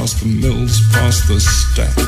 past 0.00 0.20
the 0.20 0.28
mills, 0.42 0.74
past 0.94 1.20
the 1.28 1.38
stacks. 1.38 2.04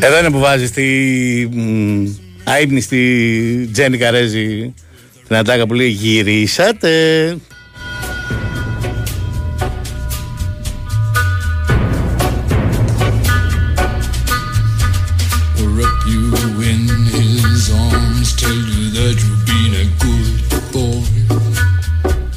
Εδώ 0.00 0.18
είναι 0.18 0.30
που 0.30 0.38
βάζεις 0.38 0.70
τη 0.70 0.84
αείμνηστη 2.44 3.70
Τζένι 3.72 3.98
Καρέζη 3.98 4.74
την 5.26 5.36
ατάκα 5.36 5.66
που 5.66 5.74
λέει 5.74 5.88
γυρίσατε. 5.88 7.36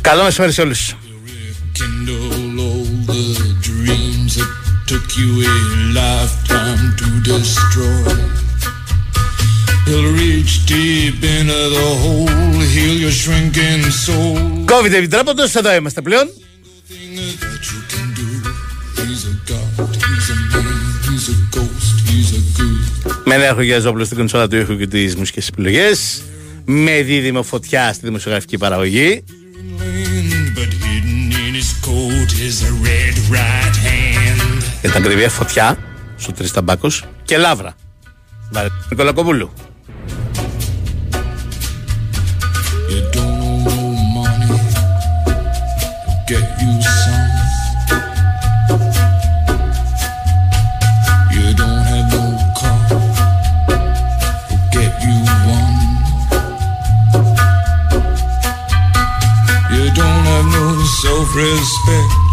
Καλό 0.02 0.24
μεσημέρι 0.24 0.54
σε 0.54 0.62
όλους. 0.62 0.96
You 5.20 5.32
a 5.52 5.56
lifetime 6.00 6.86
to 7.00 7.08
destroy. 7.30 8.14
He'll 9.86 10.12
reach 10.24 10.52
deep 10.66 11.20
into 11.38 11.60
the 11.78 11.90
hole, 12.02 12.60
heal 12.74 12.96
your 13.06 13.16
shrinking 13.22 13.84
soul. 14.06 14.40
COVID 14.66 14.92
επιτρέποντος, 14.92 15.56
εδώ 15.56 15.76
είμαστε 15.76 16.02
πλέον. 16.02 16.28
Με 23.26 23.38
Νέαρχο 23.38 23.62
Γιαζόπουλο 23.62 24.06
στην 24.06 24.18
κονσόλα 24.18 24.48
του 24.48 24.56
ήχου 24.56 24.78
και 24.78 24.88
τις 24.88 25.16
μουσικές 25.16 25.48
επιλογές 25.48 26.22
Με 26.66 27.02
δίδυμο 27.02 27.44
φωτιά 27.44 27.94
στη 27.94 28.06
δημοσιογραφική 28.06 28.58
παραγωγή 28.58 29.24
για 34.82 34.90
την 34.90 35.06
ακριβία 35.06 35.30
φωτιά 35.30 35.78
στο 36.18 36.32
Τρισταμπάκος 36.32 37.04
και 37.24 37.38
Λάβρα. 37.38 37.74
Νικολακοπούλου. 38.90 39.52
self-respect 61.02 62.29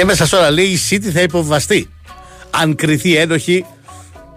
Και 0.00 0.06
μέσα 0.06 0.26
σε 0.26 0.36
όλα 0.36 0.50
λέει 0.50 0.64
η 0.64 0.78
City 0.90 1.08
θα 1.12 1.20
υποβαστεί. 1.20 1.88
Αν 2.50 2.74
κρυθεί 2.74 3.16
ένοχη 3.16 3.64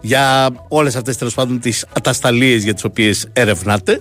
για 0.02 0.50
όλες 0.67 0.95
αυτές 0.95 1.17
τέλος 1.17 1.33
πάντων 1.33 1.60
τις 1.60 1.86
ατασταλίες 1.93 2.64
για 2.64 2.73
τις 2.73 2.83
οποίες 2.83 3.27
ερευνάτε. 3.33 3.99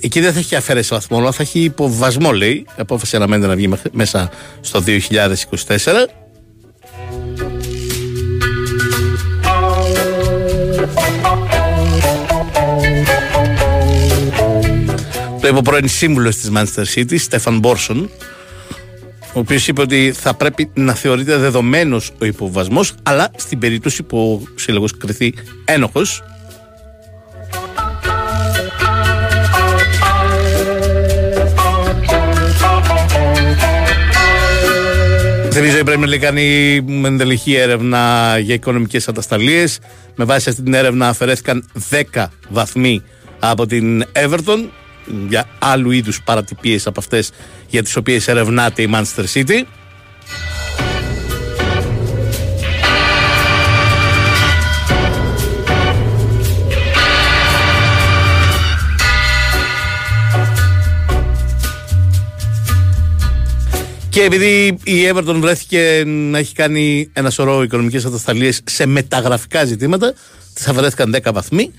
Εκεί 0.00 0.20
δεν 0.20 0.32
θα 0.32 0.38
έχει 0.38 0.56
αφαίρεση 0.56 0.88
βαθμό, 0.94 1.18
αλλά 1.18 1.32
θα 1.32 1.42
έχει 1.42 1.60
υποβασμό, 1.60 2.32
λέει. 2.32 2.52
Η 2.52 2.66
απόφαση 2.76 3.16
αναμένεται 3.16 3.46
να 3.46 3.54
βγει 3.54 3.70
μέσα 3.92 4.30
στο 4.60 4.80
2024. 4.80 6.08
Το 15.40 15.48
είπε 15.48 15.58
ο 15.58 15.62
πρώην 15.62 15.88
σύμβουλος 15.88 16.36
της 16.36 16.50
Manchester 16.54 16.84
City, 16.94 17.18
Στέφαν 17.18 17.58
Μπόρσον, 17.58 18.10
ο 19.34 19.38
οποίος 19.38 19.68
είπε 19.68 19.80
ότι 19.80 20.12
θα 20.16 20.34
πρέπει 20.34 20.70
να 20.74 20.94
θεωρείται 20.94 21.36
δεδομένος 21.36 22.10
ο 22.20 22.24
υποβασμός, 22.24 22.94
αλλά 23.02 23.30
στην 23.36 23.58
περίπτωση 23.58 24.02
που 24.02 24.42
ο 24.42 24.58
σύλλογος 24.58 24.96
κρυθεί 24.96 25.34
ένοχος. 25.64 26.22
Θυμίζω 35.50 35.78
η 35.78 35.82
Premier 35.86 36.08
League 36.08 36.16
κάνει 36.16 36.76
ενδελεχή 37.04 37.54
έρευνα 37.54 38.34
για 38.38 38.54
οικονομικές 38.54 39.08
ατασταλίες. 39.08 39.78
Με 40.14 40.24
βάση 40.24 40.48
αυτή 40.48 40.62
την 40.62 40.74
έρευνα 40.74 41.08
αφαιρέθηκαν 41.08 41.70
10 42.14 42.24
βαθμοί 42.48 43.02
από 43.38 43.66
την 43.66 44.04
Everton 44.12 44.68
για 45.28 45.48
άλλου 45.58 45.90
είδους 45.90 46.22
παρατυπίες 46.22 46.86
από 46.86 47.00
αυτές 47.00 47.30
για 47.68 47.82
τις 47.82 47.96
οποίες 47.96 48.28
ερευνάται 48.28 48.82
η 48.82 48.90
Manchester 48.92 49.24
City. 49.34 49.62
Και 64.14 64.22
επειδή 64.22 64.78
η 64.84 65.10
Everton 65.12 65.36
βρέθηκε 65.40 66.02
να 66.06 66.38
έχει 66.38 66.54
κάνει 66.54 67.10
ένα 67.12 67.30
σωρό 67.30 67.62
οικονομικές 67.62 68.04
ατασταλίες 68.04 68.60
σε 68.64 68.86
μεταγραφικά 68.86 69.64
ζητήματα, 69.64 70.12
τη 70.54 70.64
αφαιρέθηκαν 70.66 71.14
10 71.24 71.32
βαθμοί 71.32 71.70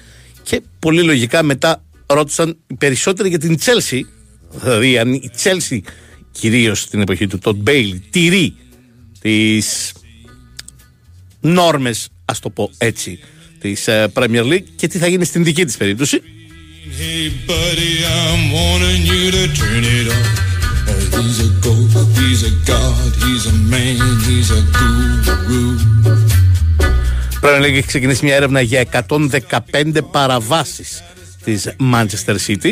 και 0.44 0.62
πολύ 0.80 1.04
λογικά 1.04 1.44
μετά 1.44 1.84
ρώτησαν 2.06 2.58
περισσότερο 2.78 3.28
για 3.28 3.40
την 3.40 3.58
Τσέλσι. 3.58 4.08
Δηλαδή, 4.52 4.98
αν 4.98 5.14
η 5.14 5.30
Τσέλσι, 5.36 5.84
κυρίως 6.32 6.80
στην 6.80 7.02
εποχή 7.02 7.28
του 7.28 7.38
Τοντ 7.38 7.62
Μπέιλι, 7.62 8.04
τηρεί 8.10 8.56
τις 9.22 9.94
νόρμες, 11.42 12.10
ας 12.26 12.40
το 12.40 12.50
πω 12.50 12.72
έτσι, 12.78 13.20
της 13.60 13.86
uh, 13.88 14.08
Premier 14.14 14.44
League 14.44 14.66
και 14.76 14.88
τι 14.88 14.98
θα 14.98 15.08
γίνει 15.08 15.26
στην 15.26 15.44
δική 15.44 15.66
της 15.66 15.78
περίπτωση. 15.78 16.22
Hey 17.00 17.32
buddy, 17.50 17.94
I'm 18.20 18.44
wanting 18.60 19.02
you 19.12 19.24
to 19.38 19.44
turn 19.62 19.84
it 19.98 20.08
on. 20.18 20.28
He's 21.16 21.40
a 21.48 21.50
ghost, 21.66 22.10
he's 22.20 22.42
a 22.52 22.54
god, 22.72 23.12
he's 23.24 23.46
a 23.54 23.56
man, 23.74 23.98
he's 24.28 24.50
a 24.60 24.62
guru. 24.78 25.76
Πρέπει 27.42 27.60
να 27.60 27.66
έχει 27.66 27.82
ξεκινήσει 27.82 28.26
μια 28.26 28.36
έρευνα 28.36 28.62
για 28.62 28.86
115 29.08 30.02
παραβάσεις 30.12 31.04
της 31.46 31.76
Manchester 31.94 32.36
City. 32.48 32.72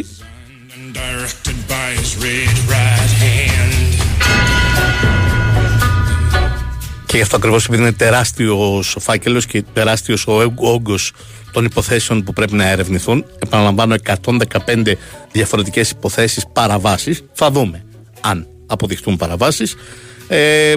Και 7.05 7.15
γι' 7.15 7.21
αυτό 7.21 7.35
ακριβώς 7.35 7.65
επειδή 7.65 7.81
είναι 7.81 7.91
τεράστιος 7.91 8.95
ο 8.95 8.99
φάκελος 8.99 9.45
και 9.45 9.63
τεράστιος 9.73 10.27
ο 10.27 10.53
όγκος 10.55 11.11
των 11.51 11.65
υποθέσεων 11.65 12.23
που 12.23 12.33
πρέπει 12.33 12.53
να 12.53 12.69
ερευνηθούν, 12.69 13.25
επαναλαμβάνω 13.39 13.95
115 13.95 14.95
διαφορετικές 15.31 15.89
υποθέσεις 15.89 16.45
παραβάσεις. 16.53 17.23
Θα 17.33 17.51
δούμε 17.51 17.85
αν 18.21 18.47
αποδειχτούν 18.67 19.17
παραβάσεις. 19.17 19.75
Ε, 20.27 20.73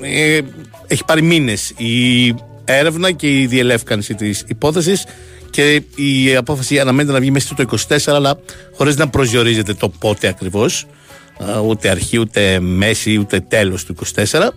ε, 0.00 0.40
έχει 0.86 1.04
πάρει 1.04 1.22
μήνες 1.22 1.72
η 1.76 2.34
έρευνα 2.64 3.10
και 3.10 3.40
η 3.40 3.46
διελεύκανση 3.46 4.14
της 4.14 4.44
υπόθεσης 4.46 5.04
και 5.50 5.82
η 5.94 6.36
απόφαση 6.36 6.78
αναμένεται 6.78 7.12
να 7.12 7.20
βγει 7.20 7.30
μέσα 7.30 7.54
στο 7.54 7.64
24 7.88 7.98
αλλά 8.06 8.38
χωρίς 8.76 8.96
να 8.96 9.08
προσδιορίζεται 9.08 9.74
το 9.74 9.88
πότε 9.88 10.28
ακριβώς 10.28 10.86
ούτε 11.66 11.88
αρχή 11.88 12.18
ούτε 12.18 12.60
μέση 12.60 13.16
ούτε 13.18 13.40
τέλος 13.40 13.84
του 13.84 13.94
24 14.16 14.48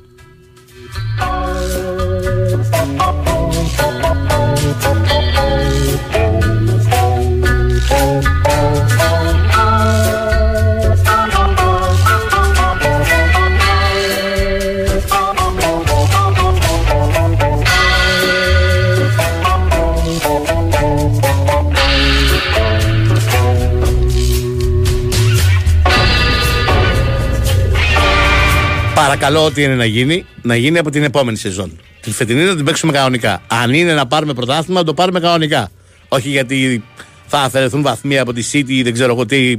Παρακαλώ, 29.24 29.48
ό,τι 29.48 29.64
είναι 29.64 29.76
να 29.76 29.86
γίνει, 29.86 30.26
να 30.42 30.56
γίνει 30.56 30.78
από 30.78 30.90
την 30.90 31.04
επόμενη 31.04 31.38
σεζόν. 31.38 31.80
Την 32.02 32.12
φετινή 32.12 32.44
να 32.44 32.56
την 32.56 32.66
παίξουμε 32.66 32.92
κανονικά. 32.92 33.42
Αν 33.48 33.74
είναι 33.74 33.94
να 33.94 34.08
πάρουμε 34.08 34.34
πρωτάθλημα, 34.34 34.80
να 34.80 34.86
το 34.86 34.94
πάρουμε 34.94 35.20
κανονικά. 35.20 35.72
Όχι 36.08 36.30
γιατί 36.30 36.84
θα 37.28 37.40
αφαιρεθούν 37.40 37.82
βαθμοί 37.82 38.20
από 38.20 38.34
τη 38.34 38.50
City 38.52 38.70
ή 38.70 38.82
δεν 38.84 38.94
ξέρω 38.94 39.14
εγώ 39.14 39.26
τι. 39.26 39.52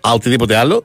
Α, 0.00 0.12
οτιδήποτε 0.12 0.56
άλλο. 0.56 0.84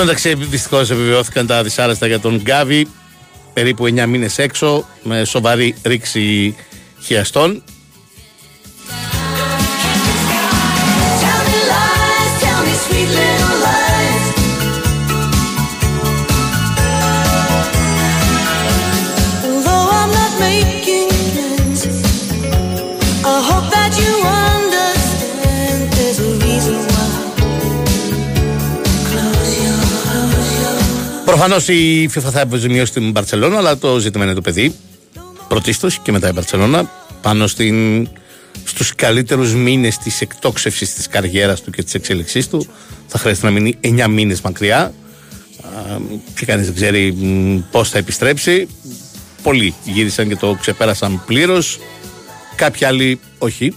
Μεταξύ, 0.00 0.34
δυστυχώς 0.34 0.90
επιβεβαιώθηκαν 0.90 1.46
τα 1.46 1.62
δυσάρεστα 1.62 2.06
για 2.06 2.20
τον 2.20 2.40
Γκάβι. 2.40 2.86
Περίπου 3.52 3.86
9 3.86 4.06
μήνες 4.06 4.38
έξω, 4.38 4.88
με 5.02 5.24
σοβαρή 5.24 5.74
ρήξη 5.82 6.56
χιαστών. 7.02 7.62
Προφανώς 31.40 31.68
η 31.68 32.10
FIFA 32.14 32.30
θα 32.32 32.40
αποζημιώσει 32.40 32.92
την 32.92 33.10
Μπαρσελόνα, 33.10 33.56
αλλά 33.56 33.78
το 33.78 33.98
ζήτημα 33.98 34.24
είναι 34.24 34.34
το 34.34 34.40
παιδί. 34.40 34.74
Πρωτίστως 35.48 35.98
και 35.98 36.12
μετά 36.12 36.28
η 36.28 36.32
Μπαρσελόνα 36.32 36.90
πάνω 37.22 37.46
στην, 37.46 38.08
στους 38.64 38.94
καλύτερους 38.94 39.54
μήνες 39.54 39.98
της 39.98 40.20
εκτόξευσης 40.20 40.94
της 40.94 41.08
καριέρας 41.08 41.62
του 41.62 41.70
και 41.70 41.82
της 41.82 41.94
εξέλιξής 41.94 42.48
του 42.48 42.66
θα 43.06 43.18
χρειάζεται 43.18 43.46
να 43.46 43.52
μείνει 43.52 43.78
9 43.80 44.06
μήνες 44.08 44.40
μακριά. 44.40 44.92
Και 46.38 46.46
κανείς 46.46 46.66
δεν 46.66 46.74
ξέρει 46.74 47.14
πώς 47.70 47.90
θα 47.90 47.98
επιστρέψει. 47.98 48.68
Πολλοί 49.42 49.74
γύρισαν 49.84 50.28
και 50.28 50.36
το 50.36 50.56
ξεπέρασαν 50.60 51.22
πλήρως. 51.26 51.78
Κάποιοι 52.56 52.86
άλλοι 52.86 53.20
όχι 53.38 53.74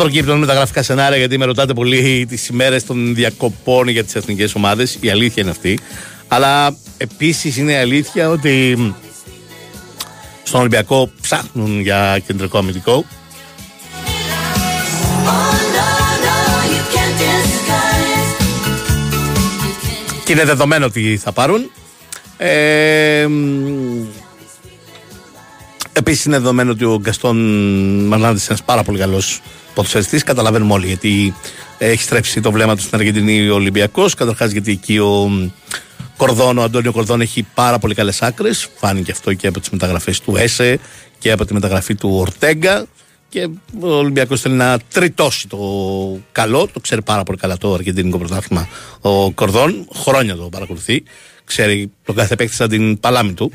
προκύπτουν 0.00 0.38
με 0.38 0.46
τα 0.46 0.54
γραφικά 0.54 0.82
σενάρια 0.82 1.18
γιατί 1.18 1.38
με 1.38 1.44
ρωτάτε 1.44 1.72
πολύ 1.72 2.26
τις 2.28 2.48
ημέρες 2.48 2.84
των 2.84 3.14
διακοπών 3.14 3.88
για 3.88 4.04
τις 4.04 4.14
εθνικές 4.14 4.54
ομάδες. 4.54 4.98
Η 5.00 5.10
αλήθεια 5.10 5.42
είναι 5.42 5.50
αυτή. 5.50 5.78
Αλλά 6.28 6.76
επίσης 6.96 7.56
είναι 7.56 7.78
αλήθεια 7.78 8.28
ότι 8.28 8.76
στον 10.42 10.60
Ολυμπιακό 10.60 11.10
ψάχνουν 11.20 11.80
για 11.80 12.18
κεντρικό 12.26 12.58
αμυντικό. 12.58 13.04
Και 20.24 20.32
είναι 20.32 20.44
δεδομένο 20.44 20.86
ότι 20.86 21.20
θα 21.22 21.32
πάρουν. 21.32 21.70
Ε, 22.36 23.26
Επίσης 25.92 26.24
είναι 26.24 26.38
δεδομένο 26.38 26.70
ότι 26.70 26.84
ο 26.84 26.98
Γκαστόν 27.00 27.36
Μαρνάνδη 28.06 28.36
είναι 28.36 28.46
ένας 28.48 28.62
πάρα 28.62 28.82
πολύ 28.82 28.98
καλός 28.98 29.40
ποδοσφαιριστής. 29.74 30.22
Καταλαβαίνουμε 30.22 30.72
όλοι 30.72 30.86
γιατί 30.86 31.34
έχει 31.78 32.02
στρέψει 32.02 32.40
το 32.40 32.52
βλέμμα 32.52 32.76
του 32.76 32.82
στην 32.82 32.98
Αργεντινή 32.98 33.48
ο 33.48 33.54
Ολυμπιακός. 33.54 34.14
Καταρχάς 34.14 34.50
γιατί 34.50 34.70
εκεί 34.70 34.98
ο 34.98 35.30
Κορδόν, 36.16 36.58
ο 36.58 36.62
Αντώνιο 36.62 36.92
Κορδόν 36.92 37.20
έχει 37.20 37.46
πάρα 37.54 37.78
πολύ 37.78 37.94
καλές 37.94 38.22
άκρες. 38.22 38.68
Φάνηκε 38.76 39.10
αυτό 39.12 39.34
και 39.34 39.46
από 39.46 39.60
τις 39.60 39.70
μεταγραφές 39.70 40.20
του 40.20 40.36
Έσε 40.36 40.78
και 41.18 41.30
από 41.30 41.44
τη 41.44 41.54
μεταγραφή 41.54 41.94
του 41.94 42.10
Ορτέγκα. 42.14 42.86
Και 43.28 43.48
ο 43.80 43.88
Ολυμπιακός 43.88 44.40
θέλει 44.40 44.54
να 44.54 44.78
τριτώσει 44.78 45.48
το 45.48 45.58
καλό. 46.32 46.68
Το 46.72 46.80
ξέρει 46.80 47.02
πάρα 47.02 47.22
πολύ 47.22 47.38
καλά 47.38 47.56
το 47.56 47.74
Αργεντινικό 47.74 48.18
πρωτάθλημα 48.18 48.68
ο 49.00 49.30
Κορδόν. 49.30 49.88
Χρόνια 49.94 50.36
το 50.36 50.42
παρακολουθεί. 50.42 51.02
Ξέρει 51.44 51.90
τον 52.04 52.14
κάθε 52.14 52.36
παίκτη 52.36 52.54
σαν 52.54 52.68
την 52.68 53.00
παλάμη 53.00 53.32
του. 53.32 53.52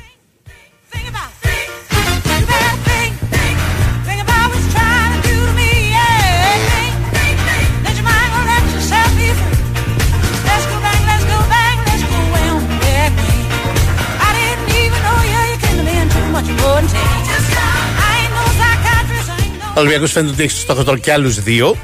Ο 19.76 19.80
Ολυμπιακός 19.80 20.12
φαίνεται 20.12 20.34
ότι 20.34 20.44
έχει 20.44 20.52
στο 20.52 20.60
στόχο 20.60 20.84
τώρα 20.84 20.98
και 20.98 21.12
άλλους 21.12 21.40
δύο. 21.40 21.76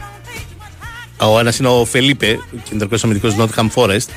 Ο 1.18 1.40
ένας 1.40 1.58
είναι 1.58 1.68
ο 1.68 1.86
Φελίπε, 1.86 2.40
κεντρικός 2.70 3.04
αμυντικός 3.04 3.34
του 3.34 3.50
Nottingham 3.50 3.68
Forest. 3.74 4.08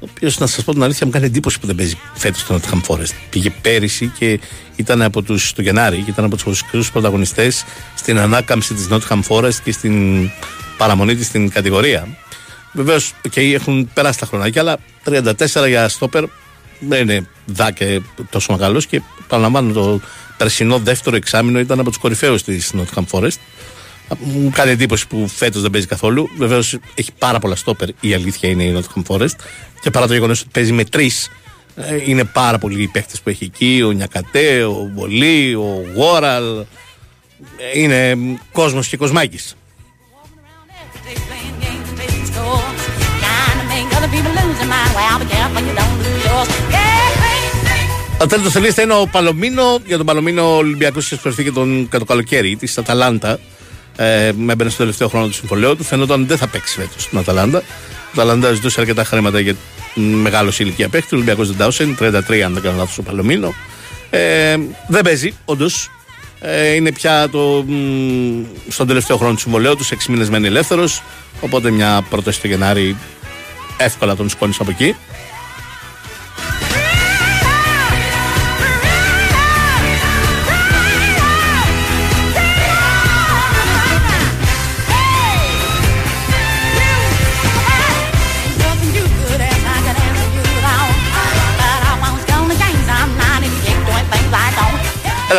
Ο 0.00 0.06
οποίος, 0.10 0.38
να 0.38 0.46
σας 0.46 0.64
πω 0.64 0.72
την 0.72 0.82
αλήθεια, 0.82 1.06
μου 1.06 1.12
κάνει 1.12 1.24
εντύπωση 1.24 1.60
που 1.60 1.66
δεν 1.66 1.76
παίζει 1.76 1.98
φέτος 2.14 2.40
στο 2.40 2.60
Nottingham 2.60 2.80
Forest. 2.86 3.10
Πήγε 3.30 3.50
πέρυσι 3.50 4.12
και 4.18 4.40
ήταν 4.76 5.02
από 5.02 5.22
τους 5.22 5.52
το 5.52 5.62
Γενάρη 5.62 5.96
και 5.96 6.10
ήταν 6.10 6.24
από 6.24 6.34
τους 6.36 6.44
βασικού 6.44 6.92
πρωταγωνιστές 6.92 7.64
στην 7.94 8.18
ανάκαμψη 8.18 8.74
της 8.74 8.88
Nottingham 8.90 9.20
Forest 9.28 9.54
και 9.64 9.72
στην 9.72 10.30
παραμονή 10.76 11.14
της 11.14 11.26
στην 11.26 11.50
κατηγορία. 11.50 12.08
Βεβαίως, 12.72 13.12
και 13.30 13.40
έχουν 13.40 13.90
περάσει 13.94 14.18
τα 14.18 14.26
χρονάκια, 14.26 14.60
αλλά 14.60 14.76
34 15.04 15.68
για 15.68 15.88
στόπερ 15.88 16.24
δεν 16.80 17.08
είναι 17.08 17.26
δά 17.46 17.70
και 17.70 18.00
τόσο 18.30 18.52
μεγάλος 18.52 18.86
και 18.86 19.02
παραλαμβάνω 19.28 19.72
το 19.72 20.00
περσινό 20.38 20.78
δεύτερο 20.78 21.16
εξάμεινο 21.16 21.58
ήταν 21.58 21.80
από 21.80 21.88
τους 21.88 21.98
κορυφαίους 21.98 22.42
της 22.42 22.74
Nottingham 22.74 23.04
Forest. 23.10 23.38
Μου 24.18 24.50
κάνει 24.54 24.70
εντύπωση 24.70 25.06
που 25.06 25.28
φέτος 25.28 25.62
δεν 25.62 25.70
παίζει 25.70 25.86
καθόλου. 25.86 26.28
Βεβαίως 26.36 26.78
έχει 26.94 27.12
πάρα 27.18 27.38
πολλά 27.38 27.56
στόπερ, 27.56 27.88
η 28.00 28.14
αλήθεια 28.14 28.48
είναι 28.48 28.62
η 28.62 28.76
Nottingham 28.76 29.02
Forest. 29.06 29.36
Και 29.80 29.90
παρά 29.90 30.06
το 30.06 30.12
γεγονός 30.12 30.40
ότι 30.40 30.48
παίζει 30.52 30.72
με 30.72 30.84
τρεις, 30.84 31.30
ε, 31.76 31.96
είναι 32.06 32.24
πάρα 32.24 32.58
πολλοί 32.58 32.82
οι 32.82 32.88
παίχτε 32.88 33.14
που 33.22 33.28
έχει 33.28 33.44
εκεί. 33.44 33.82
Ο 33.82 33.90
Νιακατέ, 33.90 34.64
ο 34.64 34.90
Μπολί, 34.94 35.54
ο 35.54 35.84
Γόραλ. 35.94 36.64
Είναι 37.74 38.16
κόσμος 38.52 38.88
και 38.88 38.96
κοσμάκης. 38.96 39.56
Ατέλειο 48.20 48.50
τελεία 48.50 48.72
θα 48.72 48.82
είναι 48.82 48.92
ο 48.92 49.06
Παλωμίνο. 49.06 49.80
Για 49.86 49.96
τον 49.96 50.06
Παλωμίνο, 50.06 50.54
ο 50.54 50.56
Ολυμπιακός 50.56 51.06
είχες 51.06 51.18
προσφύγει 51.18 51.52
τον 51.52 51.88
το 51.90 52.04
καλοκαίρι 52.04 52.56
της 52.56 52.78
Αταλάντα. 52.78 53.38
Ε, 53.96 54.26
έμπαινε 54.26 54.70
στο 54.70 54.78
τελευταίο 54.78 55.08
χρόνο 55.08 55.26
του 55.26 55.32
συμβολέου 55.32 55.76
του. 55.76 55.84
Φαίνονταν 55.84 56.26
δεν 56.26 56.36
θα 56.36 56.46
παίξει 56.48 56.74
φέτος 56.74 57.02
στην 57.02 57.18
Αταλάντα. 57.18 57.58
Η 57.58 57.62
Αταλάντα 58.12 58.52
ζητούσε 58.52 58.80
αρκετά 58.80 59.04
χρήματα 59.04 59.40
για 59.40 59.56
μεγάλο 59.94 60.52
ηλικία 60.58 60.88
παίχτη. 60.88 61.14
Ο 61.14 61.16
Ολυμπιακός 61.16 61.52
δεν 61.52 61.56
τα 61.56 62.22
33 62.28 62.40
αν 62.40 62.52
δεν 62.52 62.62
κάνω 62.62 62.76
λάθος 62.76 62.98
ο 62.98 63.02
Παλωμίνο. 63.02 63.54
Ε, 64.10 64.56
δεν 64.88 65.02
παίζει, 65.02 65.34
όντως. 65.44 65.90
Ε, 66.40 66.72
είναι 66.72 66.92
πια 66.92 67.28
το, 67.28 67.64
μ, 67.66 68.44
στον 68.68 68.86
τελευταίο 68.86 69.16
χρόνο 69.16 69.34
του 69.34 69.40
συμβολέου 69.40 69.76
του, 69.76 69.84
6 69.84 70.08
μήνες 70.08 70.30
μένει 70.30 70.46
ελεύθερος. 70.46 71.02
Οπότε 71.40 71.70
μια 71.70 72.06
πρόταση 72.10 72.40
του 72.40 72.46
Γενάρη 72.46 72.96
εύκολα 73.76 74.16
τον 74.16 74.28
σκόνη 74.28 74.54
από 74.58 74.70
εκεί. 74.70 74.94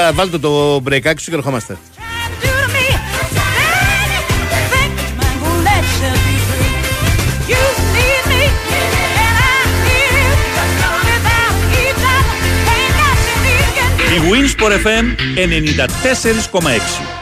Έλα, 0.09 0.17
βάλτε 0.17 0.37
το 0.37 0.79
μπρεκάκι 0.79 1.21
σου 1.21 1.29
και 1.29 1.35
ερχόμαστε. 1.35 1.77
Η 14.09 14.21
Winsport 14.31 14.71
FM 14.71 15.05
94,6 16.59 17.18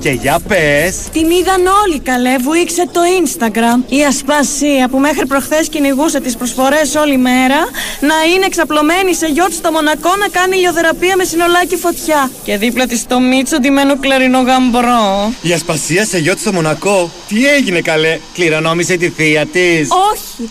και 0.00 0.10
για 0.10 0.40
πες. 0.48 0.96
Την 1.12 1.30
είδαν 1.30 1.66
όλοι 1.84 1.98
καλέ, 2.00 2.36
βουήξε 2.38 2.84
το 2.92 3.00
Instagram. 3.22 3.92
Η 3.92 4.04
Ασπασία 4.04 4.88
που 4.90 4.98
μέχρι 4.98 5.26
προχθές 5.26 5.68
κυνηγούσε 5.68 6.20
τις 6.20 6.36
προσφορές 6.36 6.94
όλη 6.94 7.16
μέρα 7.16 7.58
να 8.00 8.14
είναι 8.34 8.44
εξαπλωμένη 8.44 9.14
σε 9.14 9.26
γιότ 9.26 9.52
στο 9.52 9.70
Μονακό 9.72 10.16
να 10.16 10.28
κάνει 10.28 10.56
ηλιοθεραπεία 10.56 11.16
με 11.16 11.24
συνολάκι 11.24 11.76
φωτιά. 11.76 12.30
Και 12.44 12.56
δίπλα 12.56 12.86
της 12.86 13.06
το 13.06 13.20
Μίτσο 13.20 13.58
ντυμένο 13.58 13.98
κλαρινό 13.98 14.40
γαμπρό. 14.40 15.32
Η 15.42 15.52
Ασπασία 15.52 16.04
σε 16.04 16.18
γιότ 16.18 16.38
στο 16.38 16.52
Μονακό. 16.52 17.10
Τι 17.28 17.46
έγινε 17.46 17.80
καλέ, 17.80 18.18
κληρονόμησε 18.34 18.96
τη 18.96 19.08
θεία 19.08 19.46
της. 19.46 19.88
Όχι, 20.12 20.50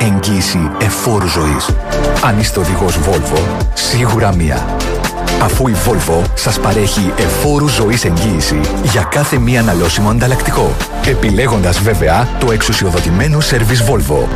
εγγύηση 0.00 0.70
εφόρου 0.80 1.28
ζωής. 1.28 1.70
Αν 2.24 2.38
είστε 2.38 2.60
οδηγός 2.60 2.98
Volvo, 2.98 3.40
σίγουρα 3.74 4.34
μία. 4.34 4.66
Αφού 5.42 5.68
η 5.68 5.74
Volvo 5.86 6.22
σας 6.34 6.58
παρέχει 6.60 7.12
εφόρου 7.18 7.68
ζωής 7.68 8.04
εγγύηση 8.04 8.60
για 8.82 9.02
κάθε 9.02 9.38
μία 9.38 9.60
αναλώσιμο 9.60 10.10
ανταλλακτικό. 10.10 10.76
Επιλέγοντας 11.06 11.80
βέβαια 11.80 12.28
το 12.40 12.52
εξουσιοδοτημένο 12.52 13.40
σερβις 13.40 13.82
Volvo. 13.82 14.26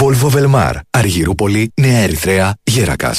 Volvo 0.00 0.28
Velmar, 0.36 0.72
Αργυρούπολη, 0.90 1.72
Νέα 1.80 1.98
Ερυθρέα, 1.98 2.54
Γέρακας. 2.62 3.18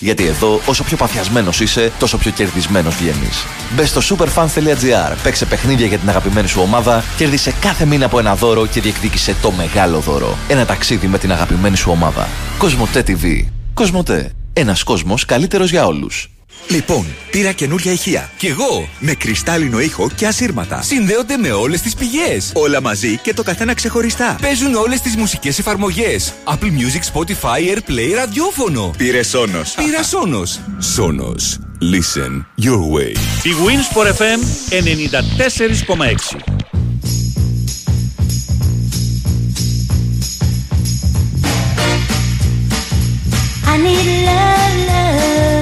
Γιατί 0.00 0.26
εδώ, 0.26 0.60
όσο 0.66 0.84
πιο 0.84 0.96
παθιασμένος 0.96 1.60
είσαι, 1.60 1.92
τόσο 1.98 2.18
πιο 2.18 2.30
κερδισμένος 2.30 2.94
βγαίνεις. 2.96 3.44
Μπες 3.74 3.88
στο 3.88 4.16
superfans.gr, 4.16 5.16
παίξε 5.22 5.44
παιχνίδια 5.46 5.86
για 5.86 5.98
την 5.98 6.08
αγαπημένη 6.08 6.48
σου 6.48 6.60
ομάδα, 6.62 7.04
κέρδισε 7.16 7.54
κάθε 7.60 7.84
μήνα 7.84 8.06
από 8.06 8.18
ένα 8.18 8.34
δώρο 8.34 8.66
και 8.66 8.80
διεκδίκησε 8.80 9.36
το 9.42 9.50
μεγάλο 9.50 9.98
δώρο. 9.98 10.38
Ένα 10.48 10.66
ταξίδι 10.66 11.06
με 11.06 11.18
την 11.18 11.32
αγαπημένη 11.32 11.76
σου 11.76 11.90
ομάδα. 11.90 12.28
Κοσμοτέ 12.58 13.04
TV. 13.06 13.44
Κοσμοτέ. 13.74 14.30
Ένας 14.52 14.82
κόσμος 14.82 15.24
καλύτερος 15.24 15.70
για 15.70 15.86
όλους. 15.86 16.35
Λοιπόν, 16.68 17.06
πήρα 17.30 17.52
καινούρια 17.52 17.92
ηχεία. 17.92 18.30
Κι 18.36 18.46
εγώ, 18.46 18.88
με 18.98 19.14
κρυστάλλινο 19.14 19.80
ήχο 19.80 20.10
και 20.16 20.26
ασύρματα. 20.26 20.82
Συνδέονται 20.82 21.36
με 21.36 21.50
όλες 21.50 21.80
τις 21.80 21.94
πηγές. 21.94 22.52
Όλα 22.54 22.80
μαζί 22.80 23.16
και 23.16 23.34
το 23.34 23.42
καθένα 23.42 23.74
ξεχωριστά. 23.74 24.36
Παίζουν 24.40 24.74
όλες 24.74 25.00
τις 25.00 25.16
μουσικές 25.16 25.58
εφαρμογές. 25.58 26.32
Apple 26.44 26.54
Music, 26.54 27.14
Spotify, 27.14 27.76
Airplay, 27.76 28.14
ραδιόφωνο. 28.14 28.94
Πήρε 28.96 29.22
Σόνο. 29.22 29.62
Πήρα 29.84 30.02
Σόνο. 30.02 30.42
Σόνο. 30.78 31.34
Listen 31.80 32.44
your 32.66 32.80
way. 32.94 33.12
Η 33.42 33.52
Winsport 33.66 34.08
FM 34.18 34.40
94,6 34.70 36.38
I 43.72 43.76
need 43.84 44.08
love, 44.26 44.76
love 44.88 45.55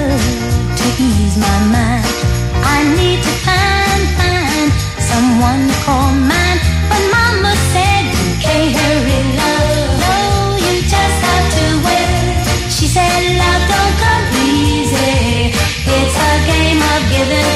need 2.93 3.19
to 3.23 3.33
find, 3.47 4.03
find 4.19 4.69
someone 5.01 5.61
to 5.67 5.75
call 5.85 6.11
mine. 6.13 6.59
But 6.89 7.03
Mama 7.15 7.53
said 7.73 8.03
you 8.13 8.29
can't 8.45 8.71
hurry 8.77 9.21
love. 9.41 9.89
No, 10.05 10.17
you 10.63 10.73
just 10.85 11.17
have 11.29 11.47
to 11.57 11.65
wait. 11.85 12.69
She 12.69 12.85
said 12.87 13.21
love 13.41 13.63
don't 13.71 13.95
come 14.03 14.25
easy. 14.45 15.55
It's 15.97 16.15
a 16.29 16.33
game 16.45 16.81
of 16.93 16.99
give 17.09 17.54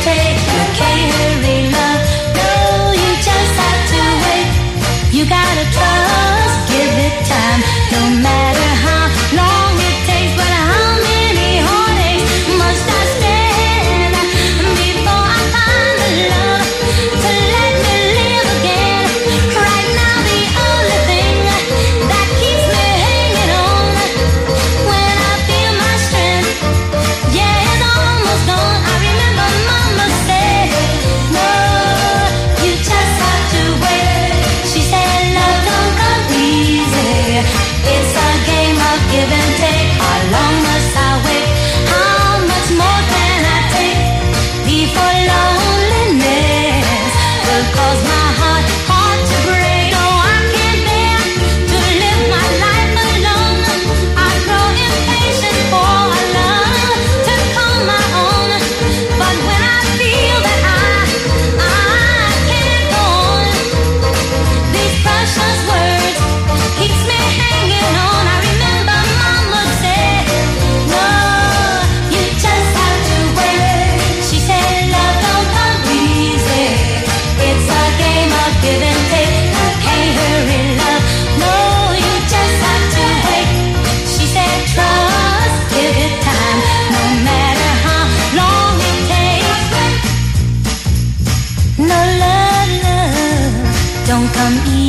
come. 94.49 94.79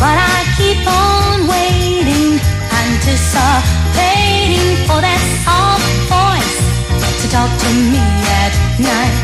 But 0.00 0.16
I 0.20 0.44
keep 0.58 0.84
on 0.86 1.46
waiting, 1.48 2.38
anticipating 2.84 4.76
for 4.86 5.00
that 5.00 5.20
soft 5.44 5.88
voice 6.12 6.58
to 7.22 7.26
talk 7.32 7.48
to 7.48 7.68
me 7.92 8.04
at 8.44 8.52
night. 8.78 9.16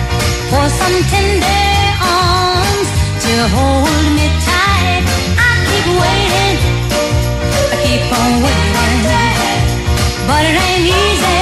For 0.51 0.65
some 0.81 0.97
tender 1.13 1.69
arms 2.01 2.89
to 3.25 3.33
hold 3.53 4.05
me 4.17 4.27
tight. 4.49 5.05
I 5.37 5.51
keep 5.69 5.87
waiting, 6.03 6.57
I 7.73 7.77
keep 7.85 8.05
on 8.21 8.33
waiting. 8.45 8.73
But 10.27 10.43
it 10.49 10.57
ain't 10.57 10.87
easy. 10.89 11.42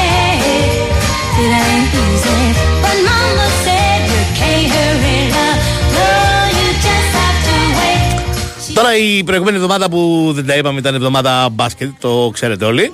Τώρα 8.82 8.96
η 8.96 9.24
προηγούμενη 9.24 9.56
εβδομάδα 9.56 9.88
που 9.88 10.30
δεν 10.34 10.46
τα 10.46 10.56
είπαμε 10.56 10.78
ήταν 10.78 10.94
εβδομάδα 10.94 11.48
μπάσκετ, 11.52 11.90
το 12.00 12.30
ξέρετε 12.32 12.64
όλοι. 12.64 12.92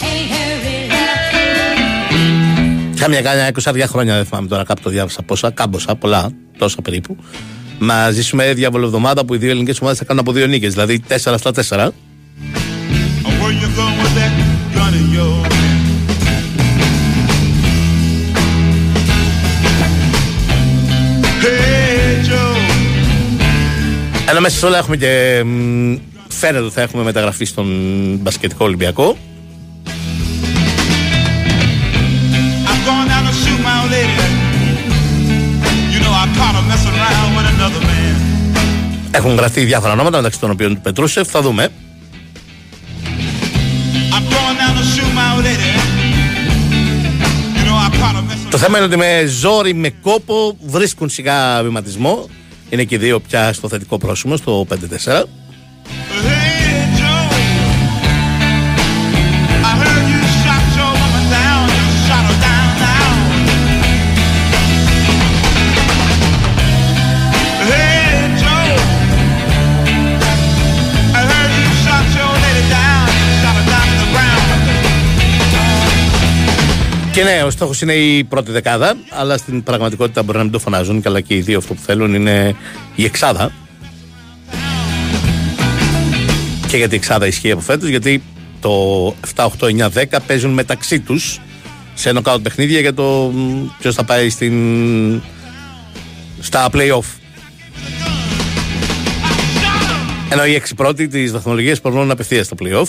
Can't 0.00 0.04
hurry 0.04 0.92
love. 0.92 0.96
Κάμια 3.00 3.22
κάμια 3.22 3.52
20 3.64 3.84
χρόνια, 3.86 4.14
δεν 4.14 4.24
θυμάμαι 4.24 4.48
τώρα, 4.48 4.64
κάπου 4.64 4.82
το 4.82 4.90
διάβασα 4.90 5.22
πόσα, 5.22 5.50
κάμποσα, 5.50 5.96
πολλά, 5.96 6.30
τόσα 6.58 6.82
περίπου. 6.82 7.16
Να 7.78 8.10
ζήσουμε 8.10 8.52
διάβολο 8.52 8.84
εβδομάδα 8.84 9.24
που 9.24 9.34
οι 9.34 9.36
δύο 9.36 9.50
ελληνικές 9.50 9.80
ομάδες 9.80 9.98
θα 9.98 10.04
κάνουν 10.04 10.22
από 10.22 10.32
δύο 10.32 10.46
νίκες, 10.46 10.72
δηλαδή 10.72 11.02
4 11.08 11.16
στα 11.16 11.52
4. 11.52 11.92
Ενώ 24.28 24.40
μέσα 24.40 24.58
σε 24.58 24.66
όλα 24.66 24.78
έχουμε 24.78 24.96
και. 24.96 25.42
μ, 25.44 25.94
Φαίνεται 26.28 26.64
ότι 26.64 26.74
θα 26.74 26.82
έχουμε 26.82 27.02
μεταγραφή 27.02 27.44
στον 27.44 27.66
μπασκετικό 28.20 28.64
Ολυμπιακό. 28.64 29.16
I'm 32.68 32.80
going 32.88 33.08
down 33.12 33.24
to 33.28 33.34
shoot 33.42 33.60
my 33.68 33.74
old 33.82 33.90
lady. 33.96 34.16
You 35.92 36.00
know 36.04 36.12
I 36.22 36.26
caught 36.38 36.54
her 36.58 36.64
messing 36.70 36.96
around 37.00 37.30
with 37.36 37.46
another 37.54 37.82
man. 37.86 38.14
Έχουν 39.10 39.34
γραφτεί 39.36 39.64
διάφορα 39.64 39.92
ονόματα 39.92 40.16
μεταξύ 40.16 40.40
των 40.40 40.50
οποίων 40.50 40.74
του 40.74 40.80
Πετρούσεφ. 40.80 41.28
Θα 41.28 41.40
δούμε. 41.42 41.68
I'm 44.14 44.24
going 44.34 44.56
down 44.62 44.74
to 44.80 44.84
shoot 44.94 45.12
my 45.14 45.26
old 45.34 45.44
lady. 45.44 45.70
You 47.58 47.64
know 47.68 47.76
I 47.76 47.88
caught 48.00 48.14
her 48.16 48.22
messing 48.22 48.50
Το 48.50 48.58
θέμα 48.58 48.76
είναι 48.76 48.86
ότι 48.86 48.96
με 48.96 49.24
ζόρι, 49.26 49.74
με 49.74 49.90
κόπο 49.90 50.56
βρίσκουν 50.66 51.08
σιγά 51.08 51.62
βηματισμό. 51.62 52.28
Είναι 52.70 52.84
και 52.84 52.94
οι 52.94 52.98
δύο 52.98 53.20
πια 53.20 53.52
στο 53.52 53.68
θετικό 53.68 53.98
πρόσημο, 53.98 54.36
στο 54.36 54.66
5-4. 55.04 55.22
Και 77.16 77.24
ναι, 77.24 77.42
ο 77.42 77.50
στόχος 77.50 77.80
είναι 77.80 77.94
η 77.94 78.24
πρώτη 78.24 78.50
δεκάδα, 78.50 78.96
αλλά 79.10 79.36
στην 79.36 79.62
πραγματικότητα 79.62 80.22
μπορεί 80.22 80.36
να 80.38 80.42
μην 80.42 80.52
το 80.52 80.58
φωνάζουν. 80.58 81.00
Καλά 81.00 81.20
και 81.20 81.34
οι 81.34 81.40
δύο 81.40 81.58
αυτό 81.58 81.74
που 81.74 81.80
θέλουν 81.80 82.14
είναι 82.14 82.54
η 82.94 83.04
εξάδα. 83.04 83.52
Και 86.68 86.76
γιατί 86.76 86.94
η 86.94 86.96
εξάδα 86.96 87.26
ισχύει 87.26 87.50
από 87.50 87.60
φέτος, 87.60 87.88
γιατί 87.88 88.22
το 88.60 89.06
7, 89.34 89.46
8, 89.58 89.66
9, 89.66 89.88
10 89.90 90.18
παίζουν 90.26 90.50
μεταξύ 90.50 91.00
τους 91.00 91.40
σε 91.94 92.12
νοκάουτ 92.12 92.42
παιχνίδια 92.42 92.80
για 92.80 92.94
το 92.94 93.32
ποιος 93.78 93.94
θα 93.94 94.04
πάει 94.04 94.30
στην, 94.30 95.22
στα 96.40 96.68
playoff. 96.72 97.06
Ενώ 100.28 100.44
οι 100.44 100.54
έξι 100.54 100.74
πρώτοι 100.74 101.08
της 101.08 101.32
βαθμολογίας 101.32 101.80
περνούν 101.80 102.10
απευθείας 102.10 102.46
στα 102.46 102.56
playoff. 102.62 102.88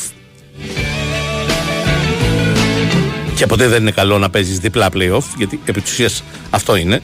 Και 3.38 3.46
ποτέ 3.46 3.68
δεν 3.68 3.82
είναι 3.82 3.92
καλό 3.92 4.18
να 4.18 4.30
παίζεις 4.30 4.60
διπλά 4.60 4.90
playoff, 4.94 5.24
γιατί 5.38 5.60
επί 5.66 5.82
της 5.82 5.92
ουσίας 5.92 6.24
αυτό 6.50 6.76
είναι. 6.76 7.00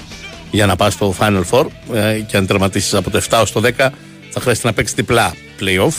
Για 0.51 0.65
να 0.65 0.75
πας 0.75 0.93
στο 0.93 1.15
Final 1.19 1.43
Four 1.49 1.65
ε, 1.93 2.19
και 2.27 2.37
αν 2.37 2.45
τερματίσεις 2.45 2.93
από 2.93 3.09
το 3.09 3.21
7 3.29 3.39
ως 3.41 3.51
το 3.51 3.61
10, 3.63 3.71
θα 4.29 4.39
χρειάζεται 4.39 4.67
να 4.67 4.73
παίξεις 4.73 4.95
διπλά 4.95 5.33
playoff. 5.59 5.93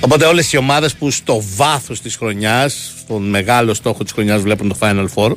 Οπότε 0.00 0.24
όλες 0.24 0.52
οι 0.52 0.56
ομάδες 0.56 0.94
που 0.94 1.10
στο 1.10 1.42
βάθος 1.56 2.00
της 2.00 2.16
χρονιάς, 2.16 2.92
στον 2.98 3.28
μεγάλο 3.28 3.74
στόχο 3.74 4.02
της 4.02 4.12
χρονιάς 4.12 4.40
βλέπουν 4.40 4.68
το 4.68 4.76
Final 4.80 5.06
Four 5.14 5.32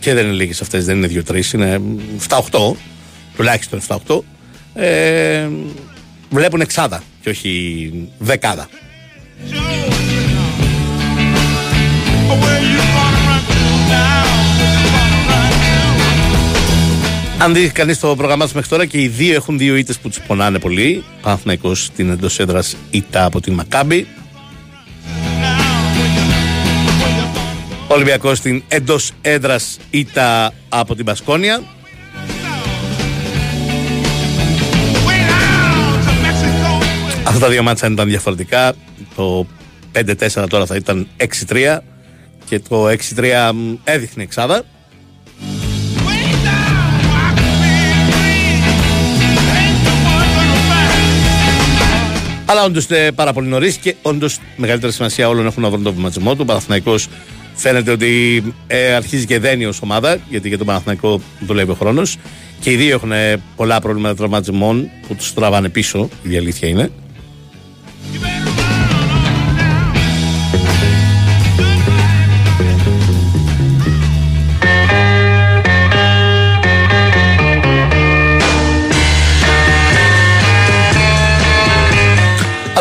και 0.00 0.14
δεν 0.14 0.24
είναι 0.26 0.34
λίγες 0.34 0.60
αυτές, 0.60 0.84
δεν 0.84 0.96
είναι 0.96 1.24
2-3, 1.28 1.52
είναι 1.52 1.80
7-8, 2.28 2.76
τουλάχιστον 3.36 3.80
7-8, 4.06 4.24
ε, 4.74 5.48
βλέπουν 6.30 6.60
εξάδα 6.60 7.02
και 7.20 7.28
όχι 7.28 8.08
δεκάδα. 8.18 8.68
Αν 17.38 17.54
δει 17.54 17.68
κανείς 17.68 17.98
το 17.98 18.16
πρόγραμμά 18.16 18.44
τους 18.44 18.52
μέχρι 18.52 18.68
τώρα 18.68 18.86
και 18.86 19.00
οι 19.00 19.08
δύο 19.08 19.34
έχουν 19.34 19.58
δύο 19.58 19.76
ήττες 19.76 19.98
που 19.98 20.08
τους 20.08 20.20
πονάνε 20.20 20.58
πολύ. 20.58 21.04
Παναθυναϊκό 21.22 21.74
στην 21.74 22.10
εντός 22.10 22.38
έδρας 22.38 22.76
ήττα 22.90 23.24
από 23.24 23.40
την 23.40 23.52
Μακάμπη. 23.52 24.06
Ολυμπιακός 27.88 28.38
στην 28.38 28.62
εντός 28.68 29.12
έδρας 29.20 29.78
ήττα 29.90 30.52
από 30.68 30.94
την 30.94 31.04
Πασκόνια. 31.04 31.62
Αυτά 37.24 37.38
τα 37.38 37.48
δύο 37.48 37.62
μάτσα 37.62 37.86
αν 37.86 37.92
ήταν 37.92 38.08
διαφορετικά. 38.08 38.72
Το 39.16 39.46
5-4 39.92 40.46
τώρα 40.48 40.66
θα 40.66 40.76
ήταν 40.76 41.08
6-3 41.48 41.78
και 42.52 42.60
το 42.68 42.88
6-3 42.88 43.52
μ, 43.54 43.74
έδειχνε 43.84 44.22
εξάδα. 44.22 44.62
Αλλά 52.44 52.64
όντως 52.64 52.86
είναι 52.86 53.12
πάρα 53.12 53.32
πολύ 53.32 53.48
νωρίς 53.48 53.76
και 53.76 53.94
όντως 54.02 54.38
μεγαλύτερη 54.56 54.92
σημασία 54.92 55.28
όλων 55.28 55.46
έχουν 55.46 55.62
να 55.62 55.70
βρουν 55.70 55.82
το 55.82 55.92
βηματισμό 55.92 56.32
του. 56.34 56.38
Ο 56.42 56.44
Παναθηναϊκός 56.44 57.08
φαίνεται 57.54 57.90
ότι 57.90 58.42
ε, 58.66 58.94
αρχίζει 58.94 59.26
και 59.26 59.38
δένει 59.38 59.64
ως 59.64 59.82
ομάδα, 59.82 60.18
γιατί 60.28 60.48
για 60.48 60.58
τον 60.58 60.66
Παναθηναϊκό 60.66 61.20
δουλεύει 61.40 61.70
ο 61.70 61.74
χρόνος. 61.74 62.16
Και 62.60 62.70
οι 62.70 62.76
δύο 62.76 62.94
έχουν 62.94 63.12
ε, 63.12 63.42
πολλά 63.56 63.80
προβλήματα 63.80 64.14
τραυματισμών 64.14 64.90
που 65.08 65.14
τους 65.14 65.34
τραβάνε 65.34 65.68
πίσω, 65.68 66.08
η 66.22 66.36
αλήθεια 66.36 66.68
είναι. 66.68 66.90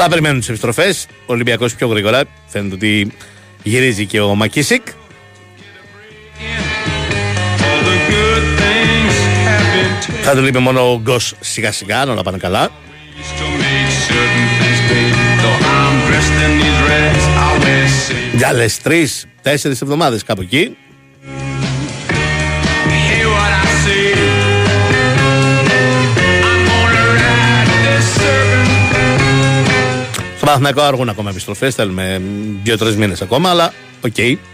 Αλλά 0.01 0.09
περιμένουν 0.09 0.39
τις 0.39 0.49
επιστροφές. 0.49 1.05
Ο 1.09 1.33
Ολυμπιακός 1.33 1.75
πιο 1.75 1.87
γρήγορα. 1.87 2.23
Φαίνεται 2.47 2.75
ότι 2.75 3.11
γυρίζει 3.63 4.05
και 4.05 4.19
ο 4.19 4.35
Μακίσικ. 4.35 4.81
Θα 10.21 10.35
του 10.35 10.41
λείπει 10.41 10.57
μόνο 10.57 10.91
ο 10.91 10.99
Γκος 10.99 11.35
σιγά 11.39 11.71
σιγά, 11.71 12.05
να 12.05 12.11
όλα 12.11 12.21
πάνε 12.21 12.37
καλά. 12.37 12.69
Για 18.35 18.47
άλλε 18.47 18.65
τρεις, 18.83 19.25
τέσσερις 19.41 19.81
εβδομάδες 19.81 20.23
κάπου 20.23 20.41
εκεί. 20.41 20.77
Παναθηναϊκό 30.45 30.81
αργούν 30.81 31.09
ακόμα 31.09 31.29
επιστροφές. 31.29 31.75
Θέλουμε 31.75 32.21
δύο-τρεις 32.63 32.95
μήνες 32.95 33.21
ακόμα, 33.21 33.49
αλλά 33.49 33.73
οκ. 34.01 34.15
βέβαια 34.15 34.50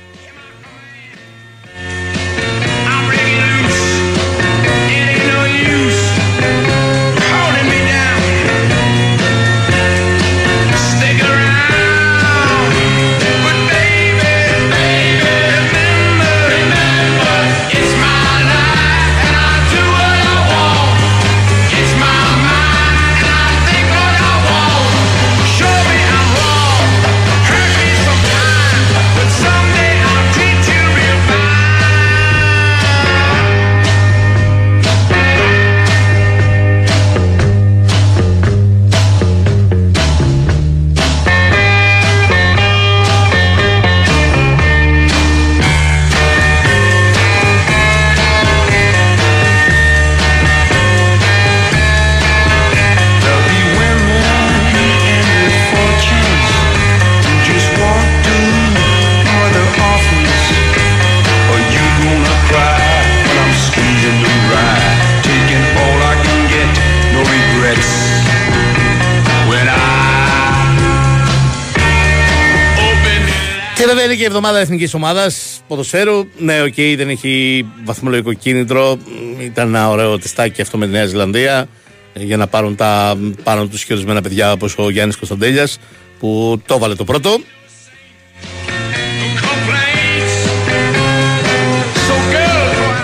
και 74.17 74.23
η 74.23 74.25
εβδομάδα 74.25 74.59
εθνικής 74.59 74.93
ομάδας 74.93 75.61
ποδοσφαίρου. 75.67 76.27
Ναι, 76.37 76.61
οκ, 76.61 76.73
δεν 76.75 77.09
έχει 77.09 77.65
βαθμολογικό 77.83 78.33
κίνητρο. 78.33 78.97
Ήταν 79.39 79.67
ένα 79.67 79.89
ωραίο 79.89 80.19
τεστάκι 80.19 80.61
αυτό 80.61 80.77
με 80.77 80.85
τη 80.85 80.91
Νέα 80.91 81.05
Ζηλανδία 81.05 81.67
ε, 82.13 82.23
για 82.23 82.37
να 82.37 82.47
πάρουν 82.47 82.75
τα 82.75 83.17
πάνω 83.43 83.67
τους 83.67 83.83
ορισμένα 83.83 84.21
παιδιά 84.21 84.51
όπως 84.51 84.77
ο 84.77 84.89
Γιάννης 84.89 85.15
Κωνσταντέλιας 85.17 85.79
που 86.19 86.61
το 86.65 86.75
έβαλε 86.75 86.95
το 86.95 87.03
πρώτο. 87.03 87.39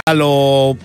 Άλλο 0.03 0.77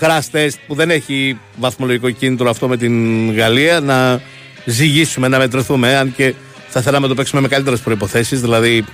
crash 0.00 0.30
test 0.32 0.54
που 0.66 0.74
δεν 0.74 0.90
έχει 0.90 1.38
βαθμολογικό 1.56 2.10
κίνητρο 2.10 2.50
αυτό 2.50 2.68
με 2.68 2.76
την 2.76 3.34
Γαλλία 3.34 3.80
να 3.80 4.20
ζυγίσουμε, 4.64 5.28
να 5.28 5.38
μετρηθούμε. 5.38 5.96
Αν 5.96 6.14
και 6.16 6.34
θα 6.68 6.80
θέλαμε 6.80 7.02
να 7.02 7.08
το 7.08 7.14
παίξουμε 7.14 7.40
με 7.40 7.48
καλύτερες 7.48 7.80
προποθέσει, 7.80 8.36
δηλαδή 8.36 8.84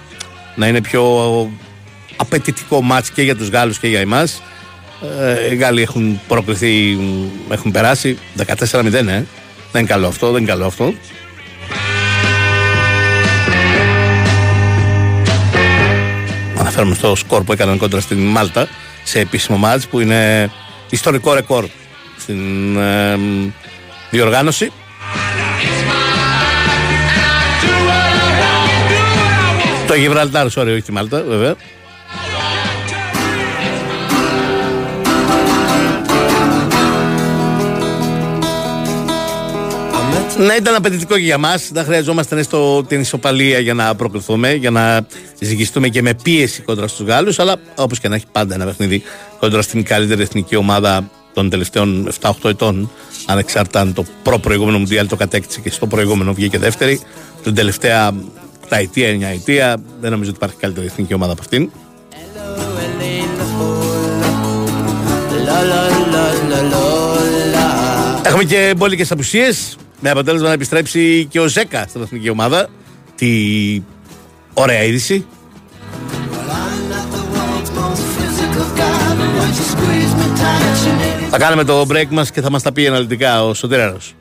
να 0.55 0.67
είναι 0.67 0.81
πιο 0.81 1.03
απαιτητικό 2.17 2.83
μάτς 2.83 3.11
και 3.11 3.23
για 3.23 3.37
τους 3.37 3.49
Γάλλους 3.49 3.79
και 3.79 3.89
για 3.89 4.01
εμάς. 4.01 4.43
Ε, 5.21 5.53
οι 5.53 5.57
Γάλλοι 5.57 5.83
έχουν 5.83 6.21
προκριθεί, 6.29 6.99
έχουν 7.49 7.71
περάσει 7.71 8.19
14-0, 8.37 8.93
ε. 8.93 9.25
Δεν 9.73 9.83
είναι 9.83 9.93
καλό 9.93 10.07
αυτό, 10.07 10.31
δεν 10.31 10.43
είναι 10.43 10.51
καλό 10.51 10.67
αυτό. 10.67 10.95
Αναφέρομαι 16.59 16.95
στο 16.95 17.15
σκορ 17.15 17.43
που 17.43 17.53
έκαναν 17.53 17.79
κόντρα 17.79 18.01
στην 18.01 18.19
Μάλτα 18.19 18.69
σε 19.05 19.21
επίσημο 19.21 19.59
μάτς 19.59 19.87
που 19.87 20.01
είναι 20.01 20.51
ιστορικό 20.91 21.35
ρεκόρ 21.35 21.67
στην 22.19 22.77
ε, 22.77 23.19
διοργάνωση. 24.11 24.73
Το 29.93 29.99
Γιβραλτάρ, 29.99 30.47
sorry, 30.55 30.67
όχι 30.67 30.83
τη 30.83 30.93
Μάλτα, 30.93 31.25
βέβαια. 31.29 31.55
Ναι, 40.39 40.55
ήταν 40.55 40.75
απαιτητικό 40.75 41.15
και 41.15 41.21
για 41.21 41.39
μας. 41.39 41.71
Δεν 41.73 41.85
χρειαζόμαστε 41.85 42.39
έστω 42.39 42.85
την 42.85 43.01
ισοπαλία 43.01 43.59
για 43.59 43.75
να 43.75 43.95
προκριθούμε, 43.95 44.53
για 44.53 44.71
να 44.71 45.07
ζυγιστούμε 45.41 45.89
και 45.89 46.03
με 46.03 46.15
πίεση 46.23 46.63
κόντρα 46.63 46.89
στους 46.89 47.07
Γάλλους. 47.07 47.39
Αλλά 47.39 47.57
όπως 47.75 48.01
και 48.01 48.09
να 48.09 48.15
έχει 48.15 48.27
πάντα 48.33 48.55
ένα 48.55 48.65
παιχνίδι 48.65 49.03
κόντρα 49.39 49.63
στην 49.63 49.85
καλύτερη 49.85 50.23
εθνική 50.23 50.57
ομάδα 50.57 51.11
των 51.35 51.51
τελευταίων 51.51 52.09
7-8 52.21 52.33
ετών, 52.45 52.91
ανεξάρτητα 53.27 53.81
αν 53.81 53.93
το 53.93 54.05
προ-προηγούμενο 54.23 54.79
Μουντιάλ 54.79 55.07
το 55.07 55.17
κατέκτησε 55.17 55.61
και 55.61 55.71
στο 55.71 55.87
προηγούμενο 55.87 56.35
βγήκε 56.35 56.59
δεύτερη, 56.59 57.01
την 57.43 57.55
τελευταία 57.55 58.13
τα 58.73 58.79
αιτία, 58.79 59.09
εννιά 59.09 59.29
αιτία. 59.29 59.77
Δεν 60.01 60.11
νομίζω 60.11 60.31
ότι 60.31 60.39
υπάρχει 60.39 60.57
καλύτερη 60.57 60.87
εθνική 60.87 61.15
ομάδα 61.15 61.33
από 61.33 61.41
αυτήν. 61.41 61.71
Έχουμε 68.23 68.45
και 68.45 68.75
μπόλικες 68.77 69.11
απουσίες 69.11 69.77
με 70.01 70.11
αποτέλεσμα 70.11 70.47
να 70.47 70.53
επιστρέψει 70.53 71.27
και 71.31 71.41
ο 71.41 71.47
Ζέκα 71.47 71.87
στην 71.89 72.03
εθνική 72.03 72.29
ομάδα. 72.29 72.69
Τι 73.15 73.83
ωραία 74.55 74.83
είδηση. 74.83 75.27
Θα 81.31 81.39
κάνουμε 81.39 81.65
το 81.65 81.87
break 81.89 82.09
μας 82.11 82.31
και 82.31 82.41
θα 82.41 82.51
μας 82.51 82.63
τα 82.63 82.73
πει 82.73 82.87
αναλυτικά 82.87 83.45
ο 83.45 83.55
Σωτήραρος. 83.55 84.15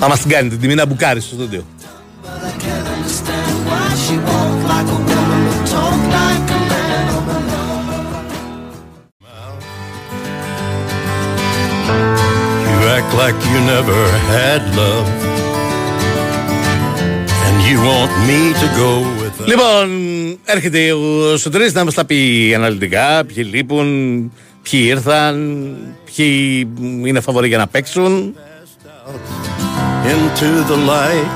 Θα 0.00 0.08
μας 0.08 0.20
την 0.20 0.30
κάνει 0.30 0.48
την 0.48 0.60
τιμή 0.60 0.74
να 0.74 0.86
μπουκάρεις 0.86 1.24
στο 1.24 1.34
στούντιο. 1.34 1.64
You 12.68 12.78
act 12.96 13.10
like 13.22 13.38
you 13.50 13.60
never 13.74 14.00
had 14.32 14.62
love. 14.80 15.08
And 17.46 17.56
you 17.68 17.76
want 17.90 18.12
me 18.28 18.40
to 18.60 18.66
go 18.80 18.90
with 19.20 19.46
Λοιπόν, 19.46 19.88
έρχεται 20.44 20.92
ο 20.92 21.36
Σωτήρης 21.36 21.72
να 21.72 21.84
μας 21.84 21.94
τα 21.94 22.04
πει 22.04 22.52
αναλυτικά, 22.54 23.24
ποιοι 23.24 23.46
λείπουν, 23.52 23.88
ποιοι 24.62 24.80
ήρθαν, 24.84 25.76
ποιοι 26.04 26.68
είναι 27.04 27.20
φαβοροί 27.20 27.48
για 27.48 27.58
να 27.58 27.66
παίξουν. 27.66 28.34
into 30.13 30.49
the 30.71 30.77
light. 30.93 31.35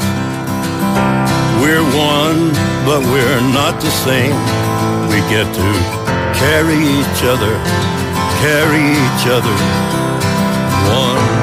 We're 1.62 1.88
one, 2.16 2.42
but 2.88 3.02
we're 3.14 3.42
not 3.60 3.82
the 3.82 3.94
same. 4.06 4.38
We 5.12 5.18
get 5.34 5.48
to 5.60 5.70
carry 6.44 6.80
each 7.00 7.22
other, 7.34 7.54
carry 8.46 8.84
each 9.06 9.26
other. 9.36 9.56
One. 11.06 11.40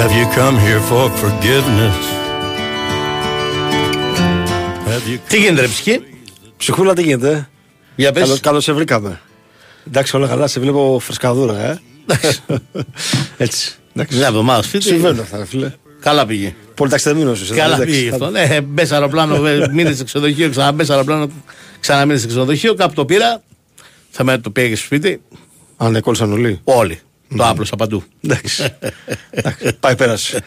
Have 0.00 0.12
you 0.18 0.26
come 0.34 0.56
here 0.58 0.80
for 0.80 1.08
forgiveness? 1.22 1.96
Have 4.86 5.08
you 5.08 5.18
Τι 5.28 5.38
γίνεται 5.38 5.60
ρε 5.60 5.68
ψυχή? 5.68 6.00
Ψυχούλα 6.59 6.93
τι 6.93 7.01
γίνεται. 7.01 7.49
Για 7.95 8.11
πες. 8.11 8.23
Καλώς, 8.23 8.39
καλώς 8.39 8.63
σε 8.63 8.73
βρήκαμε. 8.73 9.21
Εντάξει 9.87 10.15
όλα 10.15 10.27
καλά, 10.27 10.47
σε 10.47 10.59
βλέπω 10.59 10.99
φρεσκαδούρα, 11.01 11.59
ε. 11.59 11.79
Έτσι. 13.37 13.75
Εντάξει. 13.93 14.17
Μια 14.17 14.27
εβδομάδα 14.27 14.61
σπίτι. 14.61 14.83
Συμβαίνουν 14.83 15.19
αυτά, 15.19 15.37
ρε 15.37 15.45
φίλε. 15.45 15.71
Καλά 15.99 16.25
πήγε. 16.25 16.55
Πολύ 16.75 16.89
ταξιδεμένος 16.89 17.41
είσαι. 17.41 17.53
Καλά 17.53 17.75
εντάξει. 17.75 17.95
πήγε 17.95 18.09
αυτό. 18.09 18.29
Ναι, 18.29 18.61
μπες 18.61 18.91
αεροπλάνο, 18.91 19.39
μείνες 19.71 19.97
σε 19.97 20.03
ξενοδοχείο, 20.03 20.49
ξαναμπες 20.49 20.89
αεροπλάνο, 20.89 21.29
ξαναμείνε 21.79 22.19
σε 22.19 22.27
ξενοδοχείο. 22.27 22.73
Κάπου 22.73 22.93
το 22.93 23.05
πήρα. 23.05 23.41
Θα 24.09 24.23
με 24.23 24.37
το 24.37 24.49
πήγες 24.49 24.77
στο 24.77 24.85
σπίτι. 24.85 25.21
Α, 25.77 25.89
ναι, 25.89 25.99
κόλλησαν 25.99 26.31
όλοι. 26.31 26.59
Όλοι. 26.63 26.99
Το 27.37 27.45
άπλωσα 27.45 27.75
παντού. 27.75 28.03
Εντάξει. 28.21 28.75
Εντάξει, 29.29 29.73
Πάει 29.79 29.95
πέρασε. 29.95 30.43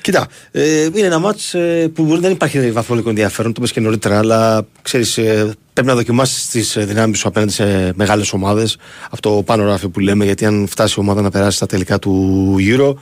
Κοίτα, 0.00 0.26
ε, 0.50 0.84
είναι 0.84 1.06
ένα 1.06 1.18
μάτς 1.18 1.54
ε, 1.54 1.90
που 1.94 2.02
μπορεί 2.02 2.14
να 2.14 2.20
δεν 2.20 2.30
υπάρχει 2.30 2.70
βαθμολογικό 2.70 3.10
ενδιαφέρον, 3.10 3.52
το 3.52 3.58
είπες 3.60 3.72
και 3.72 3.80
νωρίτερα, 3.80 4.18
αλλά 4.18 4.66
ξέρεις, 4.82 5.18
ε, 5.18 5.54
πρέπει 5.72 5.88
να 5.88 5.94
δοκιμάσεις 5.94 6.46
τις 6.48 6.76
ε, 6.76 6.84
δυνάμεις 6.84 7.18
σου 7.18 7.28
απέναντι 7.28 7.52
σε 7.52 7.92
μεγάλες 7.94 8.32
ομάδες. 8.32 8.76
Αυτό 9.10 9.42
πάνω 9.46 9.64
ράφι 9.64 9.88
που 9.88 10.00
λέμε, 10.00 10.24
γιατί 10.24 10.44
αν 10.44 10.66
φτάσει 10.68 10.94
η 10.96 11.00
ομάδα 11.00 11.22
να 11.22 11.30
περάσει 11.30 11.56
στα 11.56 11.66
τελικά 11.66 11.98
του 11.98 12.54
Euro, 12.58 12.94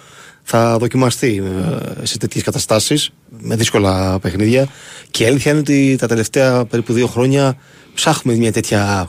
θα 0.43 0.79
δοκιμαστεί 0.79 1.43
ε, 2.03 2.07
σε 2.07 2.19
τέτοιες 2.19 2.45
καταστάσεις, 2.45 3.11
με 3.39 3.57
δύσκολα 3.57 4.19
παιχνίδια. 4.19 4.69
Και 5.11 5.25
η 5.25 5.27
αλήθεια 5.27 5.51
είναι 5.51 5.61
ότι 5.61 5.97
τα 5.99 6.07
τελευταία 6.07 6.65
περίπου 6.65 6.93
δύο 6.93 7.07
χρόνια 7.07 7.57
ψάχνουμε 7.95 8.39
μια 8.39 8.53
τέτοια, 8.53 9.09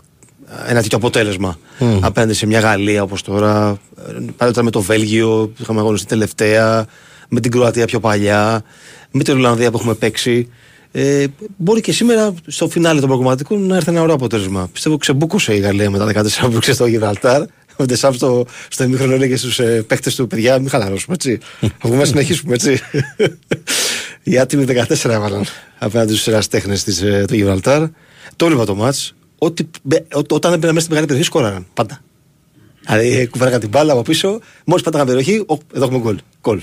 ένα 0.67 0.81
τέτοιο 0.81 0.97
αποτέλεσμα 0.97 1.59
Μμμ. 1.79 1.99
απέναντι 2.05 2.33
σε 2.33 2.45
μια 2.45 2.59
Γαλλία 2.59 3.03
όπως 3.03 3.21
τώρα. 3.21 3.77
ε, 4.07 4.11
Παλιότερα 4.37 4.63
με 4.65 4.71
το 4.71 4.81
Βέλγιο, 4.81 5.51
που 5.55 5.61
είχαμε 5.61 5.79
αγωνιστεί 5.79 6.07
τελευταία, 6.07 6.85
με 7.29 7.39
την 7.39 7.51
Κροατία 7.51 7.85
πιο 7.85 7.99
παλιά, 7.99 8.63
με 9.11 9.23
την 9.23 9.33
Ολλανδία 9.35 9.71
που 9.71 9.77
έχουμε 9.77 9.93
παίξει. 9.93 10.49
Ε, 10.91 11.25
μπορεί 11.57 11.81
και 11.81 11.91
σήμερα 11.91 12.33
στο 12.47 12.69
φινάλε 12.69 12.99
των 12.99 13.09
προγραμματικών 13.09 13.65
να 13.67 13.75
έρθει 13.75 13.89
ένα 13.89 14.01
ωραίο 14.01 14.15
αποτέλεσμα. 14.15 14.69
Πιστεύω 14.73 14.97
ξεμπούκωσε 14.97 15.55
η 15.55 15.59
Γαλλία 15.59 15.89
μετά 15.89 16.05
14 16.05 16.11
που 16.39 16.45
έπαιξε 16.45 16.73
στο 16.73 16.85
Γιβραλτάρ. 16.85 17.41
Ο 17.77 17.85
Ντεσάμ 17.85 18.13
στο, 18.13 18.45
στο 18.69 18.83
ημίχρονο 18.83 19.13
έλεγε 19.13 19.35
στους 19.35 19.59
ε, 19.59 19.83
παίκτε 19.87 20.11
του 20.15 20.27
παιδιά: 20.27 20.59
Μην 20.59 20.69
χαλαρώσουμε 20.69 21.15
έτσι. 21.15 21.37
Θα 21.59 21.67
βγούμε 21.81 21.97
να 21.99 22.05
συνεχίσουμε 22.05 22.53
έτσι. 22.53 22.79
Οι 24.23 24.37
άτιμοι 24.39 24.65
14 24.67 25.09
έβαλαν 25.09 25.45
απέναντι 25.79 26.13
στους 26.13 26.27
εραστέχνες 26.27 27.01
ε, 27.01 27.25
του 27.27 27.35
Γιβραλτάρ. 27.35 27.83
Το 28.35 28.45
έβλεπα 28.45 28.65
το 28.65 28.75
μάτς. 28.75 29.13
Όταν 30.29 30.53
έμπαιναν 30.53 30.73
μέσα 30.73 30.79
στην 30.79 30.89
μεγάλη 30.89 31.05
περιοχή, 31.05 31.23
σκόραραν 31.23 31.65
πάντα. 31.73 32.01
Δηλαδή, 32.87 33.27
κουβέραγαν 33.27 33.59
την 33.59 33.69
μπάλα 33.69 33.93
από 33.93 34.01
πίσω, 34.01 34.39
μόλις 34.65 34.83
πάταγαν 34.83 35.07
περιοχή, 35.07 35.43
ο, 35.47 35.57
εδώ 35.73 35.83
έχουμε 35.83 35.99
γκολ. 35.99 36.17
Γκολ. 36.41 36.61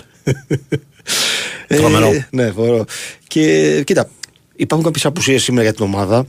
Τρομερό. 1.66 2.07
Ε, 2.07 2.29
ναι, 2.31 2.51
φοβερό. 2.51 2.85
Και 3.27 3.83
κοίτα, 3.87 4.09
υπάρχουν 4.57 4.87
κάποιες 4.87 5.07
απουσίες 5.07 5.42
σήμερα 5.42 5.62
για 5.62 5.75
την 5.75 5.85
ομάδα. 5.85 6.27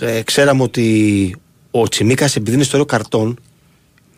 Ε, 0.00 0.22
ξέραμε 0.22 0.62
ότι 0.62 1.36
ο 1.70 1.88
Τσιμίκας, 1.88 2.36
επειδή 2.36 2.54
είναι 2.54 2.64
στο 2.64 2.72
ωραίο 2.76 2.86
καρτόν, 2.86 3.38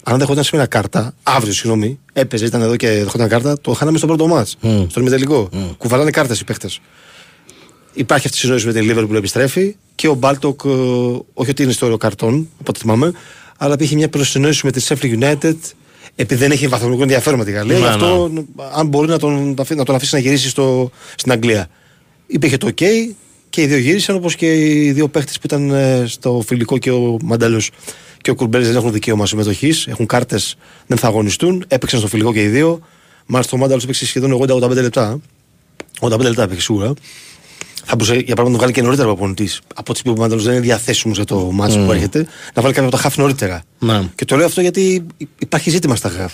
αν 0.03 0.19
δεχόταν 0.19 0.45
σήμερα 0.45 0.67
κάρτα, 0.67 1.15
αύριο 1.23 1.53
συγγνώμη, 1.53 1.99
έπαιζε, 2.13 2.45
ήταν 2.45 2.63
εδώ 2.63 2.77
και 2.77 2.89
δεχόταν 2.89 3.29
κάρτα, 3.29 3.61
το 3.61 3.73
χάναμε 3.73 3.99
στο 3.99 4.07
πρώτο 4.07 4.27
μάτ. 4.27 4.49
Mm. 4.63 4.87
Στον 4.89 5.03
ημιτελικό. 5.03 5.49
Κουβαλάνε 5.79 6.11
κάρτες 6.11 6.41
οι 6.41 6.45
παίχτε. 6.45 6.69
Υπάρχει 7.95 8.27
αυτή 8.27 8.39
η 8.39 8.41
συνόηση 8.41 8.67
με 8.67 8.73
την 8.73 8.83
Λίβερ 8.83 9.07
που 9.07 9.15
επιστρέφει 9.15 9.77
και 9.95 10.09
ο 10.09 10.15
Μπάλτοκ, 10.15 10.61
ε, 10.65 10.69
όχι 11.35 11.51
ότι 11.51 11.63
είναι 11.63 11.73
στο 11.73 11.85
ωραίο 11.87 11.99
καρτόν, 11.99 12.49
από 12.61 12.71
ό,τι 12.71 12.79
θυμάμαι, 12.79 13.13
αλλά 13.59 13.75
υπήρχε 13.75 13.95
μια 13.95 14.09
προσυνόηση 14.09 14.67
με 14.67 14.73
τη 14.73 14.87
Sheffield 14.89 15.23
United 15.23 15.57
επειδή 16.17 16.41
δεν 16.41 16.51
έχει 16.51 16.69
βαθμολογικό 16.69 17.03
ενδιαφέρον 17.03 17.39
με 17.39 17.45
τη 17.45 17.51
Γαλλία. 17.51 17.79
Ναι, 17.79 17.81
γι' 17.81 17.87
αυτό, 17.87 18.31
αν 18.75 18.87
μπορεί 18.87 19.09
να 19.09 19.19
τον, 19.19 19.55
να 19.69 19.85
τον 19.85 19.95
αφήσει 19.95 20.15
να 20.15 20.21
γυρίσει 20.21 20.49
στο, 20.49 20.91
στην 21.17 21.33
Αγγλία. 21.33 21.69
Υπήρχε 22.27 22.57
το 22.57 22.67
OK 22.67 22.85
και 23.51 23.63
οι 23.63 23.67
δύο 23.67 23.79
γύρισαν 23.79 24.17
όπως 24.17 24.35
και 24.37 24.55
οι 24.55 24.93
δύο 24.93 25.09
παίχτες 25.09 25.35
που 25.39 25.43
ήταν 25.45 25.71
ε, 25.71 26.05
στο 26.07 26.43
φιλικό 26.47 26.79
και 26.79 26.91
ο 26.91 27.17
Μανταλός 27.23 27.71
και 28.21 28.31
ο 28.31 28.35
Κουρμπέλης 28.35 28.67
δεν 28.67 28.77
έχουν 28.77 28.93
δικαίωμα 28.93 29.27
συμμετοχής. 29.27 29.87
Έχουν 29.87 30.07
κάρτες, 30.07 30.57
δεν 30.87 30.99
θα 30.99 31.07
αγωνιστούν. 31.07 31.65
Έπαιξαν 31.69 31.99
στο 31.99 32.09
φιλικό 32.09 32.33
και 32.33 32.43
οι 32.43 32.49
δύο. 32.49 32.81
Μάλιστα 33.27 33.57
ο 33.57 33.61
Μάνταλο 33.61 33.81
έπαιξε 33.83 34.07
σχεδόν 34.07 34.43
80-85 34.49 34.71
λεπτά. 34.71 35.21
85 36.01 36.19
λεπτά 36.19 36.43
έπαιξε 36.43 36.63
σίγουρα. 36.63 36.93
Θα 37.85 37.97
μπορούσε 37.97 38.15
για 38.15 38.23
παράδειγμα 38.35 38.51
να 38.51 38.57
βγάλει 38.57 38.73
και 38.73 38.83
νωρίτερα 38.83 39.09
ο 39.09 39.15
προπονητή. 39.15 39.49
Από 39.75 39.93
ό,τι 39.93 40.03
πει 40.03 40.09
ο 40.09 40.15
Μάνταλος 40.17 40.45
δεν 40.45 40.53
είναι 40.53 40.63
διαθέσιμος 40.63 41.17
για 41.17 41.25
το 41.27 41.37
μάτσο 41.53 41.83
Mm. 41.83 41.87
που 41.87 41.93
έρχεται. 41.93 42.27
Να 42.55 42.63
βάλει 42.63 42.75
κάποιο 42.75 42.89
από 42.89 42.97
τα 42.97 43.03
χαφ 43.03 43.17
νωρίτερα. 43.17 43.63
Ναι. 43.79 44.03
Και 44.15 44.25
το 44.25 44.37
λέω 44.37 44.47
αυτό 44.47 44.61
γιατί 44.61 45.07
υπάρχει 45.39 45.71
ζήτημα 45.71 45.97
στα 45.97 46.09
χαφ. 46.09 46.33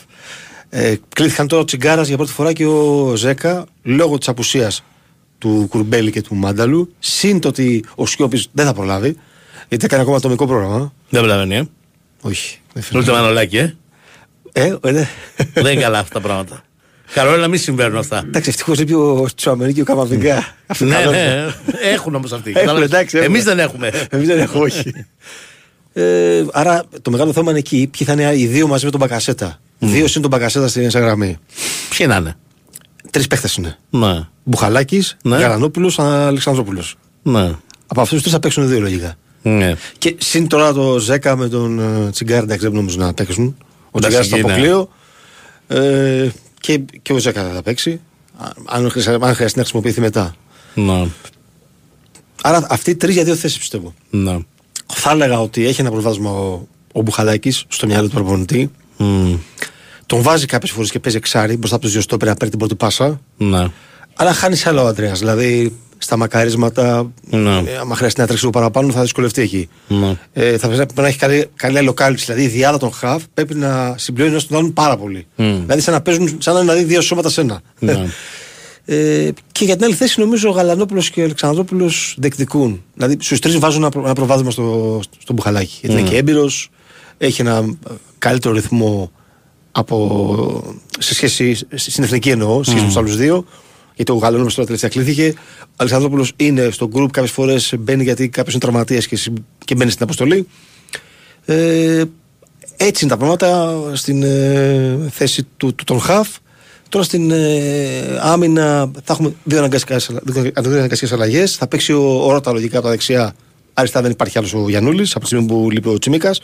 Ε, 0.68 0.94
κλείθηκαν 1.14 1.46
τώρα 1.48 1.62
ο 1.62 1.64
Τσιγκάρας 1.64 2.08
για 2.08 2.16
πρώτη 2.16 2.32
φορά 2.32 2.52
και 2.52 2.66
ο 2.66 3.12
Ζέκα 3.16 3.64
λόγω 3.82 4.18
της 4.18 4.28
απουσίας 4.28 4.84
του 5.38 5.66
Κουρμπέλη 5.70 6.10
και 6.10 6.22
του 6.22 6.34
Μάνταλου. 6.34 6.92
Συν 6.98 7.40
το 7.40 7.48
ότι 7.48 7.84
ο 7.94 8.06
Σιώπης 8.06 8.48
δεν 8.52 8.66
θα 8.66 8.72
προλάβει. 8.72 9.16
Γιατί 9.68 9.84
έκανε 9.84 10.02
ακόμα 10.02 10.16
ατομικό 10.16 10.46
πρόγραμμα. 10.46 10.92
Δεν 11.08 11.20
προλαβαίνει, 11.20 11.56
ε; 11.56 11.68
Όχι. 12.20 12.58
Δεν 12.72 13.00
Ούτε 13.00 13.12
μανολάκι, 13.12 13.56
ε; 13.56 13.74
Ε, 14.52 14.76
ε, 14.82 14.90
ναι. 14.90 15.08
Δεν 15.54 15.72
είναι 15.72 15.80
καλά 15.82 15.98
αυτά 15.98 16.14
τα 16.14 16.20
πράγματα. 16.20 16.64
Καλό 17.14 17.30
είναι 17.30 17.40
να 17.40 17.48
μην 17.48 17.58
συμβαίνουν 17.58 17.98
αυτά. 17.98 18.22
Εντάξει, 18.26 18.48
ευτυχώς 18.48 18.78
λείπει 18.78 18.94
ο 18.94 19.26
Τσουαμενί 19.36 19.72
και 19.72 19.80
ο 19.80 19.84
Καμαβιγκά. 19.84 20.54
Αυτό 20.66 20.84
Ναι, 20.84 20.94
καλό 20.94 21.10
ναι, 21.10 21.16
είναι. 21.18 21.54
έχουν 21.92 22.14
όμως 22.14 22.32
αυτοί. 22.32 22.52
Έχουν, 22.56 22.82
εντάξει, 22.82 23.16
έχουν. 23.18 23.28
Εμείς 23.28 23.44
δεν 23.44 23.58
έχουμε. 23.58 23.90
Εμείς 24.10 24.26
δεν 24.26 24.38
έχουμε, 24.38 24.64
όχι. 24.64 24.92
Ε, 25.92 26.44
άρα 26.52 26.82
το 27.02 27.10
μεγάλο 27.10 27.32
θέμα 27.32 27.50
είναι 27.50 27.58
εκεί. 27.58 27.88
Ποιοι 27.98 28.06
θα 28.06 28.12
είναι 28.12 28.36
οι 28.38 28.46
δύο 28.46 28.66
μαζί 28.66 28.84
με 28.84 28.90
τον 28.90 29.00
Μπακασέτα. 29.00 29.60
Δύο 29.78 30.06
συν 30.06 30.20
τον 30.20 30.30
Μπακασέτα 30.30 30.68
στην 30.68 30.82
μέσα 30.82 30.98
γραμμή. 31.00 31.38
Ποιοι 31.96 32.06
να 32.08 32.16
είναι; 32.16 32.34
Τρεις 33.10 33.26
παίχτες 33.26 33.54
είναι. 33.56 33.76
Ναι. 33.90 34.26
Μπουχαλάκης, 34.44 35.16
Ναι. 35.22 35.36
Γαλανόπουλος, 35.36 35.98
Αλεξανδρόπουλος. 35.98 36.96
Ναι. 37.22 37.52
Από 37.86 38.00
αυτούς 38.00 38.08
τους 38.10 38.20
τρεις 38.20 38.32
θα 38.32 38.40
παίξουν 38.40 38.68
δύο 38.68 38.80
λογικά. 38.80 39.14
Ναι. 39.42 39.74
Και 39.98 40.14
συν 40.18 40.48
τώρα 40.48 40.72
το 40.72 40.98
Ζέκα 40.98 41.36
με 41.36 41.48
τον 41.48 41.78
ε, 42.06 42.10
Τσιγκάρ, 42.10 42.42
εντάξει 42.42 42.64
δεν 42.66 42.74
νομίζω 42.74 42.96
να 42.98 43.14
παίξουν. 43.14 43.56
Ο 43.90 43.98
Εντάξει, 43.98 44.18
Τσιγκάρ 44.20 44.24
στο 44.24 44.36
εκεί 44.36 44.44
είναι. 44.44 44.52
αποκλείο. 44.68 44.88
Ε, 45.68 46.28
και, 46.60 46.80
και 47.02 47.12
ο 47.12 47.18
Ζέκα 47.18 47.50
θα 47.54 47.62
παίξει. 47.62 48.00
Α- 48.36 48.48
Αν, 48.66 48.90
χρειαζε- 48.90 49.22
αν 49.22 49.34
χρειαστεί 49.34 49.56
να 49.58 49.62
χρησιμοποιηθεί 49.64 50.00
μετά. 50.00 50.34
Ναι. 50.74 51.06
Άρα 52.42 52.66
αυτοί 52.70 52.90
οι 52.90 52.96
τρεις 52.96 53.14
για 53.14 53.24
δύο 53.24 53.34
θέσεις 53.34 53.58
πιστεύω. 53.58 53.94
Ναι. 54.10 54.38
Θα 54.86 55.10
έλεγα 55.10 55.40
ότι 55.40 55.66
έχει 55.66 55.80
ένα 55.80 55.90
προβάδισμα 55.90 56.30
ο, 56.30 56.66
ο 56.92 57.02
Μπουχαλάκης 57.02 57.64
στο 57.68 57.86
μυαλό 57.86 58.08
του 58.08 58.14
προπονητή. 58.14 58.70
Μμ. 58.96 59.34
Τον 60.06 60.22
βάζει 60.22 60.46
κάποιες 60.46 60.70
φορές 60.70 60.90
και 60.90 60.98
παίζει 60.98 61.16
εξάρι 61.18 61.56
μπροστά 61.56 61.74
από 61.76 61.84
τους 61.84 61.92
δύο 61.92 62.00
στόπερ 62.02 62.28
να 62.28 62.34
παίρνει 62.34 62.50
την 62.50 62.58
πρώτη 62.58 62.74
πάσα. 62.74 63.20
Ναι. 63.36 63.66
Αλλά 64.16 64.32
χάνεις 64.32 64.66
άλλο 64.66 64.82
ο 64.82 64.86
Αντρέας. 64.86 65.18
Δηλαδή 65.18 65.76
στα 66.02 66.16
μακαρίσματα, 66.16 67.12
Ναι. 67.30 67.56
ε, 67.58 67.76
άμα 67.80 67.94
χρειαστεί 67.94 68.20
να 68.20 68.26
τρέξει 68.26 68.44
λίγο 68.44 68.58
παραπάνω, 68.58 68.92
θα 68.92 69.00
δυσκολευτεί 69.02 69.42
εκεί. 69.42 69.68
Ναι. 69.88 70.16
Ε, 70.32 70.58
θα 70.58 70.68
πρέπει 70.68 70.92
να 70.94 71.06
έχει 71.06 71.18
καλή, 71.18 71.46
καλή 71.56 71.76
αλληλοκάλυψη. 71.76 72.24
Δηλαδή 72.24 72.44
η 72.44 72.48
διάδα 72.48 72.78
των 72.78 72.92
χαφ 72.92 73.22
πρέπει 73.34 73.54
να 73.54 73.94
συμπληρώνει 73.98 74.34
ένα 74.34 74.42
τον 74.48 74.56
άλλον 74.58 74.72
πάρα 74.72 74.96
πολύ. 74.96 75.26
Μμ. 75.36 75.60
Δηλαδή 75.60 75.80
σαν 75.80 75.94
να 75.94 76.00
παίζουν 76.00 76.36
σαν 76.38 76.54
να 76.54 76.60
είναι 76.60 76.70
δηλαδή, 76.72 76.88
δύο 76.92 77.00
σώματα 77.00 77.28
σε 77.30 77.40
ένα. 77.40 77.60
Ναι. 77.78 78.06
Ε, 78.84 79.30
και 79.52 79.64
για 79.64 79.74
την 79.76 79.84
άλλη 79.84 79.94
θέση 79.94 80.20
νομίζω 80.20 80.48
ο 80.48 80.52
Γαλανόπουλος 80.52 81.10
και 81.10 81.20
ο 81.20 81.24
Αλεξανδρόπουλος 81.24 82.14
διεκδικούν. 82.18 82.82
Δηλαδή 82.94 83.16
στους 83.20 83.38
τρεις 83.38 83.58
βάζουν 83.58 83.80
ένα, 83.82 83.90
προ- 83.90 84.04
ένα 84.04 84.14
προβάδισμα 84.14 84.50
στο, 84.50 85.00
στο 85.18 85.32
μπουχαλάκι. 85.32 85.78
Γιατί 85.80 85.96
είναι 85.98 86.06
Mm. 86.06 86.10
και 86.10 86.16
έμπειρος, 86.16 86.70
έχει 87.18 87.40
ένα 87.40 87.56
ε, 87.56 87.92
καλύτερο 88.18 88.54
ρυθμό 88.54 89.10
από, 89.72 90.76
σε 90.98 91.14
σχέση, 91.14 91.54
στην 91.74 92.04
εθνική 92.04 92.30
εννοώ, 92.30 92.62
σε 92.62 92.70
σχέση 92.70 92.80
με 92.84 92.88
τους 92.88 92.96
άλλους 92.96 93.16
δύο. 93.16 93.44
Γιατί 94.00 94.12
ο 94.12 94.22
Γαλανόπουλο 94.22 94.54
τώρα 94.54 94.64
τελευταία 94.66 94.90
κλείθηκε. 94.90 95.34
Ο 95.62 95.74
Αλεξανδρόπουλος 95.76 96.32
είναι 96.36 96.70
στο 96.70 96.88
γκρουπ, 96.88 97.10
κάποιες 97.10 97.32
φορές 97.32 97.74
μπαίνει 97.78 98.02
γιατί 98.02 98.28
κάποιος 98.28 98.54
είναι 98.54 98.62
τραυματίας 98.62 99.06
και, 99.06 99.16
συ- 99.16 99.32
και 99.64 99.74
μπαίνει 99.74 99.90
στην 99.90 100.02
αποστολή. 100.04 100.46
Ε, 101.44 102.04
έτσι 102.76 103.04
είναι 103.04 103.12
τα 103.12 103.16
πράγματα 103.16 103.80
στην 103.92 104.22
ε, 104.22 104.98
θέση 105.10 105.46
του, 105.56 105.74
του 105.74 105.84
των 105.84 106.00
Χαφ. 106.00 106.28
Τώρα 106.88 107.04
στην 107.04 107.30
ε, 107.30 108.18
άμυνα 108.20 108.90
θα 109.04 109.12
έχουμε 109.12 109.34
δύο 109.44 109.58
αναγκαστικές 109.58 111.12
αλλαγές. 111.12 111.56
Θα 111.56 111.66
παίξει 111.66 111.92
ο, 111.92 112.24
ο 112.26 112.32
Ρώτα 112.32 112.52
λογικά 112.52 112.76
από 112.76 112.86
τα 112.86 112.92
δεξιά. 112.92 113.34
Αριστερά 113.74 114.02
δεν 114.02 114.12
υπάρχει 114.12 114.38
άλλος 114.38 114.54
ο 114.54 114.68
Γιανούλη 114.68 115.06
από 115.10 115.20
τη 115.20 115.26
στιγμή 115.26 115.46
που 115.46 115.70
λείπει 115.70 115.88
ο 115.88 115.98
Τσιμίκας. 115.98 116.40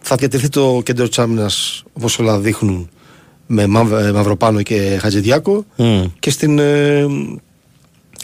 Θα 0.00 0.16
διατηρηθεί 0.16 0.48
το 0.48 0.80
κέντρο 0.84 1.08
της 1.08 1.18
άμυνας 1.18 1.82
όπως 1.92 2.18
όλα 2.18 2.38
δείχνουν 2.38 2.90
με 3.52 3.66
Μαύ- 3.66 3.92
ε, 3.92 4.12
Μαυροπάνο 4.12 4.62
και 4.62 4.98
Χατζηδιάκο. 5.00 5.64
Μμ. 5.76 6.04
Και 6.18 6.30
στην 6.30 6.58
ε, 6.58 7.06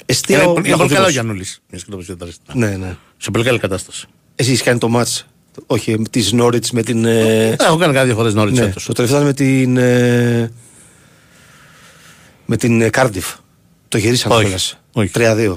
εστία. 0.07 0.37
Είναι 0.43 0.47
ο 0.47 0.51
είναι 0.51 0.55
πολύ 0.61 0.69
Λαχοδήμος. 0.69 0.93
καλό 0.93 1.07
ο 1.07 1.11
Γιαννούλη. 1.11 1.45
Μια 1.71 1.81
και 1.81 1.91
το 1.91 1.97
πω 1.97 2.03
αριστερά. 2.23 2.59
Ναι, 2.59 2.77
ναι. 2.77 2.97
Σε 3.17 3.31
πολύ 3.31 3.45
καλή 3.45 3.59
κατάσταση. 3.59 4.07
Εσύ 4.35 4.53
έχει 4.53 4.63
κάνει 4.63 4.79
το 4.79 4.89
μάτς 4.89 5.27
όχι 5.67 6.03
τη 6.11 6.35
Νόριτ 6.35 6.67
με 6.73 6.83
την. 6.83 7.05
Ε, 7.05 7.57
Έχω 7.61 7.77
κάνει 7.77 7.93
κάτι 7.93 8.07
δύο 8.07 8.15
φορέ 8.17 8.31
νωρί 8.31 8.53
ναι, 8.53 8.61
φέτος. 8.61 8.85
το 8.85 8.93
τελευταίο 8.93 9.21
ήταν 9.21 9.29
με 9.31 9.35
την. 9.35 9.77
Ε, 9.77 10.53
με 12.47 12.57
την 12.57 12.81
ε, 12.81 12.89
Κάρντιφ. 12.91 13.27
Το 13.89 13.99
γυρίσαμε 13.99 14.35
Όχι, 14.35 14.45
κιόλας. 14.45 14.79
όχι. 14.93 15.11
3-2. 15.15 15.55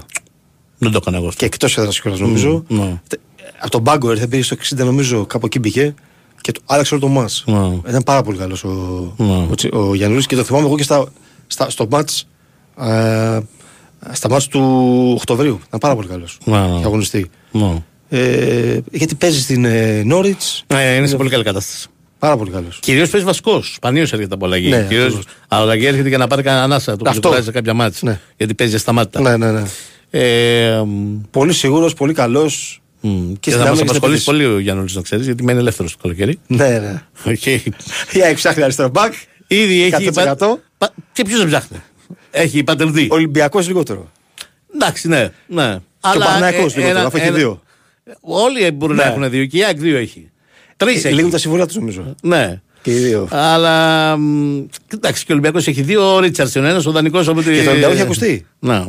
Δεν 0.77 0.91
το 0.91 0.97
έκανα 1.01 1.17
εγώ 1.17 1.27
αυτό. 1.27 1.39
Και 1.39 1.45
εκτός 1.45 1.67
έδρας 1.81 1.91
κιόλας 2.01 2.17
νομίζω. 2.17 2.63
Μμ, 2.67 2.77
ναι. 2.79 3.01
Τε- 3.07 3.19
Από 3.59 3.71
τον 3.71 3.83
πάγκο 3.83 4.11
ήρθε, 4.11 4.27
πήγε 4.27 4.43
στο 4.43 4.55
60 4.55 4.75
νομίζω, 4.85 5.25
κάπου 5.25 5.45
εκεί 5.45 5.59
μπήκε. 5.59 5.93
Και 6.41 6.51
το, 6.51 6.59
άλλαξε 6.65 6.93
όλο 6.93 7.03
το 7.03 7.09
μάτς. 7.09 7.43
Ναι. 7.47 7.79
Ήταν 7.87 8.03
πάρα 8.03 8.21
πολύ 8.21 8.37
καλός 8.37 8.63
ο, 8.63 8.69
Ναι. 9.17 9.47
ο, 9.51 9.55
Τσι- 9.55 9.73
ο 9.73 9.95
Γιαννούλης 9.95 10.25
και 10.25 10.35
το 10.35 10.43
θυμάμαι 10.43 10.65
εγώ 10.65 10.75
και 10.77 10.83
στα, 10.83 11.05
στα, 11.47 11.69
στο 11.69 11.87
μάτς. 11.89 12.27
Ε, 12.81 13.39
στα 14.11 14.29
μάτς 14.29 14.47
του 14.47 15.13
Οκτωβρίου. 15.17 15.59
Ήταν 15.67 15.79
πάρα 15.79 15.95
πολύ 15.95 16.07
καλός. 16.07 16.37
Ναι, 16.43 16.57
ναι. 16.59 16.79
Και 16.79 16.85
αγωνιστή. 16.85 17.29
Ναι. 17.51 17.83
Ε, 18.09 18.79
γιατί 18.91 19.15
παίζει 19.15 19.41
στην 19.41 19.65
ε, 19.65 20.03
Νόριτς. 20.03 20.41
Ναι, 20.73 20.81
είναι 20.97 21.07
σε 21.07 21.15
πολύ 21.15 21.29
καλή 21.29 21.43
κατάσταση. 21.43 21.87
Πάρα 22.19 22.37
πολύ 22.37 22.51
καλός. 22.51 22.79
Κυρίως 22.81 23.09
παίζει 23.09 23.25
βασικό. 23.25 23.61
Σπανίως 23.61 24.13
έρχεται 24.13 24.33
από 24.33 24.45
αλλαγή. 24.45 24.69
Ναι, 24.69 24.85
Κυρίως 24.87 25.05
ακριβώς. 25.05 25.25
αλλαγή 25.47 25.85
έρχεται 25.85 26.09
για 26.09 26.17
να 26.17 26.27
πάρει 26.27 26.43
κανένα 26.43 26.63
ανάσα. 26.63 26.95
Το 26.95 27.09
Αυτό. 27.09 27.29
που 27.29 27.41
σε 27.43 27.51
κάποια 27.51 27.73
μάτια. 27.73 27.99
Ναι. 28.11 28.19
Γιατί 28.37 28.53
παίζει 28.53 28.75
ασταμάτητα. 28.75 29.21
Ναι, 29.21 29.37
ναι, 29.37 29.51
ναι. 29.51 29.63
Ε, 30.11 30.81
μ, 30.85 31.21
Πολύ 31.31 31.53
σίγουρος, 31.53 31.93
πολύ 31.93 32.13
καλός. 32.13 32.78
Μ, 33.01 33.33
και 33.39 33.49
στην 33.49 33.51
θα 33.51 33.57
μας 33.59 33.67
άμυνα 33.67 33.69
και 33.69 33.75
στην 33.75 33.87
απασχολήσει 33.89 34.01
επίθεση. 34.03 34.25
πολύ 34.25 34.45
ο 34.45 34.59
Γιάννη, 34.59 34.85
να 34.93 35.01
ξέρεις, 35.01 35.25
γιατί 35.25 35.43
μένει 35.43 35.59
ελεύθερος 35.59 35.91
το 35.91 35.97
καλοκαίρι. 36.01 36.39
Ναι, 36.47 36.67
ναι. 36.79 37.33
Και 37.41 37.51
Η 38.11 38.21
ΑΕΚ 38.23 38.35
ψάχνει 38.35 38.63
αριστερό 38.63 38.89
μπακ. 38.89 39.13
Ήδη 39.47 39.83
έχει. 39.83 40.09
100%. 40.13 40.35
πα- 40.77 40.93
Και 41.11 41.23
ποιος 41.23 41.39
δεν 41.39 41.47
ψάχνει. 41.47 41.77
Έχει 42.31 42.63
πατερδί. 42.63 43.07
Ολυμπιακός 43.11 43.67
λιγότερο. 43.67 44.11
Εντάξει, 44.75 45.07
ναι. 45.07 45.29
ναι. 45.47 45.77
Και 45.99 46.17
ο 46.17 46.19
Παναθηναϊκός 46.19 46.73
ε, 46.73 46.77
λιγότερο, 46.77 46.97
ένα- 46.99 47.07
αφού 47.07 47.17
έχει 47.17 47.27
ένα- 47.27 47.37
δύο. 47.37 47.61
Όλοι 48.21 48.71
μπορούν 48.71 48.95
Ναι. 48.95 49.03
να 49.03 49.09
έχουν 49.09 49.29
δύο 49.29 49.45
και 49.45 49.57
η 49.57 49.63
ΑΕΚ 49.63 49.77
δύο 49.79 49.97
έχει. 49.97 50.29
Τρεις 50.77 51.03
Ε, 51.03 51.07
έχει. 51.07 51.15
Λίγουν 51.15 51.31
τα 51.31 51.37
συμβόλαια 51.37 51.65
τους 51.67 51.75
νομίζω. 51.75 52.15
Ναι. 52.21 52.61
Και 52.81 52.91
οι 52.91 52.99
δύο. 52.99 53.27
Αλλά. 53.31 54.17
μ, 54.17 54.65
Κοιτάξτε, 54.87 55.25
και 55.25 55.31
ο 55.31 55.35
Ολυμπιακός 55.35 55.67
έχει 55.67 55.81
δύο. 55.81 56.13
Ο 56.15 56.19
Ρίτσαρσον, 56.19 56.65
ένας 56.65 56.85
ο 56.85 56.91
δανεικό 56.91 57.19
από 57.19 57.41
την. 57.41 57.53
Και 57.53 57.63
το 57.63 57.69
Ολυμπιακό 57.69 57.93
έχει 57.93 58.01
ακουστεί. 58.01 58.45
Ναι. 58.59 58.83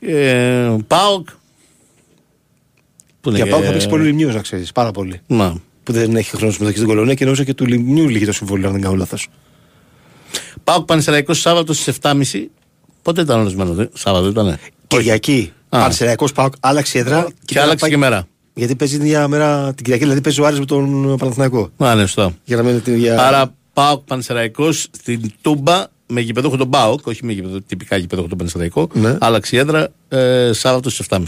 Ε, 0.00 0.76
Πάοκ. 0.86 1.28
Πού 3.30 3.36
Για 3.36 3.44
είναι, 3.44 3.50
πάω 3.54 3.60
θα 3.60 3.68
ε, 3.68 3.70
παίξει 3.72 3.88
πολύ 3.88 4.04
λιμιού, 4.04 4.28
να 4.32 4.40
ξέρεις. 4.40 4.72
Πάρα 4.72 4.90
πολύ. 4.90 5.20
Ναι. 5.26 5.52
Που 5.82 5.92
δεν 5.92 6.16
έχει 6.16 6.30
χρόνο 6.30 6.52
συμμετοχή 6.52 6.76
στην 6.78 6.88
κολονία 6.88 7.14
και 7.14 7.24
νομίζω 7.24 7.44
και 7.44 7.54
του 7.54 7.66
λιμιού 7.66 8.08
λύγει 8.08 8.24
το 8.24 8.32
συμβόλαιο, 8.32 8.66
αν 8.66 8.72
δεν 8.72 8.82
κάνω 8.82 8.96
λάθος. 8.96 9.28
Πάοκ 10.64 10.84
Πανεσαιραϊκό 10.84 11.34
Σάββατο 11.34 11.72
στις 11.72 11.98
7.30. 12.02 12.14
Πότε 13.02 13.20
ήταν 13.20 13.40
ορισμένο, 13.40 13.74
δε; 13.74 13.86
Σάββατο 13.94 14.28
ήταν. 14.28 14.58
Κυριακή. 14.86 15.52
Α. 15.68 15.78
Πανσεραϊκός 15.80 16.32
Πάοκ, 16.32 16.52
άλλαξε 16.60 16.98
έδρα. 16.98 17.26
Και 17.44 17.54
τώρα 17.54 17.64
άλλαξε 17.64 17.80
πάει- 17.80 17.90
και 17.90 17.96
μέρα. 17.96 18.26
Γιατί 18.54 18.76
παίζει 18.76 18.96
την 18.96 19.06
ίδια 19.06 19.28
μέρα 19.28 19.66
την 19.74 19.76
Κυριακή, 19.84 20.02
δηλαδή 20.02 20.20
παίζει 20.20 20.40
ο 20.40 20.46
Άρης 20.46 20.58
με 20.58 20.64
τον 20.64 21.16
Παναθηναϊκό. 21.16 21.70
Α, 21.78 21.94
ναι, 21.94 22.00
σωστά. 22.00 22.34
Για 22.44 22.56
να 22.56 22.62
μένει 22.62 22.80
την 22.80 22.92
ίδια. 22.94 23.26
Άρα 23.26 23.54
Πάοκ 23.72 24.00
Πανεσαιραϊκό 24.06 24.72
στην 24.72 25.32
Τούμπα 25.40 25.84
με 26.06 26.20
γηπεδόχο 26.20 26.56
τον 26.56 26.70
Πάοκ, 26.70 27.06
όχι 27.06 27.24
με 27.24 27.32
γηπεδο, 27.32 27.60
τυπικά 27.60 27.96
γηπεδόχο 27.96 28.28
τον 28.28 28.38
Πανεσαιραϊκό. 28.38 28.88
Ναι. 28.92 29.16
Άλλαξε 29.20 29.56
η 29.56 29.58
έδρα 29.58 29.88
ε, 30.08 30.50
Σάββατο 30.52 30.90
στις 30.90 31.06
7.30. 31.10 31.18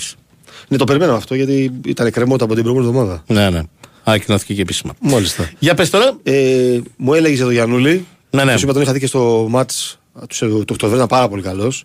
Ναι, 0.68 0.76
το 0.76 0.84
περιμένω 0.84 1.14
αυτό 1.14 1.34
γιατί 1.34 1.70
ήταν 1.86 2.10
κρεμότα 2.10 2.44
από 2.44 2.54
την 2.54 2.62
προηγούμενη 2.62 2.92
εβδομάδα. 2.92 3.24
Ναι, 3.26 3.50
ναι. 3.50 3.62
Ανακοινώθηκε 4.04 4.54
και 4.54 4.60
επίσημα. 4.60 4.92
Μάλιστα. 5.00 5.50
Για 5.58 5.74
πες 5.74 5.90
τώρα. 5.90 6.12
Ε, 6.22 6.78
μου 6.96 7.14
έλεγε 7.14 7.34
για 7.34 7.44
τον 7.44 7.52
Γιαννούλη. 7.52 8.06
Ναι, 8.30 8.44
ναι. 8.44 8.56
Σου 8.56 8.64
είπα 8.64 8.72
τον 8.72 8.82
είχα 8.82 8.92
δει 8.92 8.98
και 8.98 9.06
στο 9.06 9.46
μάτς 9.50 9.98
του 10.28 10.64
Οκτωβρίου, 10.70 10.96
ήταν 10.96 11.06
πάρα 11.06 11.28
πολύ 11.28 11.42
καλός. 11.42 11.84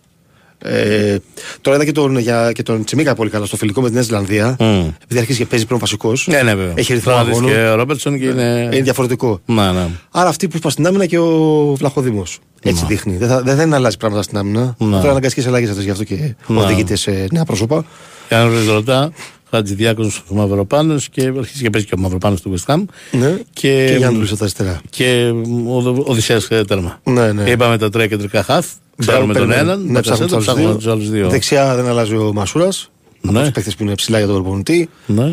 Ε, 0.58 1.16
τώρα 1.60 1.76
είδα 1.76 1.84
και 1.86 1.92
τον, 1.92 2.18
για, 2.18 2.52
και 2.52 2.62
τον 2.62 2.84
Τσιμίκα 2.84 3.14
πολύ 3.14 3.30
καλό 3.30 3.46
στο 3.46 3.56
φιλικό 3.56 3.80
με 3.80 3.86
την 3.86 3.94
Νέα 3.94 4.04
Ζηλανδία. 4.04 4.56
Μμ. 4.60 4.64
Επειδή 5.02 5.18
αρχίζει 5.20 5.38
και 5.38 5.46
παίζει 5.46 5.66
πλέον 5.66 5.80
βασικός. 5.80 6.26
Ναι, 6.26 6.42
ναι, 6.42 6.54
βέβαια. 6.54 6.72
Έχει 6.76 6.92
ρυθμό 6.92 7.12
Τώρα 7.12 7.24
δεις 7.24 7.32
αγώνου. 7.36 7.52
Και 7.52 7.60
ο 7.60 7.74
Ρόμπερτσον 7.74 8.18
και 8.18 8.24
είναι. 8.24 8.68
Είναι 8.72 8.80
διαφορετικό. 8.82 9.40
Ναι, 9.46 9.72
ναι. 9.72 9.86
Άρα 10.10 10.28
αυτοί 10.28 10.48
που 10.48 10.56
είπα 10.56 10.70
στην 10.70 10.86
άμυνα 10.86 11.06
και 11.06 11.18
ο 11.18 11.74
Βλαχοδήμος. 11.78 12.38
Έτσι 12.62 12.84
δείχνει. 12.86 13.16
Δεν, 13.16 13.28
θα, 13.28 13.42
δεν, 13.42 13.56
δεν 13.56 13.74
αλλάζει 13.74 13.96
πράγματα 13.96 14.22
στην 14.22 14.38
άμυνα. 14.38 14.74
Ναι. 14.78 14.96
Τώρα 14.96 15.10
αναγκαστικέ 15.10 15.48
αλλαγές 15.48 15.68
αυτές 15.70 15.84
γι' 15.84 15.90
αυτό 15.90 16.04
και 16.04 16.34
Ναι. 16.46 16.60
οδηγείται 16.60 16.96
σε 16.96 17.26
νέα 17.32 17.44
πρόσωπα. 17.44 17.84
Και 18.28 18.34
αν 18.34 18.48
ρωτά, 18.52 18.72
ρωτά, 18.72 19.10
Χατζηδιάκο 19.50 20.10
Μαυροπάνο 20.28 20.96
και 21.10 21.32
αρχίζει 21.38 21.62
και 21.62 21.70
παίζει 21.70 21.86
και 21.86 21.94
ο 21.96 22.00
Μαυροπάνος 22.00 22.40
του 22.40 22.54
West 22.56 22.74
Ham. 22.74 22.84
Ναι. 23.10 23.38
Και, 23.52 23.84
Και 23.88 23.94
Γιάννη 23.96 24.18
Λούσα 24.18 24.36
τα 24.36 24.42
αριστερά. 24.42 24.80
και 24.90 25.32
ο 25.66 26.02
Οδυσσέας 26.04 26.48
τέρμα. 26.66 27.00
Ναι, 27.04 27.32
ναι. 27.32 27.44
Και 27.44 27.50
είπαμε 27.50 27.78
τα 27.78 27.88
τρία 27.90 28.06
κεντρικά 28.06 28.42
χαφ. 28.42 28.66
Ξέρουμε 28.96 29.34
τον 29.34 29.48
Περιμένουμε. 29.48 29.72
έναν. 29.72 29.84
Ναι, 29.84 29.92
Ναι, 29.92 30.00
ψάχνουμε 30.00 30.26
ψάχνουμε 30.40 30.62
τους 30.62 30.68
άλλους 30.68 30.84
τους 30.84 30.92
άλλους 30.92 31.10
δύο. 31.10 31.28
Δεξιά 31.28 31.74
δεν 31.76 31.86
αλλάζει 31.86 32.16
ο 32.16 32.32
Μασούρας. 32.32 32.90
από 33.28 33.42
του 33.42 33.52
παίχτε 33.52 33.70
που 33.76 33.82
είναι 33.82 33.94
ψηλά 33.94 34.18
για 34.18 34.26
τον 34.26 34.42
προπονητή. 34.42 34.88
Ναι. 35.06 35.32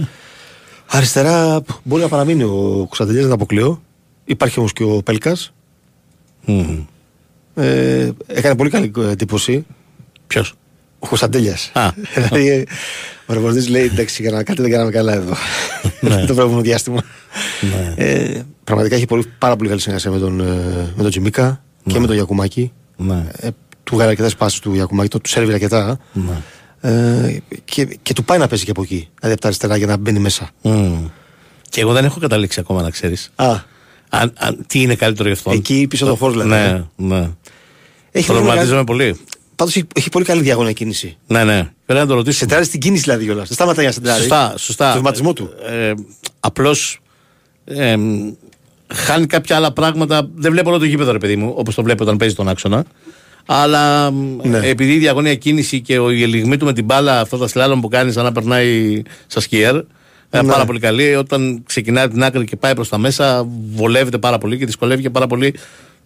Αριστερά 0.87 1.61
μπορεί 1.83 2.01
να 2.01 2.07
παραμείνει 2.07 2.43
ο 2.43 2.85
Κωνσταντελιά, 2.87 3.19
δεν 3.19 3.29
τα 3.29 3.35
αποκλείω. 3.35 3.81
Υπάρχει 4.25 4.59
όμως 4.59 4.73
και 4.73 4.83
ο 4.83 5.01
Πέλκας. 5.03 5.53
Ε, 7.55 8.09
έκανε 8.27 8.55
πολύ 8.55 8.69
καλή 8.69 8.91
εντύπωση. 9.09 9.65
Ποιος; 10.27 10.53
Ο 10.99 11.07
Κωνσταντέλια. 11.07 11.57
δηλαδή, 12.15 12.67
ο 13.25 13.33
ρεπορτή 13.33 13.69
λέει: 13.69 13.83
Εντάξει, 13.83 14.21
για 14.21 14.31
να 14.31 14.43
κάτι 14.43 14.61
δεν 14.61 14.71
κάναμε 14.71 14.91
καλά 14.91 15.13
εδώ. 15.13 15.33
το 16.27 16.33
προηγούμενο 16.33 16.61
διάστημα. 16.61 17.01
Ε, 17.95 18.41
πραγματικά 18.63 18.95
έχει 18.95 19.05
πολύ, 19.05 19.23
πάρα 19.37 19.55
πολύ 19.55 19.69
καλή 19.69 19.81
συνεργασία 19.81 20.11
με 20.11 20.19
τον, 20.19 20.39
ε, 20.39 20.93
με 20.95 21.01
τον 21.01 21.09
Τζιμίκα 21.09 21.63
και 21.87 21.99
με 21.99 22.05
τον 22.07 22.15
Γιακουμάκη. 22.15 22.71
Ναι. 22.95 23.27
Ε, 23.31 23.49
του 23.83 23.95
βγάλε 23.95 24.09
αρκετέ 24.09 24.29
πάσει 24.37 24.61
του 24.61 24.73
Γιακουμάκη, 24.73 25.09
το 25.09 25.19
του 25.19 25.29
σερβίρε 25.29 25.53
αρκετά. 25.53 25.99
Ναι. 26.13 26.41
Ε, 26.81 27.41
και, 27.65 27.85
και 28.01 28.13
του 28.13 28.23
πάει 28.23 28.37
να 28.37 28.47
παίζει 28.47 28.63
και 28.65 28.71
από 28.71 28.81
εκεί. 28.81 29.09
Δηλαδή 29.15 29.31
από 29.31 29.41
τα 29.41 29.47
αριστερά 29.47 29.77
για 29.77 29.87
να 29.87 29.97
μπαίνει 29.97 30.19
μέσα. 30.19 30.49
Μμ. 30.61 31.05
Και 31.69 31.81
εγώ 31.81 31.93
δεν 31.93 32.05
έχω 32.05 32.19
καταλήξει 32.19 32.59
ακόμα 32.59 32.81
να 32.81 32.89
ξέρεις. 32.89 33.31
Α. 33.35 33.51
Αν, 34.09 34.33
αν, 34.37 34.63
τι 34.67 34.81
είναι 34.81 34.95
καλύτερο 34.95 35.27
για 35.27 35.37
αυτόν. 35.37 35.53
Εκεί 35.53 35.87
πίσω 35.89 36.05
το 36.05 36.15
φως, 36.15 36.31
δηλαδή. 36.31 36.49
Ναι, 36.49 36.83
ναι. 36.95 37.29
Έχει 38.11 38.27
Προβληματίζομαι 38.27 38.83
πολύ. 38.83 39.19
Πάντως 39.55 39.75
έχει, 39.75 39.87
έχει 39.95 40.09
πολύ 40.09 40.25
καλή 40.25 40.41
διαγωνία 40.41 40.71
κίνηση. 40.71 41.17
Ναι, 41.27 41.43
ναι. 41.43 41.71
Πρέπει 41.85 41.99
να 41.99 42.07
το 42.07 42.13
ρωτήσω. 42.13 42.37
Σεντράρει 42.37 42.65
στην 42.65 42.79
κίνηση 42.79 43.03
δηλαδή 43.03 43.23
κιόλας. 43.23 43.47
Δεν 43.47 43.55
σταματάει 43.55 43.85
να 43.85 43.91
σεντράρει. 43.91 44.19
Σωστά, 44.19 44.53
σωστά. 44.57 44.91
Το 44.91 44.97
βηματισμό 44.97 45.33
του. 45.33 45.49
Ε, 45.69 45.93
Απλώς 46.39 46.99
ε, 47.65 47.95
χάνει 48.93 49.25
κάποια 49.25 49.55
άλλα 49.55 49.71
πράγματα. 49.71 50.29
Δεν 50.35 50.51
βλέπω 50.51 50.69
όλο 50.69 50.79
το 50.79 50.85
γήπεδο, 50.85 51.11
ρε 51.11 51.17
παιδί 51.17 51.35
μου, 51.35 51.53
όπως 51.55 51.75
το 51.75 51.83
βλέπω 51.83 52.03
όταν 52.03 52.17
παίζει 52.17 52.35
τον 52.35 52.47
άξονα. 52.49 52.85
Αλλά 53.45 54.11
Ναι. 54.11 54.57
ε, 54.57 54.69
επειδή 54.69 54.93
η 54.93 54.97
διαγωνία 54.97 55.35
κίνηση 55.35 55.81
και 55.81 55.99
ο- 55.99 56.09
η 56.11 56.23
ελιγμή 56.23 56.57
του 56.57 56.65
με 56.65 56.73
την 56.73 56.85
μπάλα, 56.85 57.19
αυτός 57.19 57.39
το 57.39 57.47
σλάλομ 57.47 57.79
που 57.79 57.87
κάνει 57.87 58.11
σαν 58.11 58.23
να 58.23 58.31
περνάει 58.31 59.01
στα 59.27 59.39
σκιέρ, 59.39 59.73
είναι 59.73 59.85
Ναι. 60.41 60.43
πάρα 60.51 60.65
πολύ 60.65 60.79
καλή. 60.79 61.15
Όταν 61.15 61.63
ξεκινάει 61.65 62.03
από 62.03 62.13
την 62.13 62.23
άκρη 62.23 62.45
και 62.45 62.55
πάει 62.55 62.75
προς 62.75 62.89
τα 62.89 62.97
μέσα, 62.97 63.47
βολεύεται 63.73 64.17
πάρα 64.17 64.37
πολύ 64.37 64.57
και 64.57 64.65
δυσκολεύει 64.65 65.01
και 65.01 65.09
πάρα 65.09 65.27
πολύ 65.27 65.53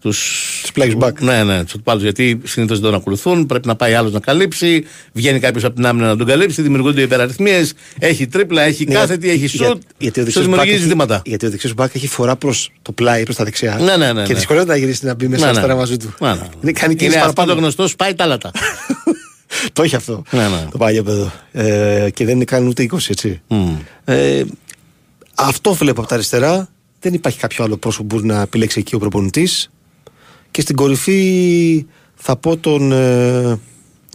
του. 0.01 0.09
Τους 0.09 0.71
players 0.75 0.97
back. 0.99 1.13
Ναι, 1.19 1.43
ναι, 1.43 1.63
τους 1.63 1.73
αντιπάλου. 1.73 2.01
Γιατί 2.01 2.41
συνήθως 2.43 2.79
δεν 2.79 2.89
τον 2.91 2.99
ακολουθούν, 2.99 3.45
πρέπει 3.45 3.67
να 3.67 3.75
πάει 3.75 3.93
άλλος 3.93 4.11
να 4.11 4.19
καλύψει. 4.19 4.85
Βγαίνει 5.13 5.39
κάποιος 5.39 5.63
από 5.63 5.75
την 5.75 5.85
άμυνα 5.85 6.07
να 6.07 6.15
τον 6.17 6.27
καλύψει, 6.27 6.61
δημιουργούνται 6.61 7.01
υπεραριθμίες. 7.01 7.73
Έχει 7.99 8.27
τρίπλα, 8.27 8.61
έχει 8.61 8.85
Ναι, 8.85 8.93
κάθετη, 8.93 9.29
έχει 9.29 9.45
για- 9.57 9.67
σουτ. 9.67 9.81
γιατί 9.97 10.19
ο 10.19 10.23
Σου 10.23 10.25
δεξιός 10.25 10.45
δημιουργεί 10.45 10.69
back 10.69 10.73
έχει- 10.73 10.83
ζητήματα. 10.83 11.21
Γιατί 11.25 11.45
ο 11.45 11.49
δεξιός 11.49 11.73
μπακ 11.73 11.95
έχει 11.95 12.07
φορά 12.07 12.35
προς 12.35 12.71
το 12.81 12.91
πλάι, 12.91 13.23
προς 13.23 13.35
τα 13.35 13.43
δεξιά. 13.43 13.75
Ναι, 13.81 13.97
ναι, 13.97 14.13
ναι, 14.13 14.21
Και 14.21 14.27
ναι. 14.27 14.33
δυσκολεύεται 14.37 14.71
να 14.71 14.77
γυρίσει 14.77 15.05
να 15.05 15.13
μπει 15.13 15.27
μέσα 15.27 15.41
Ναι, 15.43 15.47
αριστερά 15.47 15.73
ναι. 15.73 15.79
μαζί 15.79 15.97
του. 15.97 16.13
Ναι, 16.19 16.27
ναι. 16.29 16.33
Είναι, 16.33 16.71
κάνει 16.71 16.91
Είναι 16.91 16.93
κίνηση 16.93 17.17
αυτό 17.17 17.33
παραπάνω. 17.33 17.53
το 17.53 17.57
γνωστό 17.59 17.87
σπάει 17.87 18.13
τα 18.15 18.25
λάτα. 18.25 18.51
Το 19.73 19.83
έχει 19.83 19.95
αυτό. 19.95 20.23
Ναι, 20.31 20.41
ναι. 20.47 20.67
Το 20.71 20.77
παλιό 20.77 21.03
παιδό. 21.03 21.31
Ε, 21.51 22.07
και 22.13 22.25
δεν 22.25 22.35
είναι 22.35 22.43
καν 22.45 22.67
ούτε 22.67 22.83
20, 22.83 23.09
έτσι. 23.09 23.41
Ε, 24.05 24.43
αυτό 25.35 25.73
βλέπω 25.73 25.99
από 25.99 26.09
τα 26.09 26.15
αριστερά. 26.15 26.69
Δεν 26.99 27.13
υπάρχει 27.13 27.37
κάποιο 27.39 27.63
άλλο 27.63 27.77
πρόσωπο 27.77 28.07
που 28.07 28.15
μπορεί 28.15 28.27
να 28.27 28.41
επιλέξει 28.41 28.79
εκεί 28.79 28.95
ο 28.95 28.99
προπονητής. 28.99 29.69
Και 30.57 30.63
στην 30.63 30.75
κορυφή 30.75 31.85
θα 32.15 32.35
πω 32.35 32.57
τον, 32.57 32.91
ε, 32.91 33.59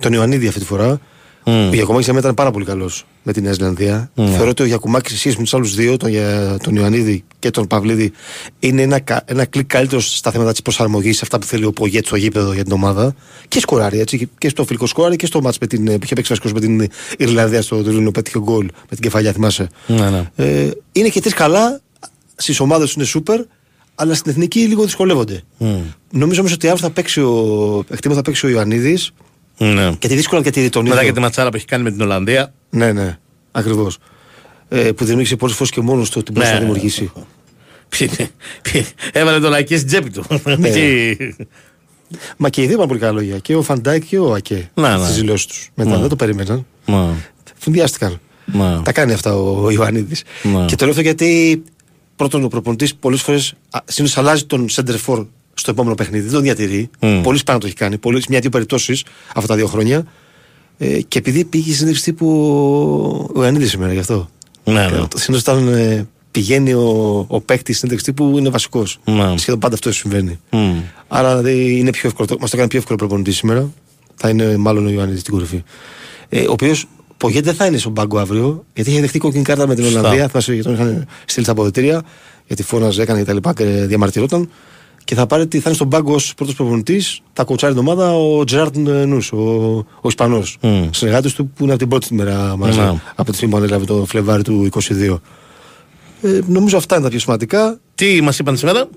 τον 0.01 0.13
Ιωαννίδη 0.13 0.47
αυτή 0.49 0.61
τη 0.61 0.67
φορά. 0.67 1.01
Ο 1.45 1.75
Γιακουμάκη 1.75 2.05
για 2.05 2.13
μένα 2.13 2.19
ήταν 2.19 2.35
πάρα 2.35 2.51
πολύ 2.51 2.65
καλός 2.65 3.05
με 3.23 3.33
τη 3.33 3.41
Νέα 3.41 3.53
Ζηλανδία. 3.53 4.11
Ναι. 4.15 4.27
Θεωρώ 4.31 4.49
ότι 4.51 4.63
ο 4.63 4.65
Γιακουμάκης 4.67 5.13
σε 5.13 5.19
σχέση 5.19 5.37
με 5.37 5.43
τους 5.43 5.55
άλλους 5.55 5.75
δύο, 5.75 5.97
τον, 5.97 6.09
Για- 6.09 6.57
τον 6.63 6.75
Ιωαννίδη 6.75 7.25
και 7.39 7.51
τον 7.51 7.67
Παυλίδη, 7.67 8.13
είναι 8.59 8.83
ένα, 8.83 8.99
κα- 9.01 9.23
ένα 9.27 9.45
κλικ 9.45 9.67
καλύτερος 9.67 10.17
στα 10.17 10.31
θέματα 10.31 10.51
της 10.51 10.63
προσαρμογής 10.63 11.15
σε 11.17 11.21
αυτά 11.23 11.39
που 11.39 11.47
θέλει 11.47 11.65
ο 11.65 11.73
Πογέτ 11.73 12.07
στο 12.07 12.17
γήπεδο 12.17 12.53
για 12.53 12.63
την 12.65 12.73
ομάδα. 12.73 13.15
Και 13.49 13.61
σκοράρει 13.61 14.01
έτσι. 14.01 14.19
και- 14.19 14.29
Και 14.39 14.49
στο 14.49 14.65
φιλικό 14.65 14.87
σκοράρει 14.87 15.17
και 15.17 15.27
στο 15.27 15.41
μάτς 15.43 15.59
με 15.59 15.67
την, 15.67 15.85
που 15.85 16.01
είχε 16.05 16.15
παίξει 16.15 16.33
βασικός 16.33 16.53
με 16.53 16.61
την 16.61 16.89
Ιρλανδία 17.19 17.63
στο 17.63 17.77
Δουβλίνο. 17.83 18.11
Πέτυχε 18.11 18.39
γκολ 18.39 18.65
με 18.65 18.71
την 18.89 19.01
κεφαλιά, 19.01 19.33
θυμάσαι. 19.33 19.69
Ναι, 19.87 20.11
ναι. 20.11 20.31
Ε, 20.37 20.71
είναι 20.93 21.09
και 21.09 21.21
τρεις 21.21 21.35
καλά. 21.35 21.81
Στις 22.37 22.61
ομάδες 22.61 22.89
του 22.89 22.95
είναι 22.99 23.07
σούπερ, 23.09 23.41
αλλά 24.03 24.15
στην 24.15 24.31
εθνική 24.31 24.61
λίγο 24.61 24.83
δυσκολεύονται. 24.85 25.43
Νομίζω 26.11 26.41
όμως 26.41 26.53
ότι 26.53 26.67
αύριο 26.69 26.87
θα 26.87 26.91
παίξει 26.93 27.21
ο, 27.21 27.85
εκτιμώ 27.91 28.15
θα 28.15 28.23
παίξει 28.23 28.47
ο 28.47 28.49
Ιωαννίδης 28.49 29.11
Ναι. 29.59 29.83
γιατί 30.01 30.15
δύσκολα 30.15 30.37
να 30.39 30.43
διατηρεί 30.43 30.69
τον 30.69 30.83
Μετά 30.83 30.95
ίδιο. 30.95 31.09
και 31.09 31.15
τη 31.15 31.21
ματσάρα 31.21 31.49
που 31.51 31.57
έχει 31.57 31.65
κάνει 31.65 31.83
με 31.83 31.91
την 31.91 32.01
Ολλανδία. 32.01 32.53
Ναι, 32.71 32.93
ναι, 32.93 33.19
ακριβώς. 33.53 33.99
Ε, 34.69 34.93
που 34.93 35.05
δημιούργησε 35.05 35.37
πολλές 35.37 35.57
φορές 35.57 35.73
και 35.73 35.81
μόνος 35.81 36.11
του 36.11 36.17
ότι 36.21 36.33
μπορούσε 36.33 36.53
Ναι, 36.53 36.59
να 36.59 36.65
ναι. 36.65 36.73
δημιουργήσει. 36.73 37.13
Έβαλε 39.13 39.41
τον 39.41 39.55
Ακέ 39.55 39.77
στην 39.77 39.89
τσέπη 39.89 40.11
του. 40.11 40.25
Ναι. 40.59 40.69
Και- 40.71 41.35
Μα 42.37 42.49
και 42.49 42.63
οι 42.63 42.67
δύο 42.67 42.75
είπαν 42.75 42.87
πολύ 42.89 43.01
καλά 43.01 43.13
λόγια. 43.13 43.39
Και 43.39 43.55
ο 43.57 43.63
Φαν 43.63 43.81
Ντάικ 43.81 44.05
και 44.05 44.19
ο 44.19 44.33
Ακέ. 44.35 44.71
Ναι, 44.75 44.89
ναι. 44.97 45.05
Στις 45.05 45.17
δηλώσεις 45.17 45.47
τους. 45.47 45.71
Μετά 45.75 45.91
Ναι. 45.91 45.97
δεν 45.97 46.09
το 46.09 46.17
περίμεναν. 46.17 46.67
Μα. 46.87 47.15
Φουνδιάστηκαν. 47.59 48.21
Μα. 48.45 48.83
Τα 48.85 48.93
κάνει 48.93 49.13
αυτά 49.13 49.35
ο 49.37 49.71
Ιωαννίδης. 49.71 50.23
Ναι. 50.43 50.65
Και 50.65 50.77
το 50.77 50.85
λέω 50.85 50.91
αυτό 50.91 51.01
γιατί 51.03 51.63
πρώτον 52.17 52.45
ο 52.45 52.49
προπονητής 52.49 52.95
πολλές 52.95 53.23
φορές 53.23 53.55
συνήθως 53.85 54.19
αλλάζει 54.19 54.45
τον 54.45 54.67
center 54.71 54.97
for 55.07 55.27
στο 55.55 55.71
επόμενο 55.71 55.95
παιχνίδι. 55.95 56.25
Δεν 56.25 56.33
τον 56.33 56.43
διατηρεί. 56.43 56.91
Μμ. 57.01 57.21
Πολύ 57.21 57.39
σπάνια 57.39 57.61
το 57.61 57.67
έχει 57.67 57.77
κάνει. 57.77 57.99
Πολύ, 57.99 58.21
σε 58.21 58.27
μια-δύο 58.29 58.51
περιπτώσεις 58.51 59.05
αυτά 59.35 59.47
τα 59.47 59.55
δύο 59.57 59.67
χρόνια. 59.67 60.05
Ε, 60.79 61.01
και 61.01 61.19
επειδή 61.19 61.45
πήγε 61.45 61.71
η 61.71 61.75
συνέντευξη 61.75 62.05
τύπου 62.05 62.29
ο 63.35 63.41
Ιωαννίδης 63.41 63.71
σήμερα 63.71 63.93
γι' 63.93 63.99
αυτό. 63.99 64.29
Ναι, 64.65 64.73
ναι. 64.73 65.03
Συνήθως 65.15 65.41
όταν 65.55 65.69
ε, 65.69 66.09
πηγαίνει 66.31 66.73
ο, 66.73 67.25
ο 67.29 67.41
παίκτης 67.41 67.77
στην 67.77 67.89
συνέντευξη 67.89 68.05
τύπου 68.05 68.39
είναι 68.39 68.49
βασικός. 68.49 68.99
Ναι. 69.05 69.39
Σχεδόν 69.39 69.61
πάντα 69.61 69.75
αυτό 69.75 69.93
συμβαίνει. 69.93 70.41
Μμ. 70.51 70.81
Άρα 71.09 71.37
δηλαδή, 71.37 71.79
είναι 71.79 71.91
πιο 71.91 72.09
εύκολο. 72.09 72.37
Μας 72.41 72.51
το 72.51 72.57
κάνει 72.57 72.69
πιο 72.69 72.79
εύκολο 72.79 72.99
προπονητής 72.99 73.37
σήμερα. 73.37 73.71
Θα 74.15 74.29
είναι 74.29 74.57
μάλλον 74.57 74.87
ο 74.87 74.91
Ιωαννίδης 74.91 75.21
στην 75.21 75.33
κορυφή. 75.33 75.63
Ε, 76.29 76.41
ο 76.49 76.53
οποίος 76.53 76.87
Πογέ 77.23 77.41
δεν 77.41 77.55
θα 77.55 77.67
είναι 77.67 77.77
στον 77.79 77.93
πάγκο 77.93 78.19
αύριο, 78.19 78.65
γιατί 78.75 78.91
είχε 78.91 79.01
δεχτεί 79.01 79.19
κόκκινη 79.19 79.43
κάρτα 79.43 79.67
με 79.67 79.75
την 79.75 79.85
Σωστά. 79.85 79.99
Ολλανδία. 79.99 80.29
Θυμάσαι, 80.29 80.53
γιατί 80.55 80.69
τον 80.69 80.77
είχαν 80.77 81.07
στείλει 81.25 81.45
στα 81.45 81.53
αποδητήρια, 81.53 82.03
γιατί 82.47 82.63
φώναζε, 82.63 83.03
έκανε 83.03 83.19
και 83.19 83.25
τα 83.25 83.33
λοιπά 83.33 83.53
και 83.53 83.65
διαμαρτυρόταν. 83.65 84.51
Και 85.05 85.15
θα, 85.15 85.27
πάρει, 85.27 85.43
θα 85.51 85.59
είναι 85.65 85.75
στον 85.75 85.89
πάγκο 85.89 86.15
ως 86.15 86.35
πρώτος 86.35 86.55
προπονητής, 86.55 87.21
θα 87.33 87.45
κοτσάρει 87.45 87.73
την 87.73 87.83
ομάδα 87.83 88.15
ο 88.17 88.45
Τζεράρτ 88.45 88.77
Νού, 88.77 89.19
ο, 89.33 89.39
ο 89.77 90.09
Ισπανός. 90.09 90.57
Μμ. 90.61 90.83
Συνεργάτης 90.91 91.33
του 91.33 91.47
που 91.49 91.63
είναι 91.63 91.71
από 91.73 91.81
την 91.81 91.89
πρώτη 91.89 92.15
μέρα 92.15 92.57
μαζί, 92.57 92.79
Ναι. 92.79 93.01
από 93.15 93.31
τη 93.31 93.37
στιγμή 93.37 93.53
που 93.55 93.59
ανέλαβε 93.61 93.85
το 93.85 94.05
Φλεβάρι 94.05 94.43
του 94.43 94.69
22. 94.73 95.21
Ε, 96.23 96.39
νομίζω 96.47 96.77
αυτά 96.77 96.95
είναι 96.95 97.05
τα 97.05 97.11
πιο 97.11 97.19
σημαντικά. 97.19 97.79
Τι 97.95 98.21
μας 98.21 98.39
είπαν 98.39 98.57
σήμερα; 98.57 98.89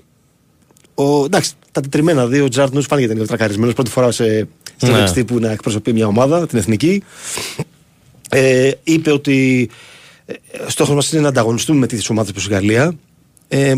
Ο, 0.94 1.24
εντάξει, 1.24 1.52
τα 1.72 1.80
τετριμένα 1.80 2.26
δύο, 2.26 2.44
ο 2.44 2.48
Τζάρτ 2.48 2.74
Νούς 2.74 2.86
φάνηκε 2.86 3.04
ήταν 3.06 3.16
λίγο 3.16 3.28
τρακαρισμένος. 3.28 3.74
Πρώτη 3.74 3.90
φορά 3.90 4.10
σε 4.10 4.48
στην 4.76 4.92
Ναι. 4.92 5.04
ναι. 5.14 5.24
που 5.24 5.38
να 5.38 5.50
εκπροσωπεί 5.50 5.92
μια 5.92 6.06
ομάδα, 6.06 6.46
την 6.46 6.58
εθνική. 6.58 7.02
Ε, 8.30 8.70
είπε 8.84 9.10
ότι 9.12 9.68
ε, 10.26 10.34
στόχος 10.66 10.94
μας 10.94 11.12
είναι 11.12 11.22
να 11.22 11.28
ανταγωνιστούμε 11.28 11.78
με 11.78 11.86
τις 11.86 12.08
ομάδες 12.10 12.32
προς 12.32 12.46
η 12.46 12.48
Γαλλία. 12.50 12.92
Ε, 13.48 13.74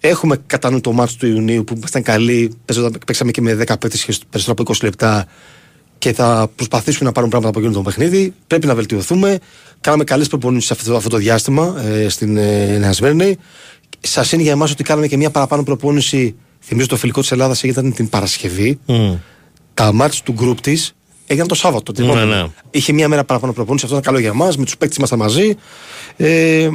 έχουμε 0.00 0.36
κατά 0.46 0.70
νου 0.70 0.80
το 0.80 0.92
μάτσο 0.92 1.16
του 1.18 1.26
Ιουνίου 1.26 1.64
που 1.64 1.74
ήμασταν 1.76 2.02
καλοί. 2.02 2.52
παίζονταν- 2.64 3.04
Παίξαμε 3.04 3.30
και 3.30 3.40
με 3.40 3.54
10 3.54 3.78
παίκτες 3.78 4.04
και 4.04 4.14
περισσότερο 4.30 4.52
από 4.52 4.62
20 4.62 4.82
λεπτά 4.82 5.26
και 5.98 6.12
θα 6.12 6.50
προσπαθήσουμε 6.56 7.04
να 7.04 7.12
πάρουμε 7.12 7.30
πράγματα 7.32 7.58
από 7.58 7.66
εκείνο 7.66 7.82
το 7.82 7.90
παιχνίδι. 7.90 8.34
Πρέπει 8.46 8.66
να 8.66 8.74
βελτιωθούμε. 8.74 9.38
Κάναμε 9.80 10.04
καλές 10.04 10.28
προπονήσεις 10.28 10.70
αυτό, 10.70 10.96
αυτό 10.96 11.08
το 11.08 11.16
διάστημα 11.16 11.82
ε, 11.86 12.08
στην 12.08 12.36
ε, 12.36 12.78
Νέα 12.78 12.92
Σμέρνη. 12.92 13.36
Σας 14.00 14.32
είναι 14.32 14.42
για 14.42 14.52
εμάς 14.52 14.70
ότι 14.70 14.82
κάναμε 14.82 15.06
και 15.06 15.16
μια 15.16 15.30
παραπάνω 15.30 15.62
προπόνηση. 15.62 16.34
Θυμίζω 16.60 16.86
το 16.86 16.96
φιλικό 16.96 17.20
της 17.20 17.30
Ελλάδας 17.32 17.62
ήταν 17.62 17.92
την 17.94 18.08
Παρασκευή. 18.08 18.78
Τα 19.74 19.92
μάτια 19.92 20.20
του 20.24 20.32
γκρουπ 20.32 20.60
της 20.60 20.92
έγιναν 21.28 21.48
το 21.48 21.54
Σάββατο. 21.54 21.92
την 21.92 22.04
Ναι, 22.04 22.10
επόμενη. 22.10 22.30
ναι. 22.42 22.46
Είχε 22.70 22.92
μια 22.92 23.08
μέρα 23.08 23.24
παραπάνω 23.24 23.52
προπόνηση. 23.52 23.84
Αυτό 23.84 23.98
ήταν 23.98 24.12
καλό 24.12 24.24
για 24.24 24.32
εμάς. 24.34 24.56
Με 24.56 24.64
τους 24.64 24.76
παίκτες 24.76 24.96
ήμασταν 24.96 25.18
μαζί. 25.18 25.54
Ε, 26.16 26.68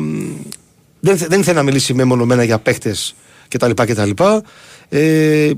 δεν, 0.99 1.17
θε- 1.17 1.29
δεν 1.29 1.39
ήθελε 1.39 1.57
να 1.57 1.63
μιλήσει 1.63 1.93
μεμονωμένα 1.93 2.43
για 2.43 2.59
παίχτε 2.59 2.95
κτλ. 3.47 3.71
κτλ. 3.75 4.09
Ε, 4.89 5.51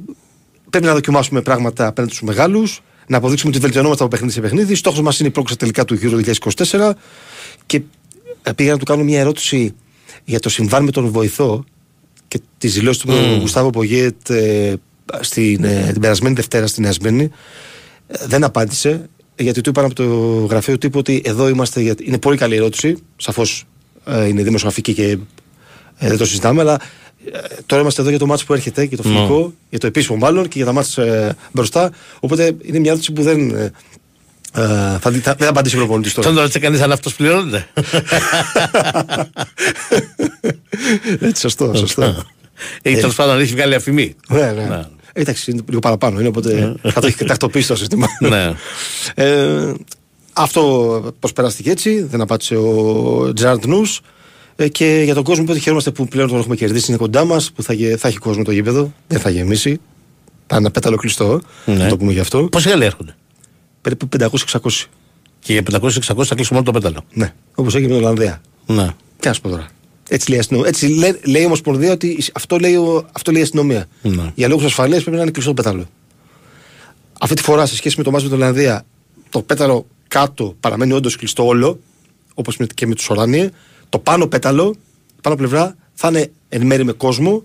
πρέπει 0.70 0.86
να 0.86 0.94
δοκιμάσουμε 0.94 1.42
πράγματα 1.42 1.88
απέναντι 1.88 2.14
στους 2.14 2.28
μεγάλους, 2.28 2.82
να 3.08 3.18
αποδείξουμε 3.18 3.52
ότι 3.52 3.60
βελτιωνόμαστε 3.62 4.04
από 4.04 4.12
παιχνίδι 4.12 4.34
σε 4.34 4.42
παιχνίδι. 4.42 4.76
Στόχος 4.76 5.02
μας 5.02 5.20
είναι 5.20 5.28
η 5.28 5.32
πρόκληση 5.32 5.58
τελικά 5.58 5.86
του 5.86 6.00
Euro 6.02 6.34
2024. 6.72 6.92
Και 7.66 7.82
ε, 8.44 8.52
πήγα 8.52 8.72
να 8.72 8.78
του 8.78 8.86
κάνω 8.86 9.04
μια 9.04 9.20
ερώτηση 9.20 9.74
για 10.24 10.40
το 10.40 10.50
συμβάν 10.50 10.84
με 10.84 10.92
τον 10.92 11.08
βοηθό 11.10 11.64
και 12.28 12.40
τη 12.58 12.68
δηλώση 12.68 13.00
του 13.00 13.08
mm. 13.12 13.38
Γουστάβο 13.40 13.70
Πογέτ 13.70 14.30
ε, 14.30 14.74
στην, 15.20 15.64
ε, 15.64 15.90
την 15.92 16.02
περασμένη 16.02 16.36
Δευτέρα 16.36 16.68
στην 16.68 16.84
Νέα 16.84 16.92
Σμύρνη. 16.92 17.24
Ε, 17.24 17.30
δεν 18.08 18.44
απάντησε, 18.44 19.10
γιατί 19.36 19.62
του 19.62 19.70
είπαν 19.70 19.86
από 19.86 19.94
το 19.96 20.04
γραφείο 20.50 20.78
τύπου 20.78 21.00
ότι 21.00 21.22
εδώ 21.26 21.48
είμαστε. 21.48 21.82
Για... 21.82 21.96
Είναι 22.04 22.18
πολύ 22.20 22.38
καλή 22.38 22.56
ερώτηση. 22.56 22.98
Σαφώς 23.18 23.64
ε, 24.06 24.26
είναι 24.28 24.44
δημοσιογραφική 24.44 24.94
και 24.94 25.18
ε, 25.98 26.08
δεν 26.08 26.18
το 26.18 26.26
συζητάμε, 26.26 26.62
αλλά 26.62 26.74
ε, 27.32 27.40
τώρα 27.66 27.82
είμαστε 27.82 28.02
εδώ 28.02 28.10
για 28.10 28.20
το 28.20 28.26
μάτσο 28.26 28.46
που 28.46 28.54
έρχεται, 28.54 28.84
για 28.84 28.98
το 28.98 29.08
Ναι. 29.08 29.16
φιλικό, 29.16 29.54
για 29.70 29.80
το 29.80 29.88
επίσημο 29.88 30.18
μάλλον 30.18 30.44
και 30.48 30.58
για 30.58 30.66
τα 30.66 30.72
μάτς 30.72 30.98
ε, 30.98 31.36
μπροστά. 31.52 31.92
Οπότε 32.20 32.56
είναι 32.62 32.80
μια 32.80 32.90
ερώτηση 32.92 33.12
που 33.12 33.22
δεν. 33.22 33.50
Ε, 33.56 33.72
ε, 34.58 34.98
θα, 35.00 35.12
δει- 35.12 35.24
θα, 35.24 35.34
δεν 35.36 35.46
θα 35.46 35.50
απαντήσει 35.50 35.76
ο 35.76 35.78
προπονητής 35.78 36.14
τώρα. 36.14 36.28
Τον 36.28 36.38
ρώτησε 36.38 36.60
κανείς 36.60 36.82
αν 36.82 36.92
αυτός 36.92 37.16
πληρώνεται. 37.16 37.68
Έτσι, 41.20 41.42
σωστό, 41.42 41.74
σωστό. 41.76 42.24
Έχει 42.82 42.96
τέλος 42.96 43.16
πάντων 43.16 43.40
έχει 43.40 43.54
βγάλει 43.54 43.76
αφημί. 43.76 44.16
Ναι, 44.30 44.52
ναι. 44.52 44.82
Εντάξει, 45.18 45.52
είναι 45.52 45.62
λίγο 45.68 45.80
παραπάνω. 45.80 46.20
Είναι, 46.20 46.28
οπότε 46.28 46.76
θα 46.84 47.02
το 47.02 47.08
έχεις 47.08 47.26
τακτοποιήσει 47.28 47.68
το 47.68 47.76
σύστημα. 47.76 48.08
Ναι. 48.20 48.54
Ε, 49.16 49.74
Αυτό 50.34 51.14
προσπεράστηκε 51.20 51.70
έτσι, 51.72 52.02
δεν 52.02 52.22
απάντησε 52.22 52.56
ο 52.56 53.32
Τζάρντ 53.36 53.66
Νούς. 53.66 54.02
Ε, 54.56 54.68
και 54.68 55.02
για 55.04 55.14
τον 55.14 55.24
κόσμο 55.24 55.44
που 55.44 55.56
χαιρόμαστε 55.56 55.92
που 55.92 56.08
πλέον 56.08 56.28
τον 56.28 56.38
έχουμε 56.40 56.56
κερδίσει, 56.56 56.86
είναι 56.90 56.98
κοντά 57.00 57.26
μας, 57.26 57.52
που 57.52 57.64
θα, 57.64 57.74
γε- 57.74 57.98
θα 58.00 58.08
έχει 58.08 58.18
κόσμο 58.18 58.44
το 58.44 58.52
γήπεδο, 58.52 58.94
δεν 59.08 59.20
θα 59.20 59.30
γεμίσει. 59.30 59.80
Θα 60.48 60.56
είναι 60.56 60.66
ένα 60.66 60.72
πέταλο 60.72 60.96
κλειστό, 60.96 61.42
Ναι. 61.66 61.74
να 61.76 61.88
το 61.88 61.98
πούμε 61.98 62.12
γι' 62.12 62.20
αυτό. 62.20 62.44
Πόσοι 62.44 62.70
άλλοι 62.70 62.86
έρχονται; 62.86 63.16
Περίπου 63.82 64.10
500-600. 64.20 64.86
Και 65.40 65.54
για 65.54 65.64
500-600 65.72 66.24
θα 66.26 66.36
κλείσουμε 66.36 66.60
όλο 66.60 66.64
το 66.64 66.72
πέταλο. 66.72 67.04
Ναι, 67.14 67.34
όπως 67.56 67.76
έγινε 67.76 67.92
με 67.92 67.98
την 67.98 68.06
Ολλανδία. 68.06 68.42
Ναι. 68.66 68.88
Τι 69.20 69.28
να 69.28 69.34
σου 69.34 69.42
πω 69.42 69.50
τώρα. 69.50 69.68
Έτσι 70.10 70.30
λέει, 70.30 70.38
η 70.38 70.40
αστυνομία. 70.42 70.68
Έτσι 70.70 70.88
λέει, 70.88 71.20
λέει 71.24 71.42
η 71.42 71.46
Ομοσπονδία 71.46 71.92
ότι 71.92 72.24
αυτό 72.34 72.58
λέει, 72.58 72.76
ο- 72.76 73.06
αυτό 73.12 73.32
λέει 73.32 73.42
η 73.42 73.44
αστυνομία. 73.44 73.86
Ναι. 74.02 74.32
Για 74.36 74.48
λόγους 74.48 74.64
ασφαλείας 74.66 75.02
πρέπει 75.02 75.16
να 75.18 75.22
είναι 75.22 75.32
κλειστό 75.32 75.54
το 75.54 75.62
πέταλο. 75.62 75.86
Αυτή 77.20 77.36
τη 77.36 77.42
φορά 77.42 77.66
σε 77.66 77.76
σχέση 77.76 77.96
με 77.98 78.04
το 78.04 78.12
μάτι 78.12 78.24
με 78.24 78.30
την 78.30 78.40
Ολλανδία, 78.42 78.86
το 79.30 79.42
πέταλο 79.42 79.86
κάτω 80.08 80.56
παραμένει 80.60 80.94
όντως 80.94 81.16
κλειστό 81.16 81.46
όλο, 81.46 81.80
όπως 82.34 82.58
και 82.74 82.88
με 82.88 82.96
τους 82.96 83.10
Οράνιε. 83.10 83.50
Το 83.90 84.00
πάνω 84.00 84.28
πέταλο, 84.28 84.76
πάνω 85.22 85.36
πλευρά, 85.36 85.76
θα 85.94 86.08
είναι 86.08 86.32
εν 86.50 86.66
μέρη 86.66 86.84
με 86.84 86.92
κόσμο, 86.92 87.44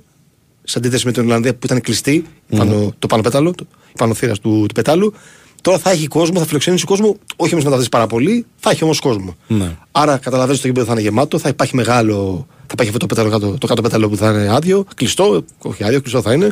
σε 0.63 0.79
αντίθεση 0.79 1.07
με 1.07 1.13
την 1.13 1.23
Ολλανδία 1.23 1.53
που 1.53 1.61
ήταν 1.65 1.81
κλειστή, 1.81 2.25
πάνω, 2.57 2.95
το 2.99 3.07
πάνω 3.07 3.23
πέταλο, 3.23 3.51
το, 3.55 3.67
η 3.89 3.93
πάνω 3.99 4.15
θύρα 4.15 4.33
του, 4.33 4.65
του 4.69 4.75
πετάλου. 4.75 5.15
Τώρα 5.61 5.79
θα 5.79 5.91
έχει 5.91 6.07
κόσμο, 6.07 6.39
θα 6.39 6.47
φιλοξενήσει 6.47 6.85
κόσμο, 6.85 7.17
όχι 7.37 7.53
όμως 7.53 7.65
να 7.65 7.71
τα 7.71 7.79
δεις 7.79 7.89
πάρα 7.89 8.07
πολύ, 8.07 8.47
θα 8.57 8.71
έχει 8.71 8.85
όμως 8.85 8.99
κόσμο. 9.01 9.37
Ναι. 9.47 9.77
Άρα 9.93 10.17
καταλαβαίνεις 10.17 10.59
ότι 10.59 10.61
το 10.61 10.67
γήπεδο 10.67 10.87
θα 10.87 10.93
είναι 10.93 11.01
γεμάτο, 11.01 11.39
θα 11.39 11.49
υπάρχει 11.49 11.77
μεγάλο. 11.77 12.47
Θα 12.49 12.73
υπάρχει 12.73 12.93
αυτό 12.93 13.07
το, 13.07 13.07
πέταλο 13.07 13.31
κάτω, 13.31 13.59
το 13.59 13.67
κάτω 13.67 13.83
πέταλο 13.83 14.09
που 14.09 14.17
θα 14.17 14.31
είναι 14.31 14.55
άδειο, 14.55 14.85
κλειστό, 14.95 15.45
όχι 15.63 15.85
άδειο, 15.85 16.01
κλειστό 16.01 16.23
θα 16.23 16.33
είναι. 16.33 16.49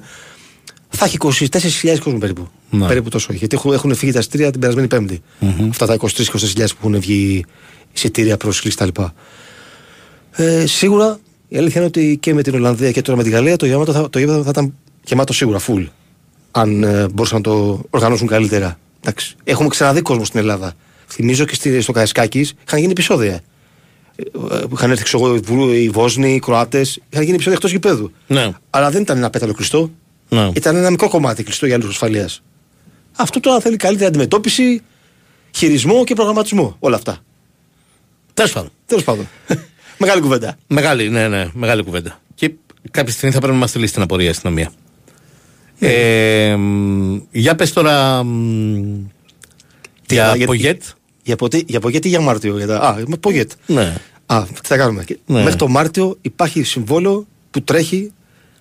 Θα 0.88 1.04
έχει 1.04 1.16
24.000 1.20 1.98
κόσμο 2.02 2.18
περίπου. 2.18 2.48
Ναι. 2.70 2.86
Περίπου 2.86 3.08
τόσο. 3.08 3.26
έχει. 3.30 3.38
Γιατί 3.38 3.56
έχουν, 3.56 3.72
έχουν 3.72 3.94
φύγει 3.94 4.12
τα 4.12 4.18
εισιτήρια 4.18 4.50
την 4.50 4.60
περασμένη 4.60 4.88
Πέμπτη. 4.88 5.22
Αυτά 5.68 5.86
τα 5.86 5.96
23-24.000 6.00 6.08
που 6.56 6.88
έχουν 6.88 7.00
βγει 7.00 7.44
εισιτήρια 7.92 8.36
πρόσκληση 8.36 8.76
κτλ. 8.76 9.02
Ε, 10.30 10.66
σίγουρα 10.66 11.18
η 11.48 11.56
αλήθεια 11.56 11.76
είναι 11.76 11.86
ότι 11.86 12.18
και 12.20 12.34
με 12.34 12.42
την 12.42 12.54
Ολλανδία 12.54 12.90
και 12.90 13.02
τώρα 13.02 13.18
με 13.18 13.24
τη 13.24 13.30
Γαλλία 13.30 13.56
το 13.56 13.66
γήπεδο 13.66 13.92
θα, 13.92 14.10
το 14.10 14.18
γήπεδο 14.18 14.42
θα 14.42 14.50
ήταν 14.50 14.74
γεμάτο 15.04 15.32
σίγουρα, 15.32 15.60
full. 15.66 15.86
Αν 16.50 16.82
ε, 16.82 17.08
μπορούσαν 17.08 17.36
να 17.36 17.42
το 17.42 17.80
οργανώσουν 17.90 18.26
καλύτερα. 18.26 18.78
Εντάξει. 19.00 19.34
Έχουμε 19.44 19.68
ξαναδεί 19.68 20.00
κόσμο 20.02 20.24
στην 20.24 20.40
Ελλάδα. 20.40 20.72
Θυμίζω 21.06 21.44
και 21.44 21.54
στη, 21.54 21.80
στο 21.80 21.92
Καϊσκάκη 21.92 22.40
είχαν 22.66 22.78
γίνει 22.78 22.90
επεισόδια. 22.90 23.32
Ε, 24.16 24.22
ε, 24.22 24.58
που 24.58 24.74
είχαν 24.74 24.90
έρθει 24.90 25.02
ξέρω, 25.04 25.24
εγώ, 25.26 25.34
οι 25.34 25.38
Βου- 25.38 25.72
οι 25.74 25.88
Βόσνοι, 25.88 26.34
οι 26.34 26.38
Κροάτες. 26.38 27.00
Είχαν 27.08 27.22
γίνει 27.22 27.34
επεισόδια 27.34 27.52
εκτός 27.56 27.70
γηπέδου. 27.70 28.10
Ναι. 28.26 28.50
Αλλά 28.70 28.90
δεν 28.90 29.02
ήταν 29.02 29.16
ένα 29.16 29.30
πέταλο 29.30 29.52
κλειστό. 29.52 29.90
Ναι. 30.28 30.50
Ήταν 30.54 30.76
ένα 30.76 30.90
μικρό 30.90 31.08
κομμάτι 31.08 31.42
κλειστό 31.42 31.66
για 31.66 31.78
λόγου 31.78 31.90
ασφαλείας. 31.90 32.42
Αυτό 33.16 33.40
τώρα 33.40 33.60
θέλει 33.60 33.76
καλύτερη 33.76 34.08
αντιμετώπιση, 34.08 34.82
χειρισμό 35.56 36.04
και 36.04 36.14
προγραμματισμό. 36.14 36.76
Όλα 36.78 36.96
αυτά. 36.96 37.18
Τέλος 38.34 38.52
πάντων. 38.52 38.70
Τέλος 38.86 39.04
πάντων. 39.04 39.28
Μεγάλη 39.98 40.20
κουβέντα. 40.20 40.56
Μεγάλη, 40.66 41.08
ναι, 41.08 41.28
ναι, 41.28 41.48
μεγάλη 41.54 41.82
κουβέντα. 41.82 42.20
Και 42.34 42.52
κάποια 42.90 43.12
στιγμή 43.12 43.34
θα 43.34 43.38
πρέπει 43.40 43.54
να 43.54 43.60
μας 43.60 43.70
στείλει 43.70 43.90
την 43.90 44.02
απορία 44.02 44.26
η 44.26 44.30
αστυνομία. 44.30 44.72
Ε, 45.78 46.56
μ, 46.56 47.16
για 47.30 47.54
πες 47.54 47.72
τώρα. 47.72 48.22
μ, 48.24 49.06
για 50.08 50.36
για- 50.36 50.46
Πογέτ. 50.46 50.82
Για, 51.22 51.36
ποτε, 51.36 51.62
για 51.66 51.80
Πογέτ 51.80 52.04
ή 52.04 52.08
για 52.08 52.20
Μάρτιο. 52.20 52.56
Για 52.56 52.66
τα, 52.66 52.76
α, 52.80 52.96
με 53.06 53.16
Πογέτ. 53.16 53.50
Ναι. 53.66 53.94
Α, 54.26 54.44
τι 54.44 54.66
θα 54.68 54.76
κάνουμε. 54.76 55.04
Και 55.04 55.18
Ναι. 55.26 55.42
Μέχρι 55.42 55.56
το 55.58 55.68
Μάρτιο 55.68 56.16
υπάρχει 56.20 56.62
συμβόλαιο 56.62 57.26
που 57.50 57.62
τρέχει 57.62 58.12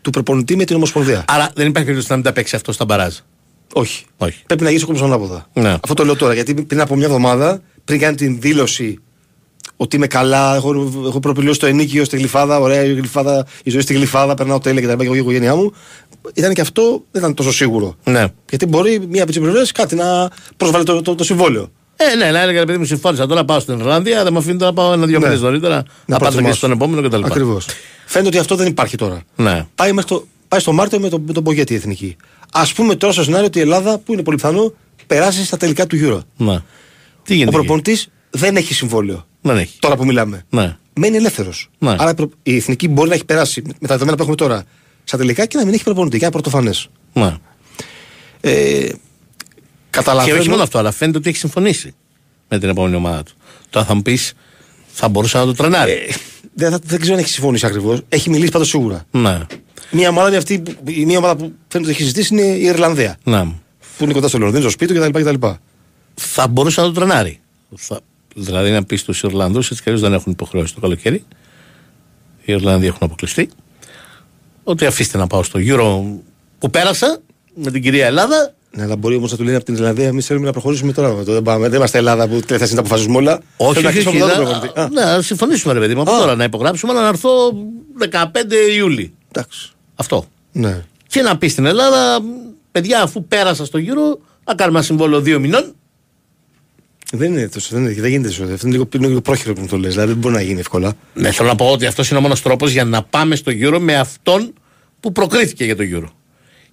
του 0.02 0.10
προπονητή 0.10 0.56
με 0.56 0.64
την 0.64 0.76
Ομοσπονδία. 0.76 1.26
Άρα 1.28 1.52
δεν 1.56 1.68
υπάρχει 1.68 1.86
περίπτωση 1.88 2.08
να 2.10 2.16
μην 2.16 2.26
τα 2.26 2.34
παίξει 2.34 2.56
αυτό 2.56 2.72
στα 2.72 2.86
μπαράζ. 2.86 3.16
Όχι. 3.74 4.06
Όχι. 4.18 4.44
Πρέπει 4.46 4.64
να 4.64 4.70
γίνει 4.70 4.84
ο 4.84 4.86
κόσμος 4.86 5.08
ανάποδα. 5.08 5.50
Ναι. 5.54 5.70
Αυτό 5.70 5.94
το 5.94 6.06
λέω 6.06 6.16
τώρα 6.16 6.34
γιατί 6.34 6.54
πριν 6.54 6.82
από 6.82 6.96
μια 6.96 7.06
εβδομάδα, 7.06 7.62
πριν 7.86 8.00
κάνει 8.00 8.16
την 8.16 8.40
δήλωση 8.40 8.98
ότι 9.78 9.96
είμαι 9.96 10.08
καλά, 10.08 10.56
έχω, 10.56 10.92
έχω 11.08 11.20
προπηλώσει 11.20 11.60
το 11.60 11.66
ενίκιο 11.66 12.04
στη 12.04 12.18
γλυφάδα, 12.18 12.60
ωραία 12.60 12.84
η, 12.84 12.94
γλυφάδα, 12.94 13.46
η 13.64 13.70
ζωή 13.70 13.82
στη 13.82 13.94
γλυφάδα, 13.94 14.34
περνάω 14.34 14.60
τέλεια 14.60 14.80
και 14.82 14.86
τα 14.88 14.92
λοιπά 14.92 15.04
και 15.04 15.10
εγώ 15.10 15.14
και 15.16 15.20
η 15.20 15.24
οικογένειά 15.24 15.56
μου. 15.56 15.74
Ήταν 16.34 16.54
και 16.54 16.62
αυτό, 16.62 17.04
δεν 17.12 17.22
ήταν 17.22 17.34
τόσο 17.34 17.52
σίγουρο. 17.52 17.96
Ναι. 18.04 18.26
Γιατί 18.50 18.66
μπορεί 18.66 19.00
μία 19.10 19.24
από 19.24 19.32
τις 19.32 19.42
πλευρέ 19.42 19.62
κάτι 19.74 19.96
να 19.96 20.30
προσβάλλει 20.58 20.84
το, 20.84 21.02
το, 21.02 21.16
το 21.16 21.24
συμβόλαιο. 21.24 21.72
Ε, 21.96 22.16
ναι, 22.16 22.32
να 22.32 22.42
έλεγα 22.42 22.60
επειδή 22.62 22.78
μου 22.78 22.86
συμφώνησα 22.86 23.28
τώρα 23.28 23.46
πάω 23.46 23.60
στην 23.60 23.80
Ιρλανδία, 23.80 24.24
δεν 24.24 24.34
με 24.34 24.40
αφήνει 24.40 24.58
τώρα 24.58 24.72
να 24.72 24.78
πάω 24.78 24.94
ένα-δύο 24.94 25.20
Ναι. 25.20 25.26
μήνες 25.26 25.42
νωρίτερα 25.42 25.76
να, 25.76 25.84
πάω 25.84 26.18
και 26.18 26.18
προετοιμάσω. 26.18 26.56
στον 26.58 26.72
επόμενο 26.72 27.08
κτλ. 27.08 27.24
Ακριβώς. 27.24 27.66
Φαίνεται 28.06 28.30
ότι 28.30 28.38
αυτό 28.38 28.56
δεν 28.56 28.68
υπάρχει 28.68 28.98
τώρα. 28.98 29.22
Ναι. 29.36 29.66
Πάει, 29.76 29.92
μέχρι 29.92 30.10
το, 30.10 30.26
πάει 30.48 30.60
στο 30.60 30.72
Μάρτιο 30.72 31.00
με 31.00 31.10
τον, 31.10 31.24
με 31.28 31.34
τον 31.34 31.44
Πογέτη 31.44 31.74
η 31.74 31.76
εθνική. 31.76 32.16
Α 32.52 32.64
πούμε 32.76 32.96
τώρα 32.96 33.14
στο 33.14 33.24
σενάριο 33.24 33.46
ότι 33.46 33.58
η 33.58 33.62
Ελλάδα, 33.62 33.98
που 33.98 34.14
είναι 34.14 34.24
πολύ 34.24 34.38
πιθανό, 34.38 34.74
περάσει 35.08 35.46
στα 35.46 35.58
τελικά 35.58 35.88
του 35.88 35.98
Euro. 36.02 36.20
Ναι. 36.38 36.56
Τι 37.24 37.34
Ο 37.34 37.36
γίνεται. 37.36 37.44
εκεί; 37.44 37.52
προπονητής 37.52 38.08
δεν 38.30 38.56
έχει 38.56 38.74
συμβόλαιο. 38.74 39.26
Δεν 39.48 39.58
έχει. 39.58 39.78
Τώρα 39.80 39.96
που 39.96 40.06
μιλάμε. 40.06 40.46
Ναι. 40.50 40.76
Μένει 40.94 41.16
ελεύθερος. 41.18 41.70
Ναι. 41.80 41.90
Άρα 42.00 42.10
η 42.10 42.14
προ- 42.14 42.32
η 42.44 42.56
εθνική 42.56 42.88
μπορεί 42.88 43.10
να 43.10 43.16
έχει 43.16 43.26
περάσει 43.26 43.62
με 43.66 43.74
τα 43.88 43.88
δεδομένα 43.88 44.16
που 44.16 44.22
έχουμε 44.22 44.36
τώρα 44.38 44.64
στα 45.04 45.18
τελικά 45.18 45.46
και 45.46 45.58
να 45.58 45.66
μην 45.66 45.74
έχει 45.74 45.84
προπονητή. 45.84 46.18
Και 46.18 46.24
ένα 46.24 46.32
πρωτοφανές. 46.32 46.90
Ναι. 47.14 47.34
Ε, 48.42 48.52
Και 48.88 48.96
καταλαβαίνω. 49.90 50.40
όχι 50.40 50.50
μόνο 50.50 50.64
αυτό, 50.64 50.78
αλλά 50.78 50.92
φαίνεται 50.92 51.18
ότι 51.18 51.30
έχει 51.30 51.38
συμφωνήσει 51.38 51.94
με 52.50 52.60
την 52.60 52.70
επόμενη 52.70 52.96
ομάδα 52.96 53.24
του. 53.24 53.34
Τώρα 53.70 53.86
θα 53.86 53.94
μου 53.96 54.02
πεις, 54.02 54.34
θα 54.88 55.08
μπορούσε 55.10 55.38
να 55.38 55.46
το 55.46 55.54
τρενάρει. 55.54 55.92
Ε, 55.92 55.98
δεν, 56.54 56.72
θα- 56.72 56.80
δεν 56.84 57.00
ξέρω 57.00 57.16
αν 57.16 57.20
έχει 57.22 57.30
συμφωνήσει 57.30 57.66
ακριβώς. 57.66 58.02
Έχει 58.10 58.30
μιλήσει 58.30 58.52
πάντως 58.52 58.68
σίγουρα. 58.68 59.06
ναι. 59.12 59.40
Μια 59.92 60.10
ομάδα, 60.10 60.28
είναι 60.28 60.38
αυτή, 60.38 60.60
που- 60.60 60.76
η 60.86 61.06
μία 61.06 61.18
ομάδα 61.18 61.36
που 61.36 61.42
φαίνεται 61.68 61.90
ότι 61.90 61.90
έχει 61.90 62.02
συζητήσει 62.02 62.34
είναι 62.34 62.42
η 62.56 62.62
Ιρλανδία. 62.64 63.18
ναι. 63.24 63.44
Που 63.98 64.04
είναι 64.04 64.14
κοντά 64.14 64.28
στο 64.28 64.38
Λονδίνο, 64.38 64.62
στο 64.62 64.70
σπίτι 64.70 64.94
του 64.94 65.00
κτλ. 65.12 65.20
κτλ. 65.30 65.48
Θα 66.16 66.48
μπορούσε 66.48 66.82
να 66.82 66.88
το 66.88 66.94
τρενάρει. 66.94 67.40
Θα, 67.76 68.00
δηλαδή 68.38 68.72
να 68.72 68.84
πεις 68.84 69.00
στους 69.02 69.24
Ιρλανδούς, 69.24 69.70
έτσι 69.72 69.84
κι 69.84 69.90
αλλιώς 69.90 70.04
δεν 70.04 70.14
έχουν 70.14 70.32
υποχρεώσει 70.32 70.74
το 70.74 70.80
καλοκαίρι. 70.80 71.24
Οι 72.46 72.54
Ιρλανδοί 72.54 72.86
έχουν 72.88 73.00
αποκλειστεί. 73.02 73.50
Ότι 74.64 74.86
αφήστε 74.86 75.18
να 75.18 75.28
πάω 75.28 75.44
στο 75.44 75.60
Euro 75.64 76.04
που 76.60 76.70
πέρασα 76.70 77.20
με 77.56 77.72
την 77.72 77.82
κυρία 77.82 78.06
Ελλάδα. 78.06 78.54
Ναι, 78.72 78.84
αλλά 78.84 78.96
μπορεί 78.96 79.16
όμως 79.16 79.32
να 79.32 79.38
του 79.38 79.44
λένε 79.44 79.56
από 79.56 79.66
την 79.66 79.74
Ιρλανδία, 79.74 80.08
εμείς 80.08 80.26
θέλουμε 80.26 80.46
να 80.46 80.52
προχωρήσουμε 80.52 80.94
τώρα. 80.94 81.14
με 81.14 81.24
το, 81.24 81.34
Δεν, 81.34 81.42
πάμε, 81.42 81.68
δεν 81.70 81.78
είμαστε 81.78 81.98
Ελλάδα 81.98 82.24
που 82.28 82.40
τελευταία 82.40 82.58
στιγμή 82.68 82.76
τα 82.76 82.80
αποφασίζουμε 82.82 83.18
όλα. 83.18 83.42
Όχι, 83.58 83.74
Θέλουμε 83.82 84.00
όχι, 84.00 84.04
να 84.04 84.10
όχι, 84.10 84.18
κλείσουμε 84.20 84.26
να, 84.26 84.42
από 84.42 84.42
εδώ 84.42 84.52
το 84.52 84.72
προπονητή. 84.74 84.94
ναι, 84.96 85.04
να 85.16 85.22
συμφωνήσουμε 85.22 85.74
ρε 85.74 85.80
παιδί 85.80 85.96
μου 85.96 86.02
από 86.02 86.12
Α. 86.12 86.18
τώρα 86.20 86.36
να 86.36 86.44
υπογράψουμε, 86.44 86.92
αλλά 86.92 87.02
να 87.02 87.08
έρθω 87.08 87.30
15 88.12 88.16
Ιούλη. 88.78 89.14
Εντάξει. 89.32 89.70
Αυτό. 89.96 90.26
Ναι. 90.52 90.84
Και 91.08 91.22
να 91.22 91.38
πεις 91.38 91.52
στην 91.52 91.66
Ελλάδα, 91.66 92.20
παιδιά, 92.72 93.02
αφού 93.02 93.26
πέρασα 93.26 93.66
στο 93.66 93.78
γύρο, 93.78 94.20
να 94.46 94.56
κάνουμε 94.56 94.78
ένα 94.78 94.88
συμβόλαιο 94.88 95.22
δύο 95.22 95.40
μηνών. 95.40 95.74
Δεν 97.12 97.32
είναι 97.32 97.48
τόσο, 97.50 97.70
δεν, 97.76 97.84
είναι, 97.84 98.02
δεν 98.02 98.10
γίνεται 98.10 98.28
τόσο. 98.28 98.44
Αυτό 98.44 98.68
είναι 98.68 98.76
λίγο, 98.76 98.88
είναι 98.96 99.08
λίγο 99.08 99.22
πρόχειρο 99.22 99.54
που 99.54 99.62
μου 99.62 99.68
το 99.68 99.78
λες. 99.78 99.94
Δηλαδή 99.94 100.12
δεν 100.12 100.18
μπορεί 100.22 100.34
να 100.36 100.42
γίνει 100.42 100.60
εύκολα. 100.60 100.94
Ναι, 101.14 101.32
θέλω 101.32 101.48
να 101.48 101.56
πω 101.56 101.72
ότι 101.72 101.86
αυτός 101.86 102.10
είναι 102.10 102.20
ο 102.20 102.22
μόνος 102.22 102.42
τρόπος 102.42 102.72
για 102.72 102.84
να 102.84 103.04
πάμε 103.04 103.36
στο 103.36 103.52
γύρο 103.52 103.80
με 103.80 103.96
αυτόν 103.96 104.54
που 105.00 105.12
προκρίθηκε 105.12 105.66
για 105.66 105.76
το 105.76 105.84
γύρο. 105.84 106.10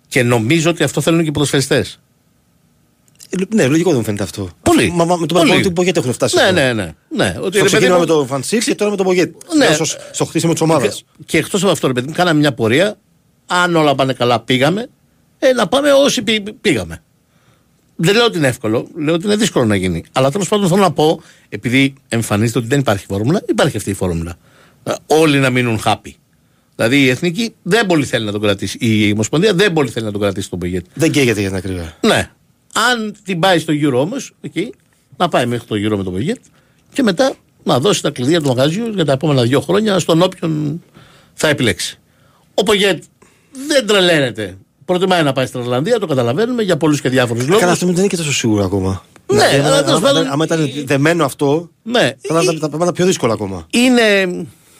Και 0.08 0.22
νομίζω 0.22 0.70
ότι 0.70 0.82
αυτό 0.82 1.00
θέλουν 1.00 1.22
και 1.22 1.28
οι 1.28 1.32
ποδοσφαιριστές. 1.32 2.00
Ε, 3.30 3.36
ναι, 3.54 3.66
λογικό 3.66 3.88
δεν 3.88 3.98
μου 3.98 4.04
φαίνεται 4.04 4.22
αυτό. 4.22 4.48
Πολύ. 4.62 4.90
Μα, 4.90 5.04
μα, 5.04 5.16
με 5.16 5.26
τον 5.26 5.26
Πολύ. 5.26 5.28
προπονητή 5.40 5.68
που 5.68 5.72
Πογέτ 5.74 5.96
έχουν 5.96 6.12
φτάσει. 6.12 6.36
Ναι, 6.36 6.42
εδώ. 6.42 6.52
ναι, 6.52 6.72
ναι. 6.72 6.94
ναι. 7.08 7.24
Ότι, 7.26 7.34
Στο 7.36 7.42
ρε 7.44 7.50
παιδί 7.50 7.66
ξεκίνημα 7.66 7.94
μου, 7.94 8.00
με 8.00 8.06
τον 8.06 8.26
Φανσίλ 8.26 8.58
και 8.62 8.74
τώρα 8.74 8.90
με 8.90 8.96
τον 8.96 9.06
Πογέτ. 9.06 9.34
Ναι. 9.56 9.72
Στο, 9.74 9.84
στο 10.12 10.24
χτίσιμο 10.24 10.52
της 10.52 10.60
ομάδας. 10.62 11.04
Και, 11.16 11.22
και 11.26 11.38
εκτός 11.38 11.62
από 11.62 11.72
αυτό, 11.72 11.86
ρε 11.86 11.92
παιδί 11.92 12.06
μου, 12.06 12.12
κάναμε 12.16 12.40
μια 12.40 12.54
πορεία. 12.54 12.98
Αν 13.46 13.76
όλα 13.76 13.94
πάνε 13.94 14.12
καλά, 14.12 14.40
πήγαμε. 14.40 14.88
Ε, 15.38 15.52
να 15.52 15.68
πάμε 15.68 15.92
όσοι 15.92 16.22
πή- 16.22 16.50
πήγαμε. 16.60 17.02
Δεν 17.96 18.14
λέω 18.14 18.24
ότι 18.24 18.38
είναι 18.38 18.48
εύκολο, 18.48 18.88
λέω 18.96 19.14
ότι 19.14 19.26
είναι 19.26 19.36
δύσκολο 19.36 19.64
να 19.64 19.76
γίνει. 19.76 20.04
Αλλά 20.12 20.30
τέλος 20.30 20.48
πάντων 20.48 20.68
θέλω 20.68 20.80
να 20.80 20.92
πω, 20.92 21.22
επειδή 21.48 21.94
εμφανίζεται 22.08 22.58
ότι 22.58 22.68
δεν 22.68 22.78
υπάρχει 22.78 23.06
φόρμουλα, 23.08 23.42
υπάρχει 23.46 23.76
αυτή 23.76 23.90
η 23.90 23.94
φόρμουλα. 23.94 24.36
Ε, 24.84 24.92
Όλοι 25.06 25.38
να 25.38 25.50
μείνουν 25.50 25.80
happy. 25.84 26.10
Δηλαδή 26.76 27.02
η 27.02 27.08
εθνική 27.08 27.54
δεν 27.62 27.86
πολύ 27.86 28.04
θέλει 28.04 28.24
να 28.24 28.32
τον 28.32 28.40
κρατήσει. 28.40 28.78
Η 28.80 29.12
Ομοσπονδία 29.12 29.54
δεν 29.54 29.72
πολύ 29.72 29.88
θέλει 29.88 30.04
να 30.04 30.12
τον 30.12 30.20
κρατήσει 30.20 30.50
τον 30.50 30.58
Πογέτη. 30.58 30.90
Δεν 30.94 31.10
καίγεται 31.10 31.40
για 31.40 31.48
την 31.48 31.58
ακρίβεια. 31.58 31.96
Ναι. 32.00 32.30
Αν 32.92 33.14
την 33.24 33.38
πάει 33.40 33.58
στο 33.58 33.72
γύρο 33.72 34.00
όμως, 34.00 34.34
εκεί, 34.40 34.72
να 35.16 35.28
πάει 35.28 35.46
μέχρι 35.46 35.66
το 35.66 35.76
γύρο 35.76 35.96
με 35.96 36.02
τον 36.02 36.12
Πογέτ 36.12 36.38
και 36.92 37.02
μετά 37.02 37.34
να 37.62 37.80
δώσει 37.80 38.02
τα 38.02 38.10
κλειδιά 38.10 38.40
του 38.40 38.48
μαγαζιού 38.48 38.86
για 38.88 39.04
τα 39.04 39.12
επόμενα 39.12 39.42
δύο 39.42 39.60
χρόνια 39.60 39.98
στον 39.98 40.22
όποιον 40.22 40.82
θα 41.34 41.48
επιλέξει. 41.48 41.98
Ο 42.54 42.62
Πογέτ 42.62 43.02
δεν 43.68 43.86
τρελαίνεται. 43.86 44.56
Προτιμάει 44.84 45.22
να 45.22 45.32
πάει 45.32 45.46
στην 45.46 45.60
Ιρλανδία, 45.60 45.98
το 45.98 46.06
καταλαβαίνουμε 46.06 46.62
για 46.62 46.76
πολλούς 46.76 47.00
και 47.00 47.08
διάφορους 47.08 47.42
λόγους. 47.44 47.60
Καλά, 47.60 47.72
αυτό 47.72 47.86
δεν 47.86 47.94
είναι 47.96 48.06
και 48.06 48.16
τόσο 48.16 48.32
σίγουρο 48.32 48.64
ακόμα. 48.64 49.04
Ναι, 49.32 49.36
Δηλαδή, 49.38 49.56
αλλά 49.56 49.66
άμα- 49.68 49.82
τέλος 49.82 49.98
άμα- 49.98 50.08
πάντων- 50.08 50.26
άμα 50.30 50.44
ήταν 50.44 50.70
δεμένο 50.84 51.24
αυτό, 51.24 51.70
Ναι, 51.82 52.00
θα 52.00 52.14
ήταν 52.42 52.44
τα- 52.46 52.58
τα 52.58 52.68
πράγματα 52.68 52.92
πιο 52.92 53.06
δύσκολα 53.06 53.32
ακόμα. 53.32 53.66
είναι. 53.70 54.02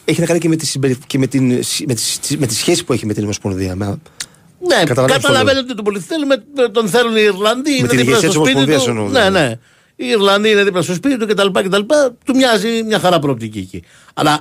Έχει 0.05 0.19
να 0.19 0.25
κάνει 0.25 0.39
και 0.39 0.47
με 0.49 0.55
τη, 0.55 0.65
συμπερι... 0.65 0.97
και 1.07 1.17
με, 1.17 1.27
την... 1.27 1.47
με, 1.87 1.93
τη... 1.93 2.37
με 2.37 2.45
τη 2.45 2.53
σχέση 2.55 2.83
που 2.85 2.93
έχει 2.93 3.05
με 3.05 3.13
την 3.13 3.23
Ομοσπονδία. 3.23 3.75
Με... 3.75 3.85
Ναι, 3.85 4.83
Καταλαβαίνω 4.85 5.19
καταλαβαίνετε 5.21 5.59
ότι 5.59 5.75
τον 5.75 5.83
πολύ 5.83 5.99
θέλουμε, 5.99 6.43
τον 6.71 6.87
θέλουν 6.89 7.15
οι 7.15 7.21
Ιρλανδοί, 7.21 7.77
είναι 7.77 7.87
την 7.87 7.97
δίπλα 7.97 8.11
ηγεσία 8.17 8.31
στο 8.31 8.41
της 8.41 8.51
σπίτι 8.51 8.71
Ομοσπονδίας 8.71 8.83
του. 8.83 8.89
εννοώ, 8.89 9.05
Ναι, 9.05 9.11
δηλαδή. 9.11 9.39
ναι. 9.47 9.59
Οι 9.95 10.07
Ιρλανδοί 10.07 10.49
είναι 10.51 10.63
δίπλα 10.63 10.81
στο 10.81 10.93
σπίτι 10.93 11.17
του 11.17 11.27
κτλ. 11.27 11.47
κτλ. 11.51 11.79
Του 12.25 12.35
μοιάζει 12.35 12.83
μια 12.83 12.99
χαρά 12.99 13.19
προοπτική 13.19 13.59
εκεί. 13.59 13.83
Αλλά 14.13 14.31
ε, 14.33 14.37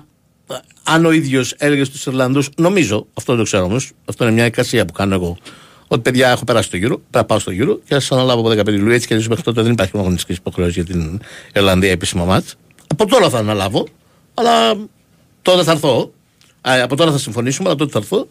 αν 0.83 1.05
ο 1.05 1.11
ίδιος 1.11 1.55
έλεγε 1.59 1.85
στους 1.85 2.07
Ιρλανδούς, 2.07 2.49
νομίζω, 2.57 3.07
αυτό 3.15 3.33
δεν 3.33 3.41
το 3.41 3.43
ξέρω 3.43 3.65
όμως, 3.65 3.93
αυτό 4.05 4.25
είναι 4.25 4.33
μια 4.33 4.47
εικασία 4.47 4.85
που 4.85 4.93
κάνω 4.93 5.15
εγώ, 5.15 5.37
Ότι 5.89 6.03
παιδιά, 6.03 6.31
έχω 6.31 6.45
περάσει 6.45 6.71
το 6.71 6.77
γύρο, 6.77 6.97
πρέπει 6.97 7.09
να 7.17 7.25
πάω 7.25 7.39
στο 7.39 7.51
γύρο 7.51 7.75
και 7.75 7.95
θα 7.95 8.01
σας 8.01 8.13
αναλάβω 8.13 8.41
από 8.41 8.51
15 8.51 8.67
Ιουλίου. 8.69 8.91
Έτσι 8.91 9.07
και 9.07 9.15
αλλιώ 9.15 9.27
μέχρι 9.29 9.45
τότε 9.45 9.63
δεν 9.63 9.73
υπάρχει 9.73 9.99
αγωνιστική 9.99 10.33
υποχρέωση 10.33 10.73
για 10.73 10.85
την 10.85 11.21
Ιρλανδία 11.55 11.91
επίσημα 11.91 12.25
μάτς. 12.25 12.55
Από 12.87 13.07
τώρα 13.07 13.31
θα 13.31 13.39
αναλάβω, 13.39 13.87
αλλά 14.35 14.77
τότε 15.43 15.63
θα 15.63 15.73
έρθω. 15.73 16.13
Α, 16.61 16.73
από 16.83 16.97
τώρα 16.97 17.13
θα 17.13 17.19
συμφωνήσουμε, 17.19 17.69
αλλά 17.69 17.79
τότε 17.79 17.91
θα 17.91 17.99
έρθω. 17.99 18.29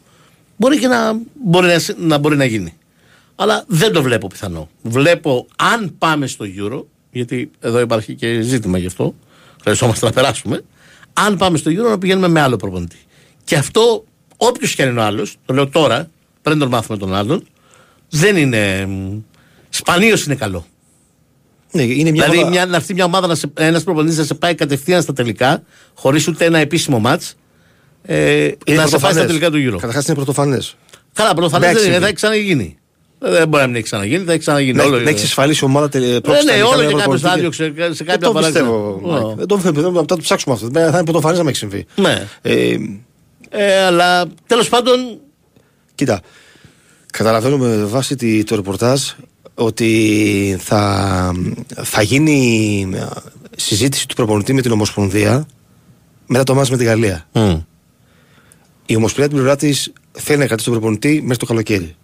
Μπορεί 0.58 0.80
και 0.80 0.88
να 0.88 1.14
μπορεί 1.44 1.68
να, 1.68 1.78
να, 1.98 2.18
μπορεί 2.18 2.36
να 2.36 2.46
γίνει. 2.46 2.78
Αλλά 3.36 3.64
δεν 3.68 3.92
το 3.92 4.02
βλέπω 4.02 4.28
πιθανό. 4.28 4.70
Βλέπω 4.82 5.48
αν 5.56 5.96
πάμε 5.98 6.28
στο 6.28 6.46
Euro, 6.58 6.84
γιατί 7.12 7.52
εδώ 7.60 7.80
υπάρχει 7.80 8.16
και 8.16 8.42
ζήτημα 8.42 8.78
γι' 8.78 8.86
αυτό, 8.86 9.16
χρειαζόμαστε 9.62 10.06
να 10.06 10.12
περάσουμε. 10.12 10.64
Αν 11.14 11.38
πάμε 11.38 11.58
στο 11.58 11.72
Euro, 11.72 11.90
να 11.90 11.98
πηγαίνουμε 11.98 12.28
με 12.28 12.40
άλλο 12.42 12.56
προπονητή. 12.56 12.98
Και 13.44 13.56
αυτό, 13.56 14.04
όποιος 14.38 14.76
και 14.76 14.84
αν 14.84 14.90
είναι 14.90 15.00
ο 15.00 15.04
άλλος, 15.04 15.36
το 15.46 15.54
λέω 15.54 15.68
τώρα, 15.68 16.10
πριν 16.42 16.60
τον 16.60 16.68
μάθουμε 16.68 16.98
τον 16.98 17.14
άλλον, 17.16 17.48
δεν 18.10 18.36
είναι. 18.38 18.88
Σπανίως 19.70 20.26
είναι 20.26 20.36
καλό. 20.36 20.66
Ναι, 21.72 21.82
είναι 21.82 22.12
μια 22.12 22.12
δηλαδή, 22.12 22.38
ομάδα- 22.38 22.50
μια, 22.52 22.66
να 22.66 22.76
έρθει 22.76 22.94
μια 22.94 23.06
ομάδα, 23.06 23.28
να 23.28 23.36
σε, 23.36 23.52
ένας 23.58 23.84
προπονητής 23.84 24.18
να 24.18 24.24
σε 24.24 24.34
πάει 24.34 24.56
κατευθείαν 24.56 25.02
στα 25.02 25.14
τελικά, 25.14 25.64
χωρίς 25.94 26.28
ούτε 26.28 26.46
ένα 26.46 26.58
επίσημο 26.60 27.00
μάτς, 27.00 27.36
ε, 28.04 28.16
Είναι 28.46 28.46
να 28.46 28.54
σε 28.56 28.76
πάει 28.76 28.88
στα 28.88 28.90
πρωτοφανές. 28.90 29.26
τελικά 29.26 29.50
του 29.52 29.58
Euro. 29.58 29.80
Καταρχάς 29.80 30.06
είναι 30.06 30.16
πρωτοφανές. 30.16 30.76
Καλά, 31.14 31.34
πρωτοφανές 31.34 31.68
Εντάξει, 31.70 31.84
δεν 31.84 31.88
είναι, 31.88 31.96
είναι. 31.96 32.02
θα 32.04 32.08
έχει 32.08 32.16
ξαναγίνει. 32.16 32.78
Ε, 33.24 33.30
Δεν 33.30 33.48
μπορεί 33.48 33.62
να 33.62 33.68
μην 33.68 33.76
έχει 33.76 33.84
ξαναγίνει, 33.84 34.24
θα 34.24 34.32
έχει 34.32 34.40
ξαναγίνει. 34.40 34.78
Να, 34.78 34.84
όλο, 34.84 34.96
να 34.96 35.02
έχει 35.02 35.10
εξασφαλίσει 35.10 35.64
ομάδα 35.66 35.90
τελε- 35.90 36.16
Ε, 36.16 36.20
πρόκειται 36.20 36.52
ναι, 36.52 36.58
στα 36.58 36.66
όλο 36.68 36.76
τελικά 36.78 36.90
και 36.90 36.96
με 36.96 37.02
κάποιος 37.02 37.22
θα 37.22 37.28
προπονητή. 37.30 37.56
διώξει 37.74 37.98
σε 37.98 38.04
Δεν 38.04 38.14
κάποια 38.14 38.28
το 38.28 38.34
παράδειγμα. 38.34 38.70
πιστεύω. 38.70 39.18
Ω. 39.18 39.24
Μάικ. 39.26 39.38
Δεν 39.38 39.48
το 39.48 39.56
πιστεύω. 39.56 39.92
Μετά 39.92 40.16
το 40.16 40.22
ψάξουμε 40.22 40.56
αυτό. 40.56 40.70
Θα 40.74 40.88
είναι 40.88 41.04
πρωτοφανές 41.04 41.38
να 41.38 41.44
με 41.44 41.50
έχει 41.50 41.58
συμβεί. 41.60 41.86
Ναι. 41.96 42.28
Ε, 42.42 42.76
Ε, 43.56 43.84
αλλά 43.86 44.26
τέλος 44.48 44.70
πάντων. 44.70 45.20
Κοίτα, 45.96 46.22
καταλαβαίνω 47.12 47.58
με 47.58 47.84
βάση 47.84 48.16
τη- 48.16 48.44
το 48.44 48.56
ρεπορτάζ 48.56 49.02
ότι 49.56 50.58
θα, 50.60 51.32
θα 51.84 52.02
γίνει 52.02 52.90
ε, 52.94 53.06
συζήτηση 53.56 54.08
του 54.08 54.16
προπονητή 54.16 54.54
με 54.54 54.62
την 54.62 54.72
Ομοσπονδία 54.72 55.46
μετά 56.28 56.44
το 56.44 56.56
μάτς 56.56 56.70
με 56.70 56.78
τη 56.78 56.84
Γαλλία. 56.84 57.28
Η 58.86 58.96
Ομοσπονδία 58.96 59.28
την 59.28 59.38
πλευρά 59.38 59.56
της 59.56 59.92
θέλει 60.12 60.38
να 60.40 60.46
κρατήσει 60.46 60.70
τον 60.70 60.78
προπονητή 60.80 61.20
μέχρι 61.22 61.38
το 61.38 61.46
καλοκαίρι. 61.46 61.96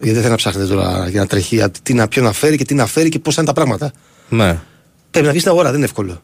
Γιατί 0.00 0.12
δεν 0.12 0.20
θέλει 0.20 0.30
να 0.30 0.36
ψάχνετε 0.36 0.68
τώρα 0.74 1.08
για 1.08 1.20
να 1.20 1.26
τρέχει 1.26 1.54
για 1.54 1.70
τι 1.82 1.94
να, 1.94 2.08
ποιο 2.08 2.22
να 2.22 2.32
φέρει 2.32 2.56
και 2.56 2.64
τι 2.64 2.74
να 2.74 2.86
φέρει 2.86 3.08
και 3.08 3.18
πώς 3.18 3.34
θα 3.34 3.42
είναι 3.42 3.50
τα 3.52 3.56
πράγματα. 3.60 3.92
Ναι. 4.28 4.58
Πρέπει 5.10 5.24
να 5.26 5.30
βγεις 5.30 5.42
στην 5.42 5.52
αγορά, 5.52 5.68
δεν 5.68 5.76
είναι 5.76 5.84
εύκολο. 5.84 6.22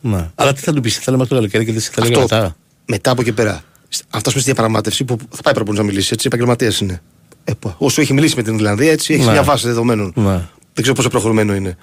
ναι. 0.00 0.30
Αλλά 0.34 0.52
τι 0.52 0.60
θα 0.60 0.72
του 0.72 0.80
πεις, 0.80 0.96
θέλει 0.98 1.16
μέχρι 1.16 1.28
το 1.30 1.34
καλοκαίρι 1.36 1.64
και 1.64 1.72
τι 1.72 1.80
θα 1.80 2.00
λέει 2.02 2.10
Αυτό 2.10 2.20
μετά. 2.20 2.56
μετά 2.86 3.10
από 3.10 3.20
εκεί 3.20 3.32
πέρα. 3.32 3.62
Αυτό 4.10 4.30
στη 4.30 4.40
διαπραγμάτευση 4.40 5.04
που 5.04 5.16
θα 5.30 5.42
πάει 5.42 5.54
προπονητής 5.54 5.86
να 5.86 5.92
μιλήσει, 5.92 6.10
έτσι, 6.12 6.26
επαγγελματίας 6.26 6.80
είναι. 6.80 7.02
Ε, 7.44 7.52
πω, 7.58 7.74
όσο 7.78 8.00
έχει 8.00 8.12
μιλήσει 8.12 8.36
με 8.36 8.42
την 8.42 8.54
Ιρλανδία, 8.54 8.90
έτσι 8.92 9.12
έχεις 9.14 9.26
Ναι. 9.26 9.32
μια 9.32 9.42
βάση 9.42 9.66
δεδομένων. 9.66 10.12
Ναι. 10.16 10.24
Δεν 10.72 10.82
ξέρω 10.82 10.94
πόσο 10.94 11.08
προχωρημένο 11.08 11.54
είναι. 11.54 11.76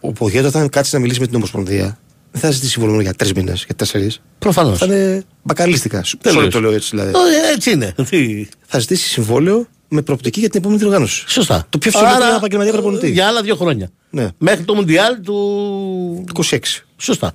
Ο 0.00 0.12
Πογέτο, 0.12 0.48
όταν 0.48 0.68
κάτσει 0.68 0.94
να 0.94 1.00
μιλήσει 1.00 1.20
με 1.20 1.26
την 1.26 1.34
Ομοσπονδία, 1.36 1.98
δεν 2.32 2.40
θα 2.40 2.50
ζητήσει 2.50 2.70
συμβόλαιο 2.72 3.00
για 3.00 3.14
τρεις 3.14 3.32
μήνες, 3.32 3.64
για 3.66 3.74
τέσσερις. 3.74 4.20
Προφανώς. 4.38 4.78
Θα 4.78 4.86
είναι 4.86 5.24
μπακαλίστικα. 5.42 6.02
Σου 6.02 6.18
Τελείως. 6.18 6.44
sorry 6.44 6.50
το 6.50 6.60
λέω 6.60 6.72
έτσι 6.72 6.88
δηλαδή. 6.90 7.10
Ε, 7.10 7.52
Έτσι 7.54 7.70
είναι. 7.70 7.94
Τι. 8.10 8.46
Θα 8.66 8.78
ζητήσει 8.78 9.08
συμβόλαιο 9.08 9.66
με 9.94 10.02
προοπτική 10.02 10.40
για 10.40 10.48
την 10.48 10.60
επόμενη 10.60 10.80
διοργάνωση. 10.80 11.24
Σωστά. 11.26 11.66
Το 11.70 11.78
πιο 11.78 11.90
φθηνό 11.90 12.06
Άρα, 12.06 12.16
είναι 12.16 12.26
ένα 12.26 12.36
επαγγελματία 12.36 12.72
προπονητή. 12.72 13.10
Για 13.10 13.26
άλλα 13.26 13.42
δύο 13.42 13.56
χρόνια. 13.56 13.90
Ναι. 14.10 14.28
Μέχρι 14.38 14.64
το 14.64 14.74
Μουντιάλ 14.74 15.20
του. 15.20 16.24
26. 16.50 16.58
Σωστά. 16.96 17.32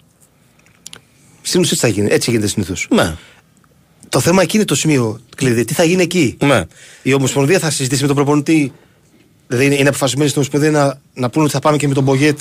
Στην 1.42 1.60
ουσία 1.60 1.76
τι 1.76 1.82
θα 1.82 1.88
γίνει. 1.88 2.08
Έτσι 2.12 2.30
γίνεται 2.32 2.48
συνήθως. 2.48 2.88
Ναι. 2.90 3.16
Το 4.10 4.20
θέμα 4.20 4.42
εκεί 4.42 4.56
είναι 4.56 4.66
το 4.66 4.76
σημείο 4.76 5.20
κλειδί. 5.36 5.66
Τι 5.66 5.74
θα 5.74 5.84
γίνει 5.84 6.02
εκεί; 6.02 6.38
Ναι. 6.40 6.64
Η 7.02 7.14
Ομοσπονδία 7.14 7.60
θα 7.60 7.70
συζητήσει 7.70 8.02
με 8.02 8.08
τον 8.08 8.16
προπονητή. 8.16 8.74
Δηλαδή 9.48 9.66
είναι, 9.66 9.76
είναι 9.76 9.90
αποφασισμένη 9.90 10.30
στην 10.30 10.42
Ομοσπονδία 10.42 10.72
να, 10.72 11.02
να 11.14 11.30
πούνε 11.30 11.44
ότι 11.44 11.54
θα 11.54 11.60
πάμε 11.60 11.78
και 11.78 11.88
με 11.88 11.94
τον 11.94 12.04
Μπογιέτ 12.04 12.40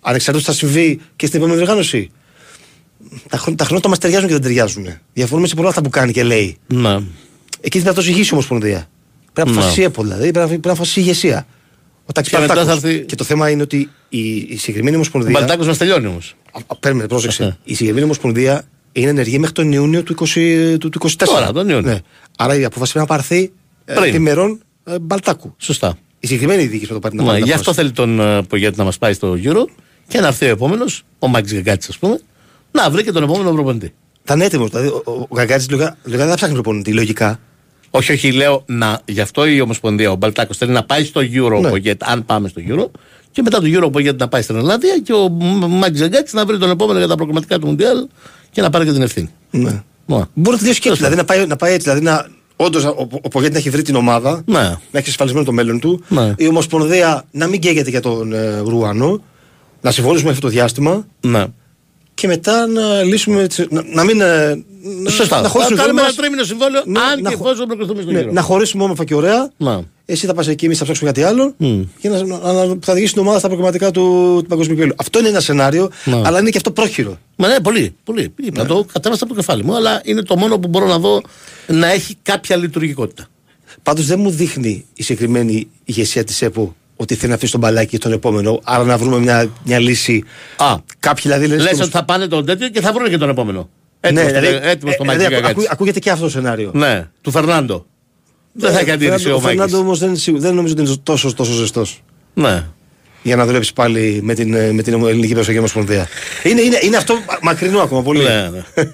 ανεξαρτήτως 0.00 0.46
τι 0.46 0.52
θα 0.52 0.66
συμβεί 0.66 1.00
και 1.16 1.26
στην 1.26 1.38
επόμενη 1.38 1.58
διοργάνωση. 1.58 2.10
Τα, 3.28 3.36
χρόνο, 3.36 3.56
τα 3.56 3.64
χρονότα 3.64 3.88
μας 3.88 3.98
ταιριάζουν 3.98 4.26
και 4.26 4.32
δεν 4.32 4.42
ταιριάζουν. 4.42 4.86
Διαφωνούμε 5.12 5.46
σε 5.46 5.54
πολλά 5.54 5.68
αυτά 5.68 5.82
που 5.82 5.88
κάνει 5.88 6.12
και 6.12 6.22
λέει. 6.22 6.56
Ναι. 6.66 6.98
Εκεί 7.60 7.80
θα 7.80 7.92
το 7.92 8.00
ζυγίσει 8.00 8.28
η 8.28 8.32
Ομοσπονδία. 8.32 8.88
Πρέπει 9.34 9.48
να 9.48 9.54
αποφασίσει 9.54 9.78
Ναι. 9.80 9.84
η 9.84 9.88
ΕΠΟ, 9.88 10.02
δηλαδή 10.02 10.20
πρέπει 10.22 10.38
να, 10.38 10.46
πρέπει 10.46 10.66
να 10.66 10.72
αποφασίσει 10.72 11.00
η 11.00 11.02
ηγεσία. 11.06 11.46
Ο 12.06 12.12
Τάκης 12.12 12.30
Και 12.30 12.38
μετά 12.38 12.54
Παρτάκος. 12.54 12.80
θα 12.80 12.88
έρθει- 12.88 13.06
Και 13.06 13.14
το 13.14 13.24
θέμα 13.24 13.50
είναι 13.50 13.62
ότι 13.62 13.90
η, 14.08 14.18
η 14.36 14.56
συγκεκριμένη 14.56 14.94
Ο 14.96 14.98
Ομοσπονδία. 14.98 15.30
Μπαλτάκο 15.30 15.64
μας 15.64 15.78
τελειώνει 15.78 16.06
όμως. 16.06 16.34
Α, 16.68 16.76
Παίρνουμε, 16.76 17.06
πρόσεξε. 17.06 17.58
η 17.64 17.70
συγκεκριμένη 17.70 18.04
Ομοσπονδία 18.04 18.62
είναι 18.92 19.08
ενεργή 19.10 19.38
μέχρι 19.38 19.54
τον 19.54 19.72
Ιούνιο 19.72 20.02
του, 20.02 20.14
20, 20.14 20.76
του, 20.78 20.88
του 20.88 20.98
24. 20.98 21.10
Τώρα, 21.26 21.52
τον 21.52 21.68
Ιούνιο. 21.68 21.90
Ναι. 21.90 21.98
Άρα 22.38 22.54
η 22.58 22.64
απόφαση 22.64 22.92
πρέπει 22.92 23.08
να 23.10 23.16
πάρθει 23.16 23.52
ε, 23.84 23.94
Πριν. 23.94 24.04
επιμερών 24.08 24.62
ε, 24.84 24.98
Μπαλτάκου. 24.98 25.54
Σωστά. 25.58 25.96
Η 26.20 26.26
συγκεκριμένη 26.26 26.66
διοίκηση 26.66 26.86
πρέπει 26.90 26.94
να 26.94 27.00
πάρει 27.00 27.14
την 27.16 27.24
Ναι, 27.24 27.30
απόφαση. 27.30 27.50
γι' 27.50 27.58
αυτό 27.58 27.72
θέλει 27.72 27.90
τον 27.90 28.20
ε, 28.20 28.42
Πογέτη 28.42 28.78
να 28.78 28.84
μας 28.84 28.98
πάει 28.98 29.12
στο 29.12 29.36
Euro 29.44 29.64
και 30.08 30.20
να 30.20 30.26
έρθει 30.26 30.44
ο 30.44 30.48
επόμενος, 30.48 31.02
ο 31.18 31.28
Μάκη 31.28 31.54
Γκαγκάτση, 31.54 31.88
ας 31.90 31.98
πούμε, 31.98 32.20
να 32.70 32.90
βρει 32.90 33.02
και 33.04 33.12
τον 33.12 33.22
επόμενο 33.22 33.52
προπονητή. 33.52 33.92
Θα 34.24 34.34
είναι 34.34 34.44
έτοιμος. 34.44 34.70
Δηλαδή, 34.70 34.88
ο, 34.88 35.02
ο, 35.04 35.12
ο 35.12 35.34
Γκαγκάτση 35.34 35.70
λογικά 35.70 35.96
λογικά 36.02 36.22
δεν 36.22 36.30
θα 36.30 36.36
ψάχνει 36.36 36.54
προπονητή, 36.54 36.92
λογικά. 36.92 37.40
Όχι, 37.96 38.12
όχι, 38.12 38.32
λέω 38.32 38.62
να. 38.66 39.00
Γι' 39.04 39.20
αυτό 39.20 39.46
η 39.46 39.60
Ομοσπονδία, 39.60 40.10
ο 40.10 40.14
Μπαλτάκος 40.16 40.56
θέλει 40.56 40.72
να 40.72 40.84
πάει 40.84 41.04
στο 41.04 41.20
Euro 41.20 41.60
Ναι. 41.60 41.66
ο 41.66 41.70
Πογέτη, 41.70 42.04
αν 42.08 42.24
πάμε 42.24 42.48
στο 42.48 42.62
Euro, 42.68 42.86
και 43.30 43.42
μετά 43.42 43.60
το 43.60 43.66
Euro 43.66 43.82
ο 43.82 43.90
Πογέτη 43.90 44.16
να 44.18 44.28
πάει 44.28 44.42
στην 44.42 44.56
Ελλάδια 44.56 44.98
και 45.04 45.12
ο 45.12 45.28
Μάκης 45.68 46.00
Γκαγκάτση 46.00 46.36
να 46.36 46.44
βρει 46.46 46.58
τον 46.58 46.70
επόμενο 46.70 46.98
για 46.98 47.08
τα 47.08 47.14
προγραμματικά 47.14 47.58
του 47.58 47.66
Μουντιάλ 47.66 48.06
και 48.50 48.60
να 48.62 48.70
πάρει 48.70 48.84
και 48.84 48.92
την 48.92 49.02
ευθύνη. 49.02 49.28
Ναι. 49.50 49.82
Ναι. 50.06 50.20
Μπορεί 50.34 50.56
να 50.60 50.68
τη 50.68 50.74
σκέψει. 50.74 50.96
Δηλαδή 50.98 51.16
να 51.16 51.24
πάει, 51.24 51.46
να 51.46 51.56
πάει 51.56 51.72
έτσι. 51.72 51.88
Δηλαδή 51.88 52.04
να, 52.04 52.26
όντως, 52.56 52.84
ο, 52.84 53.08
ο 53.22 53.28
Πογέτη 53.28 53.52
να 53.52 53.58
έχει 53.58 53.70
βρει 53.70 53.82
την 53.82 53.94
ομάδα, 53.96 54.42
Ναι. 54.46 54.60
να 54.90 54.98
έχει 54.98 55.08
ασφαλισμένο 55.08 55.44
το 55.44 55.52
μέλλον 55.52 55.80
του. 55.80 56.02
Ναι. 56.08 56.34
Η 56.36 56.46
Ομοσπονδία 56.48 57.24
να 57.30 57.46
μην 57.46 57.60
καίγεται 57.60 57.90
για 57.90 58.00
τον 58.00 58.32
ε, 58.32 58.58
Ρουάνο, 58.58 59.22
να 59.80 59.90
συμφωνήσουμε 59.90 60.30
αυτό 60.30 60.40
το 60.42 60.48
διάστημα 60.48 61.06
Ναι. 61.20 61.44
Και 62.14 62.26
μετά 62.26 62.66
να 62.66 63.02
λύσουμε. 63.02 63.46
τις- 63.46 63.66
Να, 63.70 63.82
να 63.94 64.04
μην. 64.04 64.20
ε, 64.20 64.64
να- 64.82 65.10
Σωστά. 65.10 65.40
Να, 65.40 65.48
χωρίσουμε 65.48 65.76
Να 65.76 65.82
κάνουμε 65.82 66.00
μας. 66.02 66.10
ένα 66.10 66.20
τρίμηνο 66.20 66.44
συμβόλαιο, 66.44 66.82
Ναι, 66.86 66.98
αν 67.00 67.22
να 67.22 67.30
και 67.30 67.36
χω- 67.36 67.46
εφόσον 67.46 67.66
προκριθούμε 67.66 68.02
στο 68.02 68.10
Ναι, 68.10 68.20
Euro. 68.22 68.32
να 68.32 68.40
χωρίσουμε 68.42 68.82
όμορφα 68.82 69.04
και 69.04 69.14
ωραία. 69.14 69.50
Να. 69.56 69.82
Εσύ 70.06 70.26
θα 70.26 70.34
πας 70.34 70.48
εκεί, 70.48 70.64
εμείς 70.64 70.78
θα 70.78 70.84
ψάξουμε 70.84 71.10
κάτι 71.10 71.22
άλλο. 71.26 71.54
Μμ. 71.56 71.80
Και 72.00 72.08
να, 72.08 72.24
να, 72.24 72.52
να- 72.52 72.76
θα 72.80 72.92
οδηγήσει 72.92 73.12
την 73.12 73.22
ομάδα 73.22 73.38
στα 73.38 73.46
προγραμματικά 73.48 73.90
του, 73.90 74.02
του 74.42 74.46
παγκοσμίου 74.48 74.74
κυπέλου. 74.76 74.94
Αυτό 74.96 75.18
είναι 75.18 75.28
ένα 75.28 75.40
σενάριο, 75.40 75.90
Ναι. 76.04 76.20
αλλά 76.24 76.38
είναι 76.40 76.50
και 76.50 76.56
αυτό 76.56 76.70
πρόχειρο. 76.70 77.18
Μα 77.36 77.48
ναι, 77.48 77.60
πολύ. 77.60 77.94
πολύ. 78.04 78.32
Είπα, 78.44 78.66
το 78.66 78.86
κατέβασα 78.92 79.24
από 79.24 79.34
το 79.34 79.40
κεφάλι 79.40 79.64
μου, 79.64 79.74
αλλά 79.76 80.00
είναι 80.04 80.22
το 80.22 80.36
μόνο 80.36 80.58
που 80.58 80.68
μπορώ 80.68 80.86
να 80.86 80.98
δω 80.98 81.22
να 81.66 81.92
έχει 81.92 82.14
κάποια 82.22 82.56
λειτουργικότητα. 82.56 83.26
Πάντως 83.82 84.06
δεν 84.06 84.20
μου 84.20 84.30
δείχνει 84.30 84.84
η 84.94 85.02
συγκεκριμένη 85.02 85.68
ηγεσία 85.84 86.24
της 86.24 86.42
ΕΠΟ 86.42 86.74
ότι 86.96 87.14
θέλει 87.14 87.28
να 87.28 87.34
αφήσει 87.36 87.52
τον 87.52 87.60
μπαλάκι 87.60 87.98
τον 87.98 88.12
επόμενο. 88.12 88.60
Άρα 88.64 88.84
να 88.84 88.96
βρούμε 88.98 89.18
μια, 89.18 89.50
μια 89.64 89.78
λύση. 89.78 90.24
Α, 90.56 90.74
Κάποιοι 90.98 91.22
δηλαδή 91.22 91.46
λένε. 91.46 91.62
λες 91.62 91.74
στο- 91.74 91.82
ότι 91.82 91.92
θα 91.92 92.04
πάνε 92.04 92.26
τον 92.26 92.46
τέτοιο 92.46 92.68
και 92.68 92.80
θα 92.80 92.92
βρουν 92.92 93.08
και 93.08 93.18
τον 93.18 93.28
επόμενο. 93.28 93.68
Ναι, 94.00 94.20
Έτοιμος 94.20 94.40
δηλαδή, 94.40 94.68
έτοιμος 94.68 94.94
στο 94.94 95.02
ε, 95.02 95.06
Μάκη 95.06 95.18
δηλαδή, 95.18 95.34
ακού- 95.34 95.46
Γκαγκάτση. 95.46 95.68
ακούγεται 95.70 95.98
και 95.98 96.10
αυτό 96.10 96.24
το 96.24 96.30
σενάριο. 96.30 96.70
Ναι, 96.74 97.08
του 97.20 97.30
Φερνάντο. 97.30 97.86
Δεν 98.52 98.72
θα 98.72 98.78
έχει 98.78 98.90
αντίρρηση 98.90 99.30
ο 99.30 99.34
Ο 99.34 99.40
Φερνάντο 99.40 99.62
Μάκη. 99.72 99.74
όμως 99.84 99.98
δεν, 99.98 100.16
σίγου- 100.16 100.40
δεν 100.40 100.54
νομίζω 100.54 100.74
ότι 100.78 100.82
είναι 100.82 100.96
τόσο, 101.02 101.34
τόσο 101.34 101.52
ζεστός 101.52 102.02
Ναι. 102.34 102.64
για 103.22 103.36
να 103.36 103.46
δουλέψει 103.46 103.72
πάλι 103.72 104.20
με 104.22 104.34
την, 104.34 104.54
ε, 104.54 104.72
με 104.72 104.82
την 104.82 104.92
Ελληνική 105.06 105.34
Πεσογεία 105.34 105.58
Ομοσπονδία. 105.60 106.08
Είναι, 106.42 106.60
είναι, 106.60 106.78
είναι 106.82 106.96
αυτό 106.96 107.14
μακρινό 107.42 107.80
ακόμα 107.80 108.02
πολύ. 108.02 108.22
ναι, 108.22 108.48
ναι. 108.52 108.62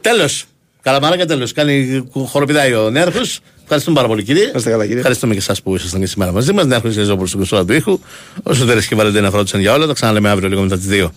τέλος. 0.00 0.44
Καλαμάρακα 0.82 1.26
τέλος. 1.26 1.52
Κάνει 1.52 2.08
χοροπηδάει 2.12 2.74
ο 2.74 2.90
Νέαρχος. 2.90 3.40
Ευχαριστούμε 3.62 3.96
πάρα 3.96 4.08
πολύ 4.08 4.22
κύριε. 4.22 4.52
είστε 4.56 4.70
καλά, 4.70 4.82
κύριε. 4.82 4.98
Ευχαριστούμε 4.98 5.32
και 5.32 5.38
εσάς 5.38 5.62
που 5.62 5.74
ήσασταν 5.74 6.00
και 6.00 6.06
σήμερα 6.06 6.32
μαζί 6.32 6.52
μας. 6.52 6.66
Νέαρχος 6.66 6.94
και 6.94 7.02
Ζώπολο 7.02 7.26
στην 7.26 7.38
κουσούρα 7.38 7.64
του 7.64 7.72
ήχου. 7.72 8.00
Όσο 8.42 8.64
δεν 8.64 8.86
και 8.88 8.94
Βαλεντίνα 8.94 9.30
φρόντισαν 9.30 9.60
για 9.60 9.72
όλα. 9.72 9.86
Τα 9.86 9.92
ξαναλέμε 9.92 10.28
αύριο 10.28 10.48
λίγο 10.48 10.62
μετά 10.62 10.76
τις 10.76 10.86
2. 10.86 11.10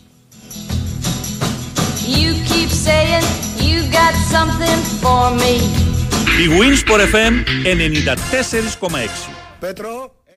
You 2.17 2.31
keep 2.49 2.71
saying 2.87 3.25
you 3.67 3.79
got 3.99 4.15
something 4.35 4.79
for 5.03 5.23
me. 5.41 5.53
Η 6.43 6.47
Winsport 6.59 7.01
FM 7.13 7.33
94,6. 8.83 9.29
Πέτρο. 9.59 10.22